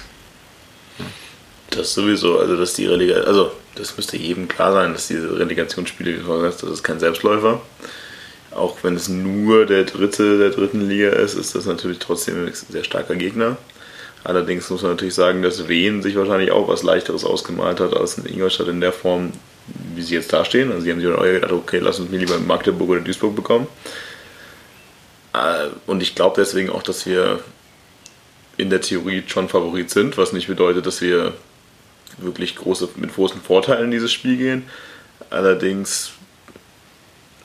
Das 1.71 1.95
sowieso, 1.95 2.39
also 2.39 2.57
dass 2.57 2.75
die 2.75 2.87
Relegation, 2.87 3.27
also 3.27 3.53
das 3.75 3.97
müsste 3.97 4.17
jedem 4.17 4.47
klar 4.47 4.73
sein, 4.73 4.93
dass 4.93 5.09
diese 5.09 5.39
Relegationsspiele 5.39 6.19
gewonnen 6.19 6.45
ist, 6.45 6.63
das 6.63 6.71
ist 6.71 6.83
kein 6.85 7.01
Selbstläufer. 7.01 7.61
Auch 8.53 8.79
wenn 8.83 8.95
es 8.95 9.09
nur 9.09 9.67
der 9.67 9.85
dritte 9.85 10.39
der 10.39 10.51
dritten 10.51 10.89
Liga 10.89 11.11
ist, 11.11 11.35
ist 11.35 11.57
das 11.57 11.67
natürlich 11.67 11.99
trotzdem 11.99 12.47
ein 12.47 12.53
sehr 12.55 12.85
starker 12.85 13.17
Gegner. 13.17 13.57
Allerdings 14.23 14.71
muss 14.71 14.83
man 14.83 14.93
natürlich 14.93 15.15
sagen, 15.15 15.43
dass 15.43 15.69
Wien 15.69 16.03
sich 16.03 16.17
wahrscheinlich 16.17 16.53
auch 16.53 16.69
was 16.69 16.83
Leichteres 16.83 17.25
ausgemalt 17.25 17.81
hat 17.81 17.95
als 17.95 18.17
in 18.17 18.25
Ingolstadt 18.27 18.69
in 18.69 18.81
der 18.81 18.93
Form, 18.93 19.33
wie 19.95 20.03
sie 20.03 20.15
jetzt 20.15 20.33
dastehen. 20.33 20.71
Also 20.71 20.83
sie 20.83 20.93
haben 20.93 21.01
sich 21.01 21.11
dann 21.11 21.23
gedacht, 21.23 21.53
okay, 21.53 21.79
lass 21.79 21.99
uns 21.99 22.11
mir 22.11 22.19
lieber 22.19 22.39
Magdeburg 22.39 22.89
oder 22.89 23.01
Duisburg 23.01 23.35
bekommen. 23.35 23.67
Äh, 25.35 25.68
und 25.87 26.03
ich 26.03 26.14
glaube 26.14 26.37
deswegen 26.40 26.70
auch, 26.70 26.83
dass 26.83 27.05
wir 27.05 27.40
in 28.57 28.70
der 28.70 28.81
Theorie 28.81 29.25
schon 29.27 29.49
Favorit 29.49 29.90
sind, 29.90 30.16
was 30.16 30.33
nicht 30.33 30.47
bedeutet, 30.47 30.87
dass 30.87 31.01
wir 31.01 31.35
wirklich 32.18 32.55
große, 32.57 32.90
mit 32.97 33.14
großen 33.14 33.40
Vorteilen 33.40 33.87
in 33.87 33.90
dieses 33.90 34.12
Spiel 34.12 34.37
gehen. 34.37 34.64
Allerdings 35.31 36.12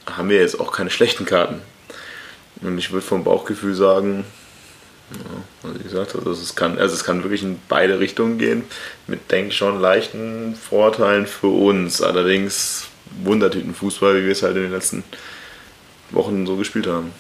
haben 0.06 0.30
wir 0.30 0.40
jetzt 0.40 0.60
auch 0.60 0.72
keine 0.72 0.92
schlechten 0.92 1.26
Karten. 1.26 1.62
Und 2.62 2.78
ich 2.78 2.92
würde 2.92 3.06
vom 3.06 3.24
Bauchgefühl 3.24 3.74
sagen, 3.74 4.26
ja, 5.12 5.72
wie 5.74 5.84
gesagt, 5.84 6.16
also 6.16 6.32
es, 6.32 6.56
kann, 6.56 6.78
also 6.78 6.94
es 6.94 7.04
kann 7.04 7.24
wirklich 7.24 7.42
in 7.42 7.60
beide 7.68 8.00
Richtungen 8.00 8.38
gehen, 8.38 8.64
mit, 9.08 9.32
denke 9.32 9.54
schon 9.54 9.80
leichten 9.80 10.56
Vorteilen 10.56 11.26
für 11.26 11.48
uns. 11.48 12.02
Allerdings 12.02 12.88
Wundertüten-Fußball, 13.24 14.18
wie 14.18 14.26
wir 14.26 14.32
es 14.32 14.44
halt 14.44 14.56
in 14.56 14.64
den 14.64 14.72
letzten 14.72 15.04
Wochen 16.12 16.46
so 16.46 16.58
gespielt 16.58 16.86
haben. 16.86 17.12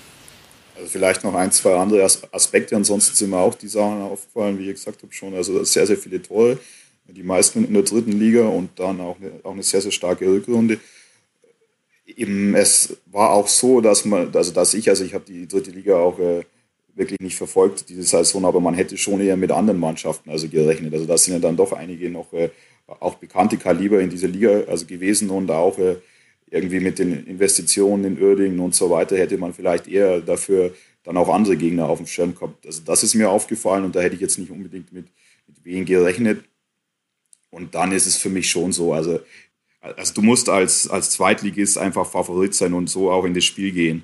Also 0.79 0.91
vielleicht 0.91 1.25
noch 1.25 1.35
ein, 1.35 1.51
zwei 1.51 1.75
andere 1.75 2.03
Aspekte. 2.03 2.75
Ansonsten 2.75 3.13
sind 3.13 3.31
mir 3.31 3.37
auch 3.37 3.53
die 3.53 3.67
Sachen 3.67 4.01
aufgefallen, 4.01 4.57
wie 4.57 4.69
ich 4.69 4.75
gesagt 4.75 5.03
habe 5.03 5.11
schon. 5.11 5.33
Also 5.33 5.61
sehr, 5.65 5.85
sehr 5.85 5.97
viele 5.97 6.21
Tore. 6.21 6.57
Die 7.07 7.23
meisten 7.23 7.65
in 7.65 7.73
der 7.73 7.83
dritten 7.83 8.13
Liga 8.13 8.47
und 8.47 8.79
dann 8.79 9.01
auch 9.01 9.17
eine, 9.19 9.31
auch 9.43 9.51
eine 9.51 9.63
sehr, 9.63 9.81
sehr 9.81 9.91
starke 9.91 10.25
Rückrunde. 10.25 10.79
Eben, 12.05 12.55
es 12.55 12.97
war 13.07 13.31
auch 13.31 13.47
so, 13.47 13.81
dass 13.81 14.05
man, 14.05 14.33
also 14.33 14.51
dass 14.53 14.73
ich, 14.73 14.89
also 14.89 15.03
ich 15.03 15.13
habe 15.13 15.25
die 15.27 15.47
dritte 15.47 15.71
Liga 15.71 15.97
auch 15.97 16.17
äh, 16.19 16.43
wirklich 16.95 17.19
nicht 17.19 17.35
verfolgt 17.35 17.89
diese 17.89 18.03
Saison, 18.03 18.45
aber 18.45 18.59
man 18.59 18.73
hätte 18.73 18.97
schon 18.97 19.19
eher 19.21 19.37
mit 19.37 19.51
anderen 19.51 19.79
Mannschaften 19.79 20.29
also 20.29 20.47
gerechnet. 20.47 20.93
Also 20.93 21.05
da 21.05 21.17
sind 21.17 21.33
ja 21.33 21.39
dann 21.39 21.57
doch 21.57 21.73
einige 21.73 22.09
noch 22.09 22.31
äh, 22.31 22.49
auch 22.87 23.15
bekannte 23.15 23.57
Kaliber 23.57 23.99
in 23.99 24.09
dieser 24.09 24.27
Liga 24.27 24.63
also 24.67 24.85
gewesen 24.85 25.29
und 25.29 25.51
auch 25.51 25.77
äh, 25.77 25.97
irgendwie 26.51 26.79
mit 26.79 26.99
den 26.99 27.25
Investitionen 27.25 28.05
in 28.05 28.21
Uerdingen 28.21 28.59
und 28.59 28.73
so 28.75 28.89
weiter 28.89 29.17
hätte 29.17 29.37
man 29.37 29.53
vielleicht 29.53 29.87
eher 29.87 30.19
dafür 30.21 30.73
dann 31.03 31.17
auch 31.17 31.29
andere 31.29 31.57
Gegner 31.57 31.87
auf 31.87 31.99
dem 31.99 32.07
Schirm 32.07 32.35
gehabt. 32.35 32.65
Also 32.65 32.81
das 32.83 33.03
ist 33.03 33.15
mir 33.15 33.29
aufgefallen 33.29 33.85
und 33.85 33.95
da 33.95 34.01
hätte 34.01 34.15
ich 34.15 34.21
jetzt 34.21 34.39
nicht 34.39 34.51
unbedingt 34.51 34.91
mit, 34.91 35.07
mit 35.47 35.57
wen 35.63 35.85
gerechnet. 35.85 36.43
Und 37.51 37.75
dann 37.75 37.91
ist 37.91 38.05
es 38.05 38.17
für 38.17 38.29
mich 38.29 38.49
schon 38.49 38.71
so, 38.71 38.93
also, 38.93 39.19
also 39.81 40.13
du 40.13 40.21
musst 40.21 40.49
als, 40.49 40.87
als 40.87 41.11
Zweitligist 41.11 41.77
einfach 41.77 42.05
Favorit 42.09 42.53
sein 42.53 42.73
und 42.73 42.89
so 42.89 43.11
auch 43.11 43.25
in 43.25 43.33
das 43.33 43.45
Spiel 43.45 43.71
gehen. 43.71 44.03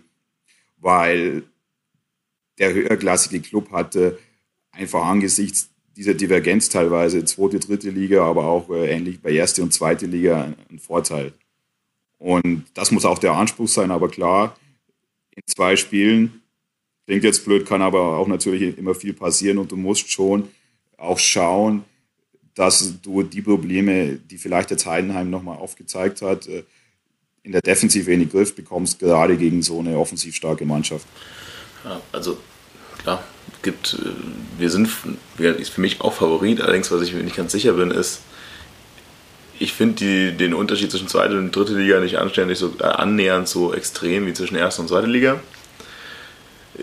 Weil 0.78 1.44
der 2.58 2.74
höherklassige 2.74 3.42
Club 3.42 3.72
hatte 3.72 4.18
einfach 4.72 5.06
angesichts 5.06 5.70
dieser 5.96 6.14
Divergenz 6.14 6.70
teilweise 6.70 7.24
zweite, 7.26 7.60
dritte 7.60 7.90
Liga, 7.90 8.26
aber 8.26 8.46
auch 8.46 8.70
äh, 8.70 8.90
ähnlich 8.90 9.22
bei 9.22 9.32
erste 9.32 9.64
und 9.64 9.74
zweite 9.74 10.06
Liga 10.06 10.54
einen 10.70 10.80
Vorteil. 10.80 11.34
Und 12.20 12.66
das 12.74 12.92
muss 12.92 13.06
auch 13.06 13.20
der 13.20 13.34
Anspruch 13.34 13.68
sein, 13.68 13.92
aber 13.92 14.10
klar, 14.10 14.56
in 15.36 15.44
zwei 15.46 15.76
Spielen, 15.76 16.42
klingt 17.06 17.24
jetzt 17.24 17.46
blöd, 17.46 17.66
kann 17.66 17.82
aber 17.82 18.18
auch 18.18 18.28
natürlich 18.28 18.78
immer 18.78 18.96
viel 18.96 19.14
passieren 19.14 19.58
und 19.58 19.72
du 19.72 19.76
musst 19.76 20.12
schon 20.12 20.48
auch 20.98 21.20
schauen, 21.20 21.84
dass 22.56 23.02
du 23.02 23.22
die 23.22 23.42
Probleme, 23.42 24.16
die 24.16 24.38
vielleicht 24.38 24.72
jetzt 24.72 24.86
Heidenheim 24.86 25.30
nochmal 25.30 25.58
aufgezeigt 25.58 26.22
hat, 26.22 26.48
äh, 26.48 26.64
in 27.44 27.52
der 27.52 27.62
Defensive 27.62 28.12
in 28.12 28.22
den 28.22 28.30
Griff 28.30 28.56
bekommst, 28.56 29.00
gerade 29.00 29.38
gegen 29.38 29.62
so 29.62 29.80
eine 29.80 29.98
offensiv 30.00 30.36
starke 30.36 30.66
Mannschaft. 30.66 31.06
Ja, 31.84 32.02
also 32.12 32.38
klar, 32.98 33.24
gibt, 33.62 34.00
äh, 34.02 34.60
wir 34.60 34.70
sind 34.70 34.90
ist 35.38 35.70
für 35.70 35.82
mich 35.82 36.02
auch 36.02 36.14
Favorit, 36.14 36.62
allerdings, 36.62 36.90
was 36.92 37.02
ich 37.02 37.14
mir 37.14 37.24
nicht 37.24 37.36
ganz 37.36 37.52
sicher 37.52 37.74
bin, 37.74 37.92
ist, 37.92 38.22
ich 39.60 39.74
finde 39.74 40.34
den 40.34 40.54
Unterschied 40.54 40.92
zwischen 40.92 41.08
zweite 41.08 41.38
und 41.38 41.56
dritte 41.56 41.74
Liga 41.74 42.00
nicht 42.00 42.18
anständig 42.18 42.58
so 42.60 42.74
äh, 42.80 42.84
annähernd 42.84 43.48
so 43.48 43.74
extrem 43.74 44.26
wie 44.26 44.34
zwischen 44.34 44.56
erster 44.56 44.82
und 44.82 44.90
zweiter 44.90 45.08
Liga. 45.08 45.40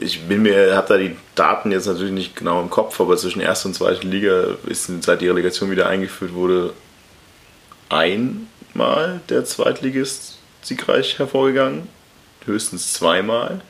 Ich 0.00 0.22
bin 0.22 0.42
mir, 0.42 0.74
habe 0.74 0.88
da 0.88 0.96
die 0.96 1.16
Daten 1.34 1.70
jetzt 1.70 1.86
natürlich 1.86 2.12
nicht 2.12 2.34
genau 2.34 2.62
im 2.62 2.70
Kopf, 2.70 2.98
aber 3.00 3.16
zwischen 3.16 3.40
erster 3.40 3.68
und 3.68 3.74
zweiter 3.74 4.06
Liga 4.06 4.56
ist 4.66 4.90
seit 5.02 5.20
die 5.20 5.28
Relegation 5.28 5.70
wieder 5.70 5.86
eingeführt 5.86 6.32
wurde, 6.32 6.72
einmal 7.90 9.20
der 9.28 9.44
Zweitligist 9.44 10.38
siegreich 10.62 11.18
hervorgegangen, 11.18 11.88
höchstens 12.46 12.94
zweimal 12.94 13.60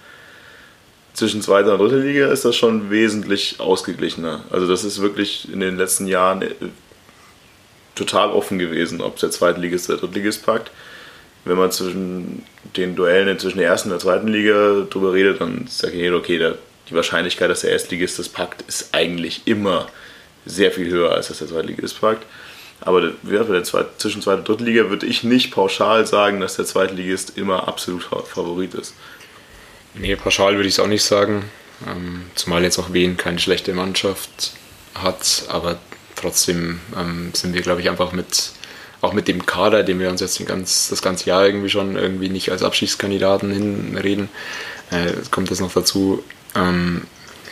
zwischen 1.14 1.42
zweiter 1.42 1.74
und 1.74 1.80
dritter 1.80 1.98
Liga 1.98 2.28
ist 2.28 2.44
das 2.44 2.56
schon 2.56 2.90
wesentlich 2.90 3.60
ausgeglichener. 3.60 4.44
Also 4.50 4.66
das 4.66 4.84
ist 4.84 5.00
wirklich 5.02 5.52
in 5.52 5.60
den 5.60 5.76
letzten 5.76 6.06
Jahren 6.06 6.42
äh, 6.42 6.54
total 7.94 8.30
offen 8.30 8.58
gewesen, 8.58 9.00
ob 9.00 9.16
es 9.16 9.20
der 9.20 9.30
Zweitligist 9.30 9.88
oder 9.88 9.98
der 9.98 10.08
Drittligist 10.08 10.44
packt. 10.44 10.70
Wenn 11.44 11.56
man 11.56 11.72
zwischen 11.72 12.44
den 12.76 12.94
Duellen 12.94 13.38
zwischen 13.38 13.58
der 13.58 13.68
ersten 13.68 13.88
und 13.88 13.94
der 13.94 14.00
zweiten 14.00 14.28
Liga 14.28 14.86
drüber 14.88 15.12
redet, 15.12 15.40
dann 15.40 15.66
sage 15.68 15.94
ich, 15.94 16.12
okay, 16.12 16.38
der, 16.38 16.56
die 16.88 16.94
Wahrscheinlichkeit, 16.94 17.50
dass 17.50 17.62
der 17.62 17.72
Erstligist 17.72 18.18
das 18.18 18.28
packt, 18.28 18.62
ist 18.62 18.94
eigentlich 18.94 19.42
immer 19.46 19.88
sehr 20.46 20.70
viel 20.72 20.90
höher, 20.90 21.12
als 21.12 21.28
dass 21.28 21.38
der 21.38 21.48
Zweitligist 21.48 22.00
packt. 22.00 22.24
Aber 22.80 23.00
der 23.00 23.64
Zweit 23.64 23.86
zwischen 23.98 24.22
zweiter 24.22 24.38
und 24.38 24.48
dritten 24.48 24.64
Liga 24.64 24.90
würde 24.90 25.06
ich 25.06 25.22
nicht 25.22 25.52
pauschal 25.52 26.04
sagen, 26.06 26.40
dass 26.40 26.56
der 26.56 26.64
Zweitligist 26.64 27.38
immer 27.38 27.68
absolut 27.68 28.02
Favorit 28.02 28.74
ist. 28.74 28.94
Nee, 29.94 30.16
pauschal 30.16 30.56
würde 30.56 30.68
ich 30.68 30.74
es 30.74 30.80
auch 30.80 30.88
nicht 30.88 31.04
sagen. 31.04 31.44
Ähm, 31.86 32.22
zumal 32.34 32.62
jetzt 32.64 32.78
auch 32.78 32.92
Wien 32.92 33.16
keine 33.16 33.38
schlechte 33.38 33.72
Mannschaft 33.72 34.52
hat, 34.94 35.44
aber 35.48 35.78
trotzdem 36.22 36.80
ähm, 36.96 37.30
sind 37.34 37.54
wir, 37.54 37.60
glaube 37.60 37.80
ich, 37.80 37.90
einfach 37.90 38.12
mit, 38.12 38.52
auch 39.00 39.12
mit 39.12 39.28
dem 39.28 39.44
Kader, 39.44 39.82
den 39.82 40.00
wir 40.00 40.08
uns 40.08 40.20
jetzt 40.20 40.44
ganz, 40.46 40.88
das 40.88 41.02
ganze 41.02 41.26
Jahr 41.28 41.44
irgendwie 41.44 41.68
schon 41.68 41.96
irgendwie 41.96 42.28
nicht 42.28 42.50
als 42.50 42.62
Abschiedskandidaten 42.62 43.50
hinreden, 43.50 44.28
äh, 44.90 45.12
kommt 45.30 45.50
das 45.50 45.60
noch 45.60 45.72
dazu. 45.72 46.24
Ähm, 46.54 47.02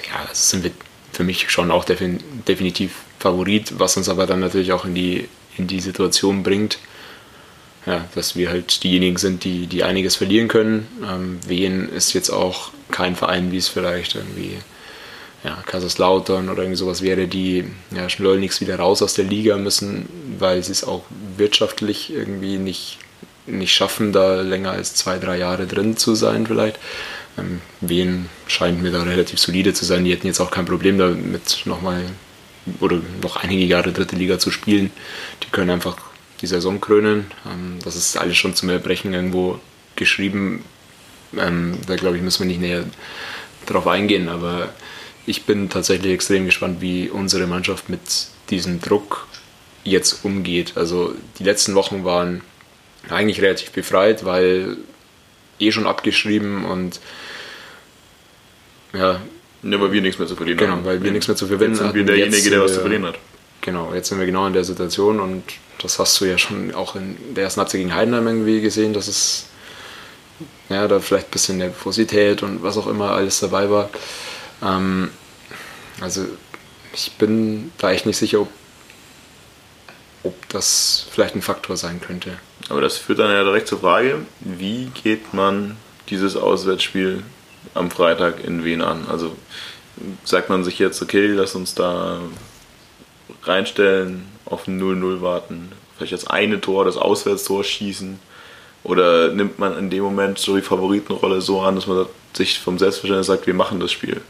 ja, 0.08 0.28
sind 0.32 0.64
wir 0.64 0.70
für 1.12 1.24
mich 1.24 1.50
schon 1.50 1.70
auch 1.70 1.84
defin 1.84 2.20
definitiv 2.48 2.92
Favorit, 3.18 3.78
was 3.78 3.96
uns 3.96 4.08
aber 4.08 4.26
dann 4.26 4.40
natürlich 4.40 4.72
auch 4.72 4.84
in 4.84 4.94
die, 4.94 5.28
in 5.58 5.66
die 5.66 5.80
Situation 5.80 6.42
bringt, 6.42 6.78
ja, 7.84 8.06
dass 8.14 8.36
wir 8.36 8.48
halt 8.48 8.82
diejenigen 8.82 9.18
sind, 9.18 9.44
die, 9.44 9.66
die 9.66 9.84
einiges 9.84 10.16
verlieren 10.16 10.48
können. 10.48 10.86
Ähm, 11.06 11.38
Wien 11.46 11.88
ist 11.88 12.12
jetzt 12.14 12.30
auch 12.30 12.70
kein 12.90 13.16
Verein, 13.16 13.52
wie 13.52 13.58
es 13.58 13.68
vielleicht 13.68 14.14
irgendwie 14.14 14.58
ja, 15.44 15.62
Kaiserslautern 15.66 16.48
oder 16.48 16.62
irgendwie 16.62 16.78
sowas 16.78 17.02
wäre, 17.02 17.26
die 17.26 17.64
ja, 17.94 18.08
schleunigst 18.08 18.60
wieder 18.60 18.76
raus 18.76 19.02
aus 19.02 19.14
der 19.14 19.24
Liga 19.24 19.56
müssen, 19.56 20.08
weil 20.38 20.62
sie 20.62 20.72
es 20.72 20.84
auch 20.84 21.04
wirtschaftlich 21.36 22.12
irgendwie 22.12 22.58
nicht, 22.58 22.98
nicht 23.46 23.72
schaffen, 23.72 24.12
da 24.12 24.42
länger 24.42 24.72
als 24.72 24.94
zwei, 24.94 25.18
drei 25.18 25.38
Jahre 25.38 25.66
drin 25.66 25.96
zu 25.96 26.14
sein 26.14 26.46
vielleicht. 26.46 26.78
Ähm, 27.38 27.60
Wien 27.80 28.28
scheint 28.46 28.82
mir 28.82 28.90
da 28.90 29.02
relativ 29.02 29.38
solide 29.38 29.72
zu 29.72 29.84
sein. 29.84 30.04
Die 30.04 30.12
hätten 30.12 30.26
jetzt 30.26 30.40
auch 30.40 30.50
kein 30.50 30.66
Problem 30.66 30.98
damit, 30.98 31.62
nochmal 31.64 32.04
oder 32.80 33.00
noch 33.22 33.36
einige 33.36 33.64
Jahre 33.64 33.92
dritte 33.92 34.16
Liga 34.16 34.38
zu 34.38 34.50
spielen. 34.50 34.90
Die 35.42 35.50
können 35.50 35.70
einfach 35.70 35.96
die 36.42 36.46
Saison 36.46 36.80
krönen. 36.80 37.30
Ähm, 37.46 37.78
das 37.82 37.96
ist 37.96 38.16
alles 38.18 38.36
schon 38.36 38.54
zum 38.54 38.68
Erbrechen 38.68 39.14
irgendwo 39.14 39.58
geschrieben. 39.96 40.64
Ähm, 41.38 41.78
da 41.86 41.96
glaube 41.96 42.16
ich, 42.16 42.22
müssen 42.22 42.40
wir 42.40 42.46
nicht 42.46 42.60
näher 42.60 42.84
darauf 43.66 43.86
eingehen, 43.86 44.28
aber 44.28 44.70
ich 45.30 45.44
bin 45.44 45.70
tatsächlich 45.70 46.12
extrem 46.12 46.44
gespannt, 46.44 46.80
wie 46.80 47.08
unsere 47.08 47.46
Mannschaft 47.46 47.88
mit 47.88 48.00
diesem 48.50 48.80
Druck 48.80 49.28
jetzt 49.84 50.24
umgeht. 50.24 50.72
Also 50.76 51.14
die 51.38 51.44
letzten 51.44 51.74
Wochen 51.74 52.04
waren 52.04 52.42
eigentlich 53.08 53.40
relativ 53.40 53.70
befreit, 53.70 54.24
weil 54.24 54.76
eh 55.58 55.72
schon 55.72 55.86
abgeschrieben 55.86 56.64
und 56.64 57.00
ja. 58.92 59.20
Ja, 59.62 59.80
weil 59.80 59.92
wir 59.92 60.00
nichts 60.00 60.18
mehr 60.18 60.26
zu 60.26 60.36
verlieren 60.36 60.58
genau, 60.58 60.72
haben. 60.72 60.78
Genau, 60.82 60.90
weil 60.90 61.02
wir 61.02 61.12
nichts 61.12 61.28
mehr 61.28 61.36
zu 61.36 61.46
verlieren 61.46 61.78
haben. 61.78 61.94
Wir 61.94 62.04
derjenige, 62.04 62.50
der 62.50 62.62
was 62.62 62.74
zu 62.74 62.80
verlieren 62.80 63.06
hat. 63.06 63.18
Genau, 63.60 63.94
jetzt 63.94 64.08
sind 64.08 64.18
wir 64.18 64.26
genau 64.26 64.46
in 64.46 64.54
der 64.54 64.64
Situation 64.64 65.20
und 65.20 65.44
das 65.82 65.98
hast 65.98 66.20
du 66.20 66.24
ja 66.24 66.38
schon 66.38 66.74
auch 66.74 66.96
in 66.96 67.34
der 67.34 67.44
ersten 67.44 67.60
Halbzeit 67.60 67.80
gegen 67.80 67.94
Heidenheim 67.94 68.26
irgendwie 68.26 68.62
gesehen, 68.62 68.94
dass 68.94 69.06
es 69.06 69.46
ja, 70.70 70.88
da 70.88 70.98
vielleicht 70.98 71.28
ein 71.28 71.30
bisschen 71.30 71.58
Nervosität 71.58 72.42
und 72.42 72.62
was 72.62 72.78
auch 72.78 72.86
immer 72.86 73.10
alles 73.10 73.40
dabei 73.40 73.68
war. 73.70 73.90
Ähm, 74.62 75.10
also 76.00 76.26
ich 76.92 77.12
bin 77.12 77.72
da 77.78 77.92
echt 77.92 78.06
nicht 78.06 78.16
sicher, 78.16 78.40
ob, 78.40 78.50
ob 80.22 80.48
das 80.48 81.06
vielleicht 81.10 81.34
ein 81.34 81.42
Faktor 81.42 81.76
sein 81.76 82.00
könnte. 82.00 82.38
Aber 82.68 82.80
das 82.80 82.96
führt 82.96 83.18
dann 83.18 83.32
ja 83.32 83.44
direkt 83.44 83.68
zur 83.68 83.80
Frage, 83.80 84.18
wie 84.40 84.86
geht 84.86 85.34
man 85.34 85.76
dieses 86.08 86.36
Auswärtsspiel 86.36 87.22
am 87.74 87.90
Freitag 87.90 88.42
in 88.44 88.64
Wien 88.64 88.82
an? 88.82 89.06
Also 89.08 89.36
sagt 90.24 90.48
man 90.48 90.64
sich 90.64 90.78
jetzt, 90.78 91.02
okay, 91.02 91.26
lass 91.28 91.54
uns 91.54 91.74
da 91.74 92.20
reinstellen, 93.42 94.26
auf 94.44 94.66
ein 94.66 94.80
0-0 94.80 95.20
warten, 95.20 95.72
vielleicht 95.96 96.12
das 96.12 96.26
eine 96.26 96.60
Tor, 96.60 96.84
das 96.84 96.96
Auswärtstor 96.96 97.64
schießen? 97.64 98.18
Oder 98.82 99.32
nimmt 99.32 99.58
man 99.58 99.76
in 99.76 99.90
dem 99.90 100.02
Moment 100.02 100.38
so 100.38 100.56
die 100.56 100.62
Favoritenrolle 100.62 101.42
so 101.42 101.60
an, 101.60 101.74
dass 101.76 101.86
man 101.86 102.06
sich 102.32 102.58
vom 102.58 102.78
Selbstverständnis 102.78 103.26
sagt, 103.26 103.46
wir 103.46 103.54
machen 103.54 103.78
das 103.78 103.92
Spiel? 103.92 104.22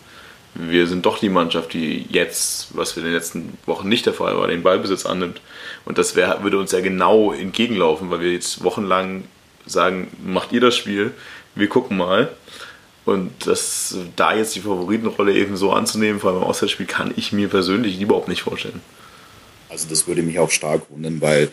Wir 0.55 0.87
sind 0.87 1.07
doch 1.07 1.19
die 1.19 1.29
Mannschaft, 1.29 1.73
die 1.73 2.07
jetzt, 2.11 2.77
was 2.77 2.97
wir 2.97 3.03
in 3.03 3.09
den 3.09 3.15
letzten 3.15 3.59
Wochen 3.67 3.89
nicht 3.89 4.07
der 4.07 4.15
Fall 4.15 4.37
war, 4.37 4.49
den 4.49 4.63
Ballbesitz 4.63 5.07
annimmt. 5.07 5.41
Und 5.85 5.97
das 5.99 6.17
wär, 6.17 6.43
würde 6.43 6.59
uns 6.59 6.73
ja 6.73 6.81
genau 6.81 7.33
entgegenlaufen, 7.33 8.11
weil 8.11 8.21
wir 8.21 8.33
jetzt 8.33 8.65
wochenlang 8.65 9.25
sagen, 9.67 10.09
macht 10.25 10.53
ihr 10.53 10.61
das 10.61 10.77
Spiel, 10.77 11.13
wir 11.55 11.69
gucken 11.69 11.97
mal. 11.97 12.31
Und 13.05 13.47
das, 13.47 13.97
da 14.17 14.35
jetzt 14.35 14.55
die 14.57 14.61
Favoritenrolle 14.61 15.35
eben 15.35 15.57
so 15.57 15.73
anzunehmen, 15.73 16.21
vor 16.21 16.31
allem 16.31 16.43
im 16.43 16.49
Auswärtsspiel, 16.49 16.87
kann 16.87 17.13
ich 17.17 17.33
mir 17.33 17.49
persönlich 17.49 18.01
überhaupt 18.01 18.29
nicht 18.29 18.43
vorstellen. 18.43 18.81
Also 19.69 19.89
das 19.89 20.07
würde 20.07 20.23
mich 20.23 20.39
auch 20.39 20.51
stark 20.51 20.91
wundern, 20.91 21.21
weil 21.21 21.51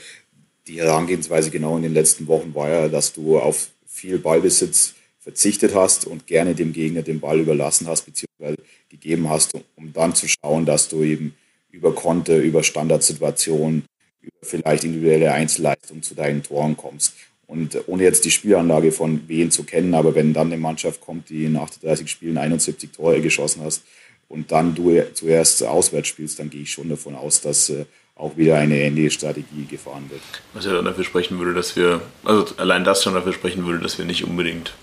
die 0.67 0.81
Herangehensweise 0.81 1.49
genau 1.49 1.77
in 1.77 1.83
den 1.83 1.93
letzten 1.93 2.27
Wochen 2.27 2.53
war 2.53 2.69
ja, 2.69 2.87
dass 2.89 3.13
du 3.13 3.39
auf 3.39 3.69
viel 3.87 4.17
Ballbesitz 4.17 4.95
verzichtet 5.28 5.75
hast 5.75 6.07
und 6.07 6.25
gerne 6.25 6.55
dem 6.55 6.71
Gegner 6.71 7.01
den 7.01 7.19
Ball 7.19 7.38
überlassen 7.38 7.86
hast, 7.88 8.05
beziehungsweise 8.05 8.55
gegeben 8.88 9.30
hast, 9.30 9.53
um 9.75 9.91
dann 9.91 10.15
zu 10.15 10.25
schauen, 10.25 10.65
dass 10.65 10.88
du 10.88 11.03
eben 11.03 11.36
über 11.69 11.93
Konte, 11.93 12.38
über 12.38 12.63
Standardsituationen, 12.63 13.84
über 14.21 14.38
vielleicht 14.41 14.86
individuelle 14.86 15.34
Einzelleistungen 15.34 16.01
zu 16.01 16.15
deinen 16.15 16.43
Toren 16.43 16.78
kommst. 16.78 17.13
Und 17.45 17.78
ohne 17.88 18.03
jetzt 18.03 18.23
die 18.23 18.32
Spielanlage 18.32 18.93
von 18.93 19.28
Wien 19.28 19.51
zu 19.51 19.65
kennen, 19.65 19.95
aber 19.95 20.15
wenn 20.15 20.34
dann 20.34 20.47
eine 20.47 20.57
Mannschaft 20.57 21.01
kommt, 21.01 21.30
die 21.30 21.43
in 21.43 21.57
38 21.57 22.09
Spielen 22.09 22.38
71 22.38 22.91
Tore 22.93 23.19
geschossen 23.19 23.63
hast 23.65 23.84
und 24.30 24.53
dann 24.53 24.75
du 24.75 24.97
zuerst 25.13 25.61
auswärts 25.61 26.07
spielst, 26.07 26.39
dann 26.39 26.49
gehe 26.49 26.61
ich 26.61 26.71
schon 26.71 26.88
davon 26.88 27.15
aus, 27.15 27.41
dass 27.41 27.69
äh, 27.69 27.84
auch 28.15 28.38
wieder 28.38 28.57
eine 28.57 28.80
ähnliche 28.80 29.11
Strategie 29.11 29.65
gefahren 29.69 30.09
wird. 30.09 30.21
Was 30.53 30.63
ja 30.63 30.73
dann 30.73 30.86
dafür 30.86 31.03
sprechen 31.03 31.38
würde, 31.38 31.53
dass 31.53 31.75
wir, 31.75 32.01
also 32.23 32.55
allein 32.55 32.86
das 32.86 33.03
schon 33.03 33.13
dafür 33.13 33.34
sprechen 33.34 33.65
würde, 33.65 33.80
dass 33.80 33.97
wir 33.97 34.05
nicht 34.05 34.23
unbedingt 34.23 34.73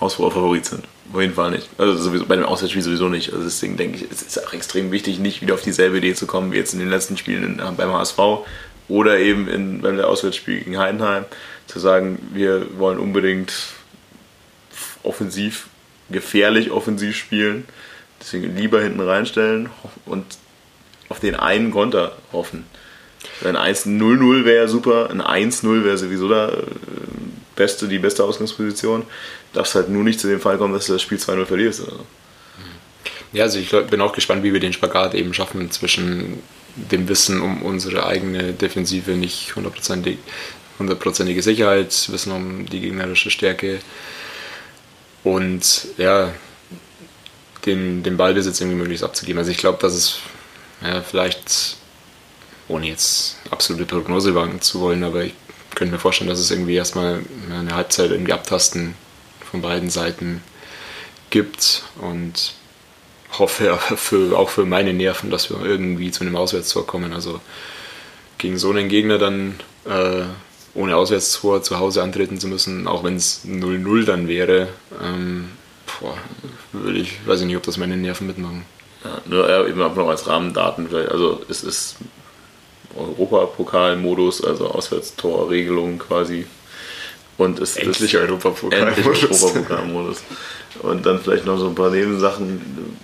Hausfrau 0.00 0.30
Favorit 0.30 0.64
sind. 0.64 0.84
Auf 1.12 1.20
jeden 1.20 1.34
Fall 1.34 1.50
nicht. 1.50 1.68
Also 1.78 1.96
sowieso, 1.96 2.26
bei 2.26 2.36
dem 2.36 2.44
Auswärtsspiel 2.44 2.82
sowieso 2.82 3.08
nicht. 3.08 3.32
Also 3.32 3.44
deswegen 3.44 3.76
denke 3.76 3.98
ich, 3.98 4.10
es 4.10 4.22
ist 4.22 4.46
auch 4.46 4.52
extrem 4.52 4.92
wichtig, 4.92 5.18
nicht 5.18 5.40
wieder 5.40 5.54
auf 5.54 5.62
dieselbe 5.62 5.98
Idee 5.98 6.14
zu 6.14 6.26
kommen 6.26 6.52
wie 6.52 6.56
jetzt 6.56 6.74
in 6.74 6.78
den 6.78 6.90
letzten 6.90 7.16
Spielen 7.16 7.58
in, 7.58 7.76
beim 7.76 7.92
HSV 7.92 8.18
oder 8.88 9.18
eben 9.18 9.48
in, 9.48 9.80
beim 9.80 9.98
Auswärtsspiel 10.00 10.60
gegen 10.60 10.78
Heidenheim, 10.78 11.24
zu 11.66 11.78
sagen, 11.78 12.18
wir 12.32 12.78
wollen 12.78 12.98
unbedingt 12.98 13.52
offensiv, 15.02 15.68
gefährlich 16.10 16.70
offensiv 16.70 17.16
spielen. 17.16 17.66
Deswegen 18.20 18.56
lieber 18.56 18.82
hinten 18.82 19.00
reinstellen 19.00 19.70
und 20.04 20.24
auf 21.08 21.20
den 21.20 21.34
einen 21.34 21.70
Konter 21.70 22.16
hoffen. 22.32 22.64
Ein 23.44 23.56
1-0-0 23.56 24.44
wäre 24.44 24.68
super, 24.68 25.10
ein 25.10 25.22
1-0 25.22 25.84
wäre 25.84 25.98
sowieso 25.98 26.28
da 26.28 26.48
äh, 26.48 26.62
beste, 27.56 27.88
die 27.88 27.98
beste 27.98 28.24
Ausgangsposition. 28.24 29.04
Darf 29.52 29.66
es 29.66 29.74
halt 29.74 29.88
nur 29.88 30.04
nicht 30.04 30.20
zu 30.20 30.28
dem 30.28 30.40
Fall 30.40 30.58
kommen, 30.58 30.74
dass 30.74 30.86
du 30.86 30.92
das 30.92 31.02
Spiel 31.02 31.18
2-0 31.18 31.46
verlierst. 31.46 31.80
Oder? 31.80 32.00
Ja, 33.32 33.44
also 33.44 33.58
ich 33.58 33.70
bin 33.90 34.00
auch 34.00 34.12
gespannt, 34.12 34.42
wie 34.42 34.52
wir 34.52 34.60
den 34.60 34.72
Spagat 34.72 35.14
eben 35.14 35.34
schaffen 35.34 35.70
zwischen 35.70 36.42
dem 36.76 37.08
Wissen 37.08 37.40
um 37.40 37.62
unsere 37.62 38.06
eigene 38.06 38.52
Defensive, 38.52 39.12
nicht 39.12 39.54
hundertprozentig, 39.56 40.18
hundertprozentige 40.78 41.42
Sicherheit, 41.42 42.08
Wissen 42.10 42.32
um 42.32 42.66
die 42.66 42.80
gegnerische 42.80 43.30
Stärke 43.30 43.80
und 45.24 45.88
ja, 45.98 46.32
den, 47.66 48.02
den 48.02 48.16
Ballbesitz 48.16 48.60
irgendwie 48.60 48.78
möglichst 48.78 49.04
abzugeben. 49.04 49.38
Also 49.38 49.50
ich 49.50 49.58
glaube, 49.58 49.78
dass 49.80 49.94
es 49.94 50.20
ja, 50.82 51.02
vielleicht, 51.02 51.76
ohne 52.68 52.86
jetzt 52.86 53.36
absolute 53.50 53.84
Prognose 53.84 54.34
wagen 54.34 54.60
zu 54.60 54.80
wollen, 54.80 55.04
aber 55.04 55.24
ich 55.24 55.34
könnte 55.74 55.92
mir 55.92 56.00
vorstellen, 56.00 56.30
dass 56.30 56.38
es 56.38 56.50
irgendwie 56.50 56.76
erstmal 56.76 57.20
eine 57.50 57.74
Halbzeit 57.74 58.10
irgendwie 58.10 58.32
abtasten 58.32 58.94
von 59.50 59.62
beiden 59.62 59.90
Seiten 59.90 60.42
gibt 61.30 61.82
und 62.00 62.54
hoffe 63.38 63.78
für, 63.96 64.38
auch 64.38 64.50
für 64.50 64.66
meine 64.66 64.92
Nerven, 64.92 65.30
dass 65.30 65.50
wir 65.50 65.64
irgendwie 65.64 66.10
zu 66.10 66.22
einem 66.22 66.36
Auswärtstor 66.36 66.86
kommen. 66.86 67.12
Also 67.12 67.40
gegen 68.38 68.58
so 68.58 68.70
einen 68.70 68.88
Gegner 68.88 69.18
dann 69.18 69.58
äh, 69.84 70.24
ohne 70.74 70.96
Auswärtstor 70.96 71.62
zu 71.62 71.78
Hause 71.78 72.02
antreten 72.02 72.38
zu 72.38 72.46
müssen, 72.46 72.86
auch 72.86 73.02
wenn 73.04 73.16
es 73.16 73.44
0-0 73.44 74.04
dann 74.04 74.28
wäre, 74.28 74.68
ähm, 75.02 75.48
boah, 76.00 76.16
würde 76.72 76.98
ich, 76.98 77.26
weiß 77.26 77.40
ich 77.40 77.46
nicht, 77.46 77.56
ob 77.56 77.64
das 77.64 77.78
meine 77.78 77.96
Nerven 77.96 78.26
mitmachen. 78.26 78.64
Ja, 79.04 79.20
nur 79.26 79.48
ja, 79.48 79.66
eben 79.66 79.78
noch 79.78 80.08
als 80.08 80.26
Rahmendaten, 80.26 80.88
also 81.10 81.42
es 81.48 81.62
ist 81.62 81.96
Europapokal-Modus, 82.96 84.44
also 84.44 84.68
Auswärtstorregelung 84.68 85.98
quasi. 85.98 86.46
Und 87.38 87.60
es 87.60 87.76
endlich 87.76 88.16
Europapokal-Modus. 88.16 89.22
Europapokal-Modus. 89.44 90.22
Und 90.82 91.06
dann 91.06 91.20
vielleicht 91.20 91.46
noch 91.46 91.58
so 91.58 91.68
ein 91.68 91.74
paar 91.74 91.90
Nebensachen. 91.90 92.96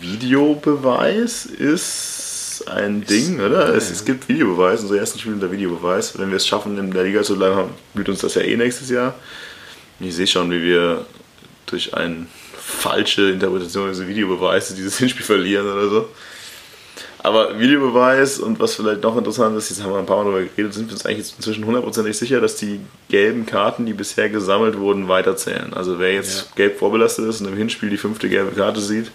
Videobeweis 0.00 1.46
ist 1.46 2.64
ein 2.66 3.04
Ding, 3.04 3.40
oder? 3.40 3.74
Es, 3.74 3.90
es 3.90 4.04
gibt 4.04 4.28
Videobeweis, 4.28 4.82
unser 4.82 4.98
ersten 4.98 5.18
Spiel 5.18 5.32
unter 5.32 5.50
Videobeweis. 5.50 6.18
Wenn 6.18 6.28
wir 6.28 6.36
es 6.36 6.46
schaffen, 6.46 6.78
in 6.78 6.90
der 6.90 7.04
Liga 7.04 7.22
zu 7.22 7.36
bleiben, 7.36 7.70
blüht 7.94 8.08
uns 8.10 8.20
das 8.20 8.34
ja 8.34 8.42
eh 8.42 8.56
nächstes 8.56 8.90
Jahr. 8.90 9.14
Ich 9.98 10.14
sehe 10.14 10.26
schon, 10.26 10.50
wie 10.50 10.62
wir 10.62 11.06
durch 11.66 11.94
eine 11.94 12.26
falsche 12.54 13.30
Interpretation 13.30 13.88
dieses 13.88 14.06
Videobeweises 14.06 14.76
dieses 14.76 14.98
Hinspiel 14.98 15.24
verlieren 15.24 15.66
oder 15.66 15.88
so. 15.88 16.08
Aber 17.24 17.60
Videobeweis 17.60 18.40
und 18.40 18.58
was 18.58 18.74
vielleicht 18.74 19.02
noch 19.02 19.16
interessant 19.16 19.56
ist, 19.56 19.70
jetzt 19.70 19.82
haben 19.82 19.92
wir 19.92 19.98
ein 19.98 20.06
paar 20.06 20.24
Mal 20.24 20.32
darüber 20.32 20.44
geredet, 20.44 20.74
sind 20.74 20.88
wir 20.88 20.94
uns 20.94 21.06
eigentlich 21.06 21.32
inzwischen 21.36 21.64
hundertprozentig 21.64 22.18
sicher, 22.18 22.40
dass 22.40 22.56
die 22.56 22.80
gelben 23.08 23.46
Karten, 23.46 23.86
die 23.86 23.92
bisher 23.92 24.28
gesammelt 24.28 24.76
wurden, 24.76 25.06
weiterzählen. 25.06 25.72
Also 25.72 26.00
wer 26.00 26.12
jetzt 26.12 26.40
ja. 26.40 26.46
gelb 26.56 26.78
vorbelastet 26.80 27.26
ist 27.26 27.40
und 27.40 27.46
im 27.46 27.56
Hinspiel 27.56 27.90
die 27.90 27.96
fünfte 27.96 28.28
gelbe 28.28 28.50
Karte 28.50 28.80
sieht, 28.80 29.12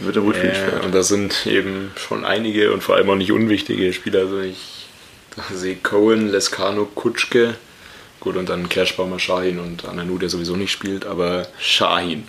wird 0.00 0.16
er 0.16 0.22
gut 0.22 0.36
ja. 0.36 0.80
Und 0.84 0.94
da 0.94 1.02
sind 1.02 1.46
eben 1.46 1.90
schon 1.96 2.26
einige 2.26 2.72
und 2.72 2.82
vor 2.82 2.96
allem 2.96 3.08
auch 3.08 3.16
nicht 3.16 3.32
unwichtige 3.32 3.92
Spieler. 3.94 4.20
Also 4.20 4.40
ich 4.40 4.88
sehe 5.54 5.76
Cohen, 5.76 6.28
Lescano, 6.28 6.84
Kutschke, 6.84 7.54
gut 8.20 8.36
und 8.36 8.50
dann 8.50 8.68
Kerschbaumer, 8.68 9.18
Shahin 9.18 9.58
und 9.58 9.86
Ananu, 9.86 10.18
der 10.18 10.28
sowieso 10.28 10.54
nicht 10.54 10.72
spielt, 10.72 11.06
aber 11.06 11.46
Shahin. 11.58 12.24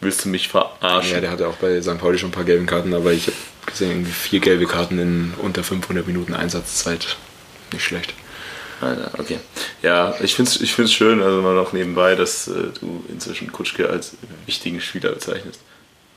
Willst 0.00 0.24
du 0.24 0.28
mich 0.30 0.48
verarschen? 0.48 1.12
Ja, 1.12 1.20
der 1.20 1.30
hatte 1.30 1.48
auch 1.48 1.56
bei 1.56 1.80
St. 1.82 1.98
Pauli 1.98 2.18
schon 2.18 2.30
ein 2.30 2.32
paar 2.32 2.44
gelbe 2.44 2.64
Karten, 2.64 2.94
aber 2.94 3.12
ich 3.12 3.26
habe 3.26 3.36
gesehen, 3.66 3.90
irgendwie 3.90 4.12
vier 4.12 4.40
gelbe 4.40 4.66
Karten 4.66 4.98
in 4.98 5.34
unter 5.38 5.62
500 5.62 6.06
Minuten 6.06 6.32
Einsatzzeit. 6.32 7.16
Nicht 7.72 7.84
schlecht. 7.84 8.14
Alter, 8.80 9.10
okay. 9.18 9.38
Ja, 9.82 10.14
ich 10.22 10.34
finde 10.34 10.50
es 10.50 10.60
ich 10.60 10.72
find's 10.72 10.92
schön, 10.92 11.22
also 11.22 11.42
mal 11.42 11.54
noch 11.54 11.74
nebenbei, 11.74 12.14
dass 12.14 12.48
äh, 12.48 12.68
du 12.80 13.04
inzwischen 13.08 13.52
Kutschke 13.52 13.90
als 13.90 14.16
wichtigen 14.46 14.80
Spieler 14.80 15.10
bezeichnest. 15.10 15.60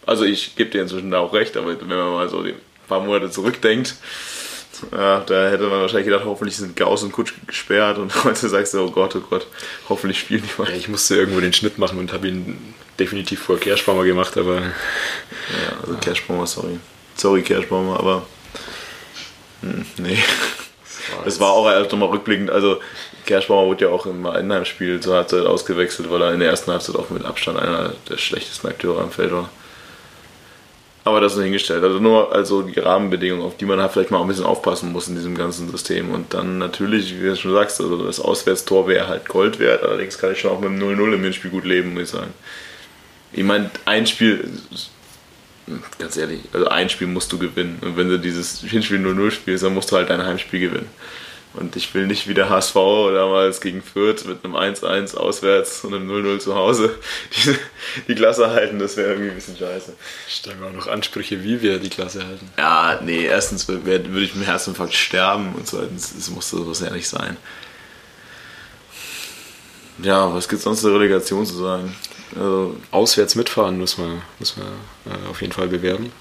Also 0.05 0.23
ich 0.23 0.55
gebe 0.55 0.69
dir 0.69 0.81
inzwischen 0.81 1.11
da 1.11 1.19
auch 1.19 1.33
recht, 1.33 1.57
aber 1.57 1.79
wenn 1.79 1.87
man 1.87 2.13
mal 2.13 2.29
so 2.29 2.39
ein 2.39 2.53
paar 2.87 3.01
Monate 3.01 3.29
zurückdenkt, 3.31 3.95
ja, 4.91 5.19
da 5.21 5.49
hätte 5.49 5.63
man 5.63 5.81
wahrscheinlich 5.81 6.07
gedacht, 6.07 6.25
hoffentlich 6.25 6.55
sind 6.57 6.75
Gauss 6.75 7.03
und 7.03 7.11
Kutschke 7.11 7.45
gesperrt 7.45 7.97
und 7.97 8.23
heute 8.23 8.47
sagst 8.47 8.73
du, 8.73 8.79
oh 8.79 8.91
Gott, 8.91 9.15
oh 9.15 9.21
Gott, 9.29 9.45
hoffentlich 9.89 10.19
spielen 10.19 10.43
die 10.43 10.61
mal. 10.61 10.69
Ja, 10.69 10.75
ich 10.75 10.87
musste 10.87 11.15
irgendwo 11.15 11.41
den 11.41 11.53
Schnitt 11.53 11.77
machen 11.77 11.99
und 11.99 12.13
habe 12.13 12.29
ihn 12.29 12.73
definitiv 12.99 13.41
vor 13.41 13.59
Kerschbaumer 13.59 14.03
gemacht, 14.03 14.37
aber... 14.37 14.61
Ja, 14.61 15.79
also 15.81 15.95
Kerschbaumer, 15.99 16.47
sorry. 16.47 16.79
Sorry, 17.15 17.41
Kerschbaumer, 17.41 17.99
aber. 17.99 18.25
Hm, 19.61 19.85
nee. 19.97 20.17
Es 21.25 21.39
war 21.39 21.51
auch 21.51 21.69
erst 21.69 21.91
nochmal 21.91 22.09
rückblickend. 22.09 22.49
Also, 22.49 22.79
Kerschbaumer 23.25 23.67
wurde 23.67 23.85
ja 23.85 23.91
auch 23.91 24.05
im 24.05 24.25
Einheimspiel 24.25 24.99
zur 24.99 25.15
Halbzeit 25.15 25.45
ausgewechselt, 25.45 26.09
weil 26.09 26.21
er 26.21 26.33
in 26.33 26.39
der 26.39 26.49
ersten 26.49 26.71
Halbzeit 26.71 26.95
auch 26.95 27.09
mit 27.09 27.25
Abstand 27.25 27.59
einer 27.59 27.93
der 28.09 28.17
schlechtesten 28.17 28.67
Akteure 28.67 29.01
am 29.01 29.11
Feld 29.11 29.31
war. 29.31 29.49
Aber 31.05 31.19
das 31.19 31.35
ist 31.35 31.43
hingestellt. 31.43 31.83
Also 31.83 31.99
nur 31.99 32.31
also 32.33 32.61
die 32.61 32.79
Rahmenbedingungen, 32.79 33.45
auf 33.45 33.57
die 33.57 33.65
man 33.65 33.79
halt 33.81 33.91
vielleicht 33.91 34.11
mal 34.11 34.21
ein 34.21 34.27
bisschen 34.27 34.45
aufpassen 34.45 34.91
muss 34.93 35.09
in 35.09 35.15
diesem 35.15 35.35
ganzen 35.35 35.69
System. 35.69 36.11
Und 36.11 36.33
dann 36.33 36.57
natürlich, 36.57 37.19
wie 37.19 37.25
du 37.25 37.35
schon 37.35 37.53
sagst, 37.53 37.81
also 37.81 38.05
das 38.05 38.21
Auswärtstor 38.21 38.87
wäre 38.87 39.07
halt 39.07 39.27
Gold 39.27 39.59
wert. 39.59 39.83
Allerdings 39.83 40.17
kann 40.17 40.31
ich 40.31 40.39
schon 40.39 40.51
auch 40.51 40.61
mit 40.61 40.69
dem 40.69 40.79
0-0 40.79 41.13
im 41.13 41.23
Hinspiel 41.23 41.51
gut 41.51 41.65
leben, 41.65 41.93
muss 41.93 42.03
ich 42.03 42.09
sagen. 42.09 42.33
Ich 43.33 43.43
meine, 43.43 43.69
ein 43.85 44.07
Spiel 44.07 44.49
ganz 45.97 46.17
ehrlich, 46.17 46.41
also 46.51 46.67
ein 46.67 46.89
Spiel 46.89 47.07
musst 47.07 47.31
du 47.31 47.37
gewinnen. 47.37 47.79
Und 47.81 47.97
wenn 47.97 48.09
du 48.09 48.19
dieses 48.19 48.61
Hinspiel 48.61 48.99
0-0 48.99 49.31
spielst, 49.31 49.63
dann 49.63 49.73
musst 49.73 49.91
du 49.91 49.95
halt 49.95 50.09
dein 50.09 50.23
Heimspiel 50.23 50.59
gewinnen. 50.59 50.89
Und 51.53 51.75
ich 51.75 51.93
will 51.93 52.07
nicht 52.07 52.27
wie 52.27 52.33
der 52.33 52.49
HSV 52.49 52.73
damals 52.73 53.61
gegen 53.61 53.83
Fürth 53.83 54.25
mit 54.25 54.43
einem 54.43 54.55
1-1 54.55 55.15
auswärts 55.15 55.83
und 55.83 55.93
einem 55.93 56.09
0-0 56.09 56.39
zu 56.39 56.55
Hause 56.55 56.95
die, 57.45 57.55
die 58.07 58.15
Klasse 58.15 58.49
halten. 58.49 58.79
Das 58.79 58.97
wäre 58.97 59.09
irgendwie 59.09 59.29
ein 59.29 59.35
bisschen 59.35 59.57
scheiße. 59.57 59.93
Stellen 60.27 60.59
wir 60.59 60.67
auch 60.67 60.73
noch 60.73 60.87
Ansprüche, 60.87 61.43
wie 61.43 61.61
wir 61.61 61.77
die 61.77 61.89
Klasse 61.89 62.25
halten. 62.25 62.49
Ja, 62.57 62.99
nee, 63.03 63.25
erstens 63.25 63.67
würde 63.67 63.81
ich 63.87 64.33
mit 64.33 64.33
dem 64.33 64.41
Herzinfarkt 64.41 64.95
sterben 64.95 65.53
und 65.53 65.67
zweitens, 65.67 66.13
es 66.17 66.31
musste 66.31 66.57
sowas 66.57 66.79
ja 66.79 66.89
nicht 66.89 67.07
sein. 67.07 67.37
Ja, 70.01 70.33
was 70.33 70.49
gibt 70.49 70.57
es 70.57 70.63
sonst 70.63 70.81
zur 70.81 70.99
Relegation 70.99 71.45
zu 71.45 71.53
sagen? 71.53 71.95
Also 72.35 72.75
auswärts 72.91 73.35
mitfahren 73.35 73.77
muss 73.77 73.97
man, 73.97 74.21
muss 74.39 74.57
man 74.57 74.67
äh, 75.05 75.29
auf 75.29 75.41
jeden 75.41 75.53
Fall 75.53 75.67
bewerben, 75.67 76.05
würde 76.05 76.13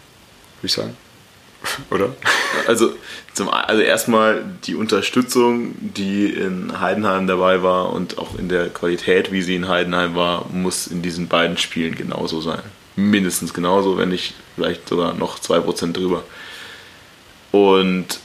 ich 0.62 0.72
sagen. 0.72 0.96
Oder? 1.90 2.14
Also, 2.66 2.92
zum, 3.34 3.48
also 3.48 3.82
erstmal 3.82 4.44
die 4.64 4.74
Unterstützung, 4.74 5.74
die 5.80 6.26
in 6.26 6.80
Heidenheim 6.80 7.26
dabei 7.26 7.62
war 7.62 7.92
und 7.92 8.18
auch 8.18 8.38
in 8.38 8.48
der 8.48 8.68
Qualität, 8.68 9.32
wie 9.32 9.42
sie 9.42 9.54
in 9.54 9.68
Heidenheim 9.68 10.14
war, 10.14 10.46
muss 10.52 10.86
in 10.86 11.02
diesen 11.02 11.28
beiden 11.28 11.56
Spielen 11.56 11.94
genauso 11.94 12.40
sein. 12.40 12.62
Mindestens 12.96 13.54
genauso, 13.54 13.96
wenn 13.96 14.10
nicht 14.10 14.34
vielleicht 14.54 14.88
sogar 14.88 15.14
noch 15.14 15.38
2% 15.38 15.92
drüber. 15.92 16.24
Und 17.52 18.20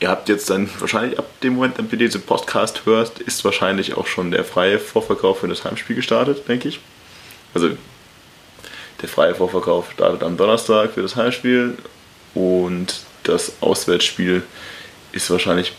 ihr 0.00 0.08
habt 0.08 0.28
jetzt 0.28 0.48
dann 0.50 0.68
wahrscheinlich 0.78 1.18
ab 1.18 1.28
dem 1.42 1.54
Moment, 1.54 1.78
wenn 1.78 1.88
ihr 1.90 1.98
diesen 1.98 2.22
Podcast 2.22 2.86
hört, 2.86 3.20
ist 3.20 3.44
wahrscheinlich 3.44 3.94
auch 3.94 4.06
schon 4.06 4.30
der 4.30 4.44
freie 4.44 4.78
Vorverkauf 4.78 5.40
für 5.40 5.48
das 5.48 5.64
Heimspiel 5.64 5.96
gestartet, 5.96 6.48
denke 6.48 6.68
ich. 6.68 6.80
Also 7.54 7.70
der 9.02 9.08
freie 9.08 9.34
Vorverkauf 9.34 9.92
startet 9.92 10.22
am 10.22 10.36
Donnerstag 10.36 10.92
für 10.92 11.02
das 11.02 11.16
Heimspiel 11.16 11.76
und 12.34 13.00
das 13.24 13.52
Auswärtsspiel 13.60 14.42
ist 15.12 15.30
wahrscheinlich, 15.30 15.72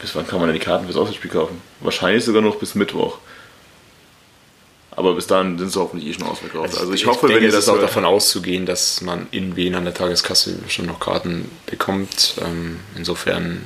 bis 0.00 0.14
wann 0.14 0.26
kann 0.26 0.40
man 0.40 0.48
denn 0.48 0.58
die 0.58 0.64
Karten 0.64 0.84
fürs 0.86 0.96
Auswärtsspiel 0.96 1.30
kaufen? 1.30 1.60
Wahrscheinlich 1.80 2.24
sogar 2.24 2.42
noch 2.42 2.56
bis 2.56 2.74
Mittwoch. 2.74 3.18
Aber 4.96 5.14
bis 5.14 5.26
dahin 5.26 5.58
sind 5.58 5.70
sie 5.70 5.78
hoffentlich 5.78 6.08
eh 6.08 6.14
schon 6.14 6.26
ausverkauft. 6.26 6.70
Also, 6.70 6.80
also 6.80 6.92
ich, 6.94 7.02
ich 7.02 7.06
hoffe, 7.06 7.26
denke, 7.26 7.42
wenn 7.42 7.48
ihr 7.48 7.52
das. 7.52 7.64
Ist 7.64 7.68
auch 7.68 7.80
davon 7.80 8.06
auszugehen, 8.06 8.64
dass 8.64 9.02
man 9.02 9.26
in 9.30 9.54
Wien 9.54 9.74
an 9.74 9.84
der 9.84 9.92
Tageskasse 9.92 10.58
schon 10.68 10.86
noch 10.86 11.00
Karten 11.00 11.50
bekommt. 11.66 12.34
Ähm, 12.42 12.80
insofern, 12.96 13.62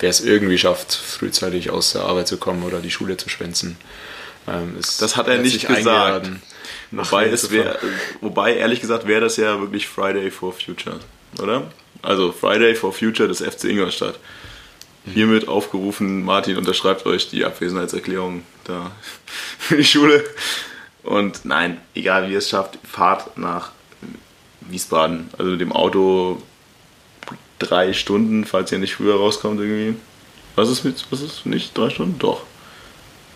wer 0.00 0.10
es 0.10 0.20
irgendwie 0.20 0.58
schafft, 0.58 0.92
frühzeitig 0.92 1.70
aus 1.70 1.92
der 1.92 2.02
Arbeit 2.02 2.26
zu 2.26 2.36
kommen 2.36 2.64
oder 2.64 2.80
die 2.80 2.90
Schule 2.90 3.16
zu 3.16 3.28
schwänzen, 3.28 3.76
ähm, 4.48 4.76
das 4.98 5.16
hat 5.16 5.28
er 5.28 5.38
nicht 5.38 5.60
gesagt. 5.60 5.78
Eingeladen. 5.78 6.42
Wobei, 6.90 7.28
es 7.28 7.50
wär, 7.50 7.78
wobei, 8.20 8.56
ehrlich 8.56 8.80
gesagt, 8.80 9.06
wäre 9.06 9.20
das 9.22 9.36
ja 9.36 9.60
wirklich 9.60 9.88
Friday 9.88 10.30
for 10.30 10.52
Future, 10.52 11.00
oder? 11.40 11.70
Also 12.02 12.32
Friday 12.32 12.74
for 12.74 12.92
Future 12.92 13.28
des 13.28 13.40
FC 13.40 13.64
Ingolstadt. 13.64 14.18
Hiermit 15.04 15.48
aufgerufen, 15.48 16.24
Martin 16.24 16.56
unterschreibt 16.56 17.06
euch 17.06 17.28
die 17.28 17.44
Abwesenheitserklärung 17.44 18.44
da 18.64 18.92
für 19.58 19.76
die 19.76 19.84
Schule. 19.84 20.24
Und 21.02 21.44
nein, 21.44 21.80
egal 21.94 22.28
wie 22.28 22.32
ihr 22.32 22.38
es 22.38 22.48
schafft, 22.48 22.78
fahrt 22.84 23.36
nach 23.36 23.72
Wiesbaden. 24.60 25.30
Also 25.36 25.50
mit 25.50 25.60
dem 25.60 25.72
Auto 25.72 26.40
drei 27.58 27.92
Stunden, 27.92 28.44
falls 28.44 28.70
ihr 28.72 28.78
nicht 28.78 28.94
früher 28.94 29.16
rauskommt 29.16 29.60
irgendwie. 29.60 29.98
Was 30.54 30.68
ist 30.68 30.84
mit, 30.84 31.04
was 31.10 31.20
ist 31.20 31.46
nicht? 31.46 31.76
Drei 31.76 31.90
Stunden? 31.90 32.18
Doch. 32.18 32.42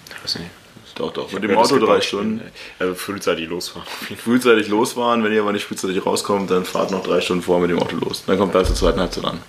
Ich 0.09 0.22
weiß 0.22 0.39
nicht. 0.39 0.51
Doch, 0.97 1.12
doch. 1.12 1.30
Mit 1.30 1.44
dem 1.44 1.57
Auto 1.57 1.78
drei 1.78 2.01
Stunden. 2.01 2.40
Also 2.78 2.94
frühzeitig 2.94 3.49
losfahren. 3.49 3.86
Frühzeitig 4.16 4.68
losfahren. 4.68 5.22
Wenn 5.22 5.32
ihr 5.32 5.42
aber 5.42 5.53
nicht 5.53 5.66
frühzeitig 5.66 6.05
rauskommt, 6.05 6.51
dann 6.51 6.64
fahrt 6.64 6.90
noch 6.90 7.03
drei 7.03 7.20
Stunden 7.20 7.42
vor 7.42 7.61
mit 7.61 7.70
dem 7.70 7.78
Auto 7.78 7.97
los. 7.97 8.24
Dann 8.26 8.38
kommt 8.38 8.55
dann 8.55 8.64
zur 8.64 8.74
zweiten 8.74 8.99
Halbzeit 8.99 9.24
an. 9.24 9.40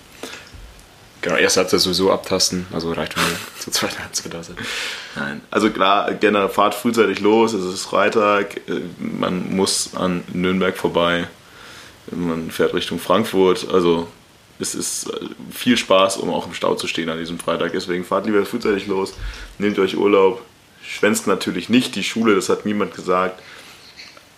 Genau, 1.22 1.38
erste 1.38 1.62
Halbzeit 1.62 1.80
sowieso 1.80 2.12
abtasten. 2.12 2.68
Also 2.72 2.92
reicht, 2.92 3.16
ihr 3.16 3.24
zur 3.60 3.74
zweiten 3.74 3.98
Halbzeit 3.98 4.34
da 4.34 4.44
seid. 4.44 4.58
Nein. 5.16 5.42
Also 5.50 5.70
klar, 5.72 6.14
generell 6.14 6.50
fahrt 6.50 6.76
frühzeitig 6.76 7.22
los. 7.22 7.54
Es 7.54 7.64
ist 7.64 7.86
Freitag. 7.86 8.62
Man 8.98 9.56
muss 9.56 9.96
an 9.96 10.26
Nürnberg 10.34 10.78
vorbei. 10.78 11.28
Man 12.12 12.52
fährt 12.52 12.74
Richtung 12.74 13.00
Frankfurt. 13.00 13.70
Also 13.72 14.08
es 14.60 14.76
ist 14.76 15.12
viel 15.52 15.78
Spaß, 15.78 16.18
um 16.18 16.30
auch 16.30 16.46
im 16.46 16.54
Stau 16.54 16.76
zu 16.76 16.88
stehen 16.88 17.10
an 17.10 17.20
diesem 17.20 17.40
Freitag. 17.40 17.72
Deswegen 17.72 18.04
fahrt 18.04 18.26
lieber 18.26 18.46
frühzeitig 18.46 18.88
los, 18.88 19.14
nehmt 19.60 19.80
euch 19.80 19.98
Urlaub, 19.98 20.42
schwänzt 20.88 21.28
natürlich 21.28 21.70
nicht 21.70 21.96
die 21.96 22.04
Schule, 22.04 22.36
das 22.36 22.50
hat 22.50 22.66
niemand 22.66 22.96
gesagt. 22.96 23.42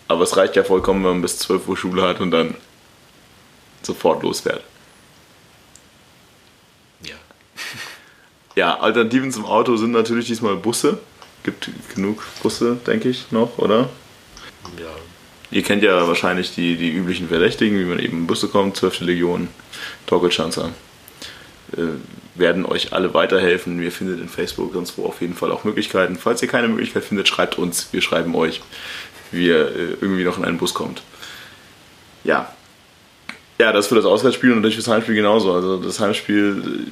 Aber 0.08 0.24
es 0.24 0.36
reicht 0.36 0.56
ja 0.56 0.64
vollkommen, 0.64 1.04
wenn 1.04 1.12
man 1.12 1.22
bis 1.22 1.38
12 1.40 1.68
Uhr 1.68 1.78
Schule 1.78 2.02
hat 2.02 2.20
und 2.20 2.32
dann 2.32 2.56
sofort 3.84 4.24
losfährt. 4.24 4.64
Ja. 7.04 7.16
Ja, 8.56 8.80
Alternativen 8.80 9.32
zum 9.32 9.46
Auto 9.46 9.78
sind 9.78 9.92
natürlich 9.92 10.26
diesmal 10.26 10.56
Busse. 10.56 11.00
Gibt 11.44 11.70
genug 11.94 12.26
Busse, 12.42 12.78
denke 12.86 13.10
ich, 13.10 13.32
noch, 13.32 13.58
oder? 13.60 13.90
Ja. 14.78 14.90
Ihr 15.52 15.64
kennt 15.64 15.84
ja 15.84 16.08
wahrscheinlich 16.08 16.54
die, 16.54 16.76
die 16.76 16.92
üblichen 16.92 17.30
Verdächtigen, 17.30 17.80
wie 17.80 17.86
man 17.86 18.00
eben 18.00 18.28
Busse 18.28 18.50
kommt, 18.50 18.76
12. 18.76 19.02
Legion, 19.02 19.48
Torkelschanzer. 20.06 20.72
Äh, 21.78 22.00
werden 22.36 22.66
euch 22.66 22.94
alle 22.94 23.14
weiterhelfen. 23.14 23.82
Wir 23.82 23.92
findet 23.92 24.20
in 24.20 24.30
Facebook 24.30 24.74
sonst 24.74 24.98
wo 24.98 25.06
auf 25.06 25.22
jeden 25.22 25.36
Fall 25.36 25.52
auch 25.52 25.64
Möglichkeiten. 25.64 26.16
Falls 26.16 26.42
ihr 26.42 26.48
keine 26.48 26.68
Möglichkeit 26.68 27.04
findet, 27.04 27.28
schreibt 27.28 27.58
uns. 27.58 27.90
Wir 27.92 28.02
schreiben 28.02 28.34
euch, 28.36 28.62
wie 29.32 29.48
ihr 29.48 29.68
äh, 29.68 29.98
irgendwie 30.02 30.24
noch 30.24 30.38
in 30.38 30.46
einen 30.46 30.58
Bus 30.58 30.74
kommt. 30.74 31.02
Ja. 32.24 32.54
Ja, 33.60 33.74
das 33.74 33.88
für 33.88 33.96
das 33.96 34.06
Auswärtsspiel 34.06 34.52
und 34.52 34.58
natürlich 34.58 34.76
fürs 34.76 34.88
Heimspiel 34.88 35.16
genauso. 35.16 35.54
Also 35.54 35.78
das 35.78 36.00
Heimspiel 36.00 36.88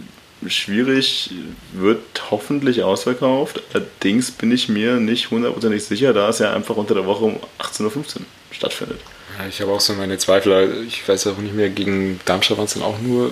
äh, 0.45 0.49
schwierig, 0.49 1.31
wird 1.73 2.29
hoffentlich 2.29 2.83
ausverkauft. 2.83 3.61
Allerdings 3.73 4.31
bin 4.31 4.51
ich 4.51 4.69
mir 4.69 4.97
nicht 4.97 5.31
hundertprozentig 5.31 5.83
sicher, 5.83 6.13
da 6.13 6.29
es 6.29 6.39
ja 6.39 6.53
einfach 6.53 6.75
unter 6.75 6.93
der 6.93 7.05
Woche 7.05 7.23
um 7.23 7.37
18.15 7.59 7.85
Uhr 7.85 8.05
stattfindet. 8.51 8.99
Ja, 9.37 9.47
ich 9.47 9.61
habe 9.61 9.71
auch 9.71 9.79
so 9.79 9.93
meine 9.93 10.17
Zweifel. 10.17 10.85
Ich 10.87 11.07
weiß 11.07 11.27
auch 11.27 11.37
nicht 11.37 11.55
mehr, 11.55 11.69
gegen 11.69 12.19
Darmstadt 12.25 12.57
waren 12.57 12.65
es 12.65 12.73
dann 12.73 12.83
auch 12.83 12.99
nur 12.99 13.31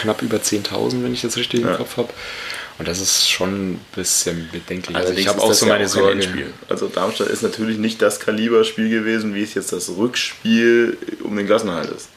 knapp 0.00 0.22
über 0.22 0.38
10.000, 0.38 1.02
wenn 1.02 1.12
ich 1.12 1.22
das 1.22 1.36
richtig 1.36 1.60
ja. 1.60 1.72
im 1.72 1.76
Kopf 1.76 1.96
habe. 1.96 2.10
Und 2.78 2.88
das 2.88 2.98
ist 2.98 3.28
schon 3.28 3.72
ein 3.72 3.80
bisschen 3.94 4.48
bedenklich. 4.50 4.96
Also 4.96 5.12
ich 5.12 5.28
habe 5.28 5.40
auch 5.42 5.52
so 5.52 5.66
meine 5.66 5.82
ja 5.82 5.88
Sorge. 5.88 6.46
Also 6.68 6.88
Darmstadt 6.88 7.28
ist 7.28 7.42
natürlich 7.42 7.76
nicht 7.76 8.00
das 8.00 8.20
Kaliberspiel 8.20 8.88
gewesen, 8.88 9.34
wie 9.34 9.42
es 9.42 9.52
jetzt 9.52 9.72
das 9.72 9.90
Rückspiel 9.90 10.96
um 11.22 11.36
den 11.36 11.46
Klassenhalt 11.46 11.90
ist. 11.90 12.08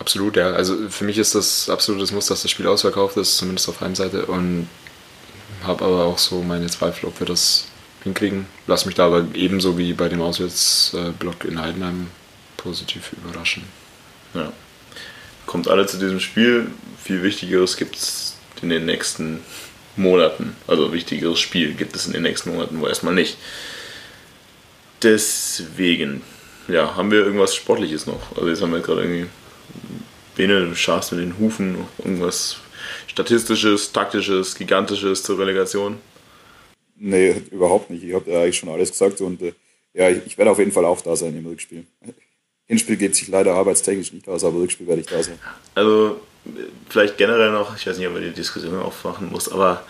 Absolut, 0.00 0.36
ja. 0.36 0.50
Also 0.50 0.88
für 0.88 1.04
mich 1.04 1.18
ist 1.18 1.36
das 1.36 1.68
absolutes 1.68 2.10
Muss, 2.10 2.26
dass 2.26 2.42
das 2.42 2.50
Spiel 2.50 2.66
ausverkauft 2.66 3.16
ist, 3.16 3.36
zumindest 3.36 3.68
auf 3.68 3.80
Heimseite. 3.80 4.26
Und 4.26 4.68
habe 5.62 5.84
aber 5.84 6.04
auch 6.04 6.18
so 6.18 6.42
meine 6.42 6.66
Zweifel, 6.66 7.06
ob 7.06 7.20
wir 7.20 7.26
das 7.28 7.66
hinkriegen. 8.02 8.46
Lass 8.66 8.86
mich 8.86 8.96
da 8.96 9.06
aber 9.06 9.24
ebenso 9.34 9.78
wie 9.78 9.92
bei 9.92 10.08
dem 10.08 10.20
Auswärtsblock 10.20 11.44
in 11.44 11.60
Heidenheim 11.60 12.08
positiv 12.56 13.12
überraschen. 13.12 13.62
Ja. 14.34 14.52
Kommt 15.52 15.68
alle 15.68 15.84
zu 15.84 15.98
diesem 15.98 16.18
Spiel. 16.18 16.68
Viel 16.98 17.22
Wichtigeres 17.22 17.76
gibt 17.76 17.94
es 17.94 18.38
in 18.62 18.70
den 18.70 18.86
nächsten 18.86 19.40
Monaten. 19.96 20.56
Also 20.66 20.94
wichtigeres 20.94 21.40
Spiel 21.40 21.74
gibt 21.74 21.94
es 21.94 22.06
in 22.06 22.14
den 22.14 22.22
nächsten 22.22 22.54
Monaten 22.54 22.80
wo 22.80 22.86
erstmal 22.86 23.12
nicht. 23.12 23.36
Deswegen, 25.02 26.22
ja, 26.68 26.96
haben 26.96 27.10
wir 27.10 27.18
irgendwas 27.18 27.54
Sportliches 27.54 28.06
noch? 28.06 28.34
Also 28.34 28.48
jetzt 28.48 28.62
haben 28.62 28.72
wir 28.72 28.80
gerade 28.80 29.02
irgendwie 29.02 29.26
Bene, 30.36 30.68
du 30.68 30.74
scharfst 30.74 31.12
mit 31.12 31.20
den 31.20 31.38
Hufen, 31.38 31.76
irgendwas 31.98 32.56
Statistisches, 33.06 33.92
Taktisches, 33.92 34.54
Gigantisches 34.54 35.22
zur 35.22 35.38
Relegation? 35.38 35.98
Nee, 36.96 37.42
überhaupt 37.50 37.90
nicht. 37.90 38.04
Ich 38.04 38.14
habe 38.14 38.30
ja 38.30 38.40
eigentlich 38.40 38.56
schon 38.56 38.70
alles 38.70 38.90
gesagt 38.90 39.20
und 39.20 39.42
äh, 39.42 39.52
ja, 39.92 40.08
ich 40.08 40.38
werde 40.38 40.50
auf 40.50 40.58
jeden 40.58 40.72
Fall 40.72 40.86
auch 40.86 41.02
da 41.02 41.14
sein 41.14 41.36
im 41.36 41.44
Rückspiel. 41.44 41.84
Hinspiel 42.72 42.96
geht 42.96 43.14
sich 43.14 43.28
leider 43.28 43.52
arbeitstechnisch 43.52 44.14
nicht 44.14 44.26
aus, 44.26 44.44
aber 44.44 44.58
Rückspiel 44.58 44.86
werde 44.86 45.02
ich 45.02 45.06
da 45.06 45.22
sein. 45.22 45.38
Also 45.74 46.18
vielleicht 46.88 47.18
generell 47.18 47.52
noch, 47.52 47.76
ich 47.76 47.86
weiß 47.86 47.98
nicht, 47.98 48.08
ob 48.08 48.14
wir 48.14 48.22
die 48.22 48.30
Diskussion 48.30 48.80
aufmachen 48.80 49.30
muss, 49.30 49.52
aber 49.52 49.84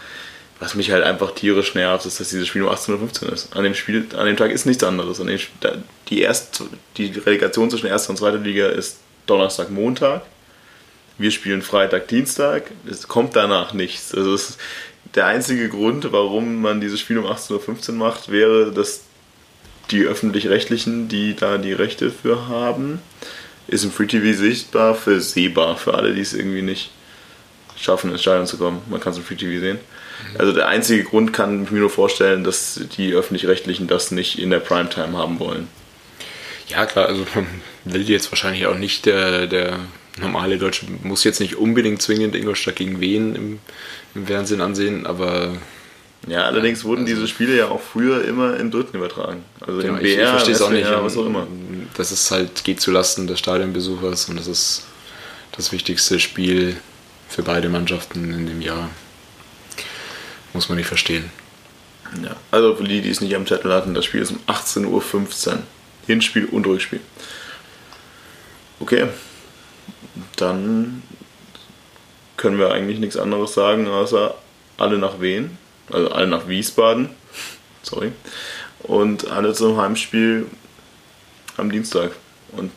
was 0.59 0.75
mich 0.75 0.91
halt 0.91 1.05
einfach 1.05 1.33
tierisch 1.33 1.77
nervt, 1.77 2.07
ist, 2.07 2.19
dass 2.19 2.31
dieses 2.31 2.49
Spiel 2.49 2.63
um 2.63 2.69
18.15 2.69 3.25
Uhr 3.25 3.33
ist. 3.33 3.57
An 3.57 3.63
dem, 3.63 3.75
Spiel, 3.75 4.09
an 4.17 4.27
dem 4.27 4.37
Tag 4.37 4.51
ist 4.51 4.67
nichts 4.67 4.83
anderes. 4.83 5.21
An 5.21 5.29
dem, 5.29 5.39
die, 6.09 6.23
erst, 6.23 6.65
die 6.97 7.07
Relegation 7.07 7.71
zwischen 7.71 7.87
erster 7.87 8.11
und 8.11 8.17
zweiter 8.17 8.39
Liga 8.39 8.67
ist 8.67 8.99
Donnerstag, 9.27 9.71
Montag. 9.71 10.23
Wir 11.19 11.31
spielen 11.31 11.63
Freitag, 11.63 12.09
Dienstag. 12.09 12.65
Es 12.91 13.07
kommt 13.07 13.37
danach 13.37 13.75
nichts. 13.75 14.13
Also 14.13 14.37
der 15.15 15.27
einzige 15.27 15.69
Grund, 15.69 16.11
warum 16.11 16.61
man 16.61 16.81
dieses 16.81 16.99
Spiel 16.99 17.19
um 17.19 17.27
18.15 17.27 17.91
Uhr 17.91 17.95
macht, 17.95 18.31
wäre, 18.31 18.73
dass 18.73 19.03
die 19.93 20.05
öffentlich-rechtlichen, 20.05 21.09
die 21.09 21.35
da 21.37 21.59
die 21.59 21.73
Rechte 21.73 22.11
für 22.11 22.49
haben, 22.49 23.01
ist 23.69 23.85
im 23.85 23.93
Free 23.93 24.07
TV 24.07 24.37
sichtbar 24.37 24.95
für 24.95 25.21
sehbar, 25.21 25.77
für 25.77 25.95
alle, 25.95 26.15
die 26.15 26.21
es 26.21 26.35
irgendwie 26.35 26.63
nicht 26.63 26.91
schaffen, 27.77 28.11
ins 28.11 28.23
Stadion 28.23 28.47
zu 28.47 28.59
kommen. 28.59 28.83
Man 28.89 29.01
kann 29.01 29.13
es 29.13 29.19
im 29.19 29.25
Free 29.25 29.37
TV 29.37 29.61
sehen. 29.61 29.79
Also 30.39 30.53
der 30.53 30.69
einzige 30.69 31.05
Grund 31.05 31.33
kann 31.33 31.65
ich 31.65 31.71
mir 31.71 31.81
nur 31.81 31.91
vorstellen, 31.91 32.45
dass 32.45 32.81
die 32.97 33.13
öffentlich-rechtlichen 33.13 33.87
das 33.87 34.11
nicht 34.11 34.39
in 34.39 34.51
der 34.51 34.61
Primetime 34.61 35.17
haben 35.17 35.39
wollen. 35.39 35.69
Ja, 36.69 36.87
klar, 36.87 37.07
also 37.07 37.27
man 37.35 37.47
will 37.85 38.09
jetzt 38.09 38.31
wahrscheinlich 38.31 38.67
auch 38.67 38.77
nicht 38.77 39.07
der, 39.07 39.47
der 39.47 39.79
normale 40.19 40.59
Deutsche 40.59 40.87
muss 41.03 41.25
jetzt 41.25 41.41
nicht 41.41 41.57
unbedingt 41.57 42.03
zwingend 42.03 42.35
Ingolstadt 42.35 42.77
gegen 42.77 43.01
Wien 43.01 43.35
im, 43.35 43.59
im 44.15 44.27
Fernsehen 44.27 44.61
ansehen, 44.61 45.07
aber. 45.07 45.57
Ja, 46.29 46.45
allerdings 46.45 46.85
wurden 46.85 47.03
also, 47.03 47.15
diese 47.15 47.29
Spiele 47.29 47.57
ja 47.57 47.69
auch 47.69 47.81
früher 47.81 48.25
immer 48.25 48.57
im 48.57 48.71
Dritten 48.71 48.97
übertragen. 48.97 49.45
Also 49.61 49.81
genau, 49.81 49.95
im 49.95 50.03
BR, 50.03 50.07
ich, 50.07 50.19
ich 50.19 50.29
verstehe 50.29 50.55
es 50.55 50.63
auch 50.63 50.71
nicht, 50.71 50.89
was 50.89 51.17
auch 51.17 51.27
immer. 51.27 51.47
Das 51.97 52.13
ist 52.13 52.31
halt, 52.31 52.63
geht 52.65 52.81
zulasten 52.81 53.27
des 53.27 53.39
Stadionbesuchers 53.41 54.29
und 54.29 54.37
das 54.37 54.47
ist 54.47 54.87
das 55.53 55.73
wichtigste 55.73 56.21
Spiel 56.21 56.77
für 57.29 57.43
beide 57.43 57.69
Mannschaften 57.69 58.33
in 58.33 58.47
dem 58.47 58.63
Jahr. 58.63 58.91
Muss 60.53 60.69
man 60.69 60.79
nicht 60.79 60.87
verstehen. 60.87 61.31
Ja, 62.23 62.37
also 62.51 62.77
für 62.77 62.85
die, 62.85 63.01
die 63.01 63.11
es 63.11 63.21
nicht 63.21 63.35
am 63.35 63.47
Zettel 63.47 63.73
hatten, 63.73 63.95
das 63.95 64.05
Spiel 64.05 64.21
ist 64.21 64.31
um 64.31 64.39
18.15 64.47 64.87
Uhr. 64.87 65.63
Hinspiel 66.07 66.47
und 66.47 66.67
Rückspiel. 66.67 67.01
Okay, 68.81 69.07
dann 70.37 71.03
können 72.37 72.59
wir 72.59 72.73
eigentlich 72.73 72.99
nichts 72.99 73.17
anderes 73.17 73.55
sagen, 73.55 73.87
außer 73.87 74.35
alle 74.77 74.99
nach 74.99 75.21
Wien, 75.21 75.57
also 75.93 76.11
alle 76.11 76.27
nach 76.27 76.49
Wiesbaden, 76.49 77.11
sorry, 77.83 78.13
und 78.81 79.31
alle 79.31 79.53
zum 79.53 79.77
Heimspiel 79.81 80.47
am 81.57 81.71
Dienstag. 81.71 82.13
Und 82.53 82.71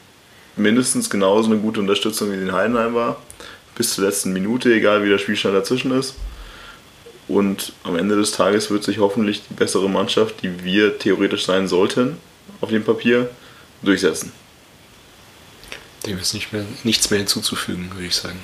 mindestens 0.55 1.09
genauso 1.09 1.51
eine 1.51 1.59
gute 1.59 1.79
Unterstützung 1.79 2.31
wie 2.31 2.35
in 2.35 2.51
Heidenheim 2.51 2.93
war, 2.93 3.21
bis 3.75 3.93
zur 3.93 4.05
letzten 4.05 4.33
Minute, 4.33 4.73
egal 4.73 5.03
wie 5.03 5.09
der 5.09 5.17
Spielstand 5.17 5.55
dazwischen 5.55 5.91
ist. 5.91 6.15
Und 7.27 7.73
am 7.83 7.95
Ende 7.95 8.15
des 8.15 8.31
Tages 8.31 8.69
wird 8.69 8.83
sich 8.83 8.99
hoffentlich 8.99 9.41
die 9.49 9.55
bessere 9.55 9.89
Mannschaft, 9.89 10.43
die 10.43 10.63
wir 10.63 10.99
theoretisch 10.99 11.45
sein 11.45 11.67
sollten, 11.67 12.17
auf 12.61 12.69
dem 12.69 12.83
Papier 12.83 13.29
durchsetzen. 13.81 14.31
Dem 16.05 16.19
ist 16.19 16.35
nicht 16.35 16.53
mehr, 16.53 16.65
nichts 16.83 17.09
mehr 17.09 17.19
hinzuzufügen, 17.19 17.89
würde 17.93 18.05
ich 18.05 18.15
sagen. 18.15 18.39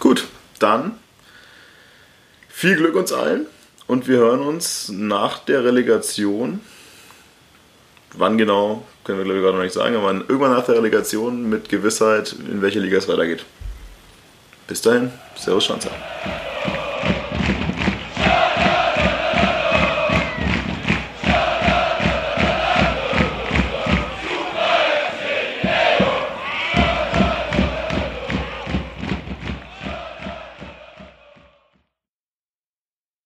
Gut, 0.00 0.24
dann 0.58 0.98
viel 2.48 2.76
Glück 2.76 2.94
uns 2.96 3.12
allen 3.12 3.46
und 3.86 4.08
wir 4.08 4.18
hören 4.18 4.40
uns 4.40 4.88
nach 4.88 5.38
der 5.40 5.64
Relegation. 5.64 6.60
Wann 8.16 8.38
genau, 8.38 8.84
können 9.02 9.18
wir 9.18 9.24
glaube 9.24 9.38
ich 9.38 9.44
gerade 9.44 9.56
noch 9.56 9.64
nicht 9.64 9.74
sagen, 9.74 9.96
aber 9.96 10.12
irgendwann 10.12 10.52
nach 10.52 10.64
der 10.64 10.76
Relegation 10.76 11.48
mit 11.48 11.68
Gewissheit, 11.68 12.34
in 12.50 12.62
welche 12.62 12.80
Liga 12.80 12.98
es 12.98 13.08
weitergeht. 13.08 13.44
Bis 14.66 14.80
dahin, 14.80 15.10
Servus 15.36 15.64
Schanzer. 15.64 15.90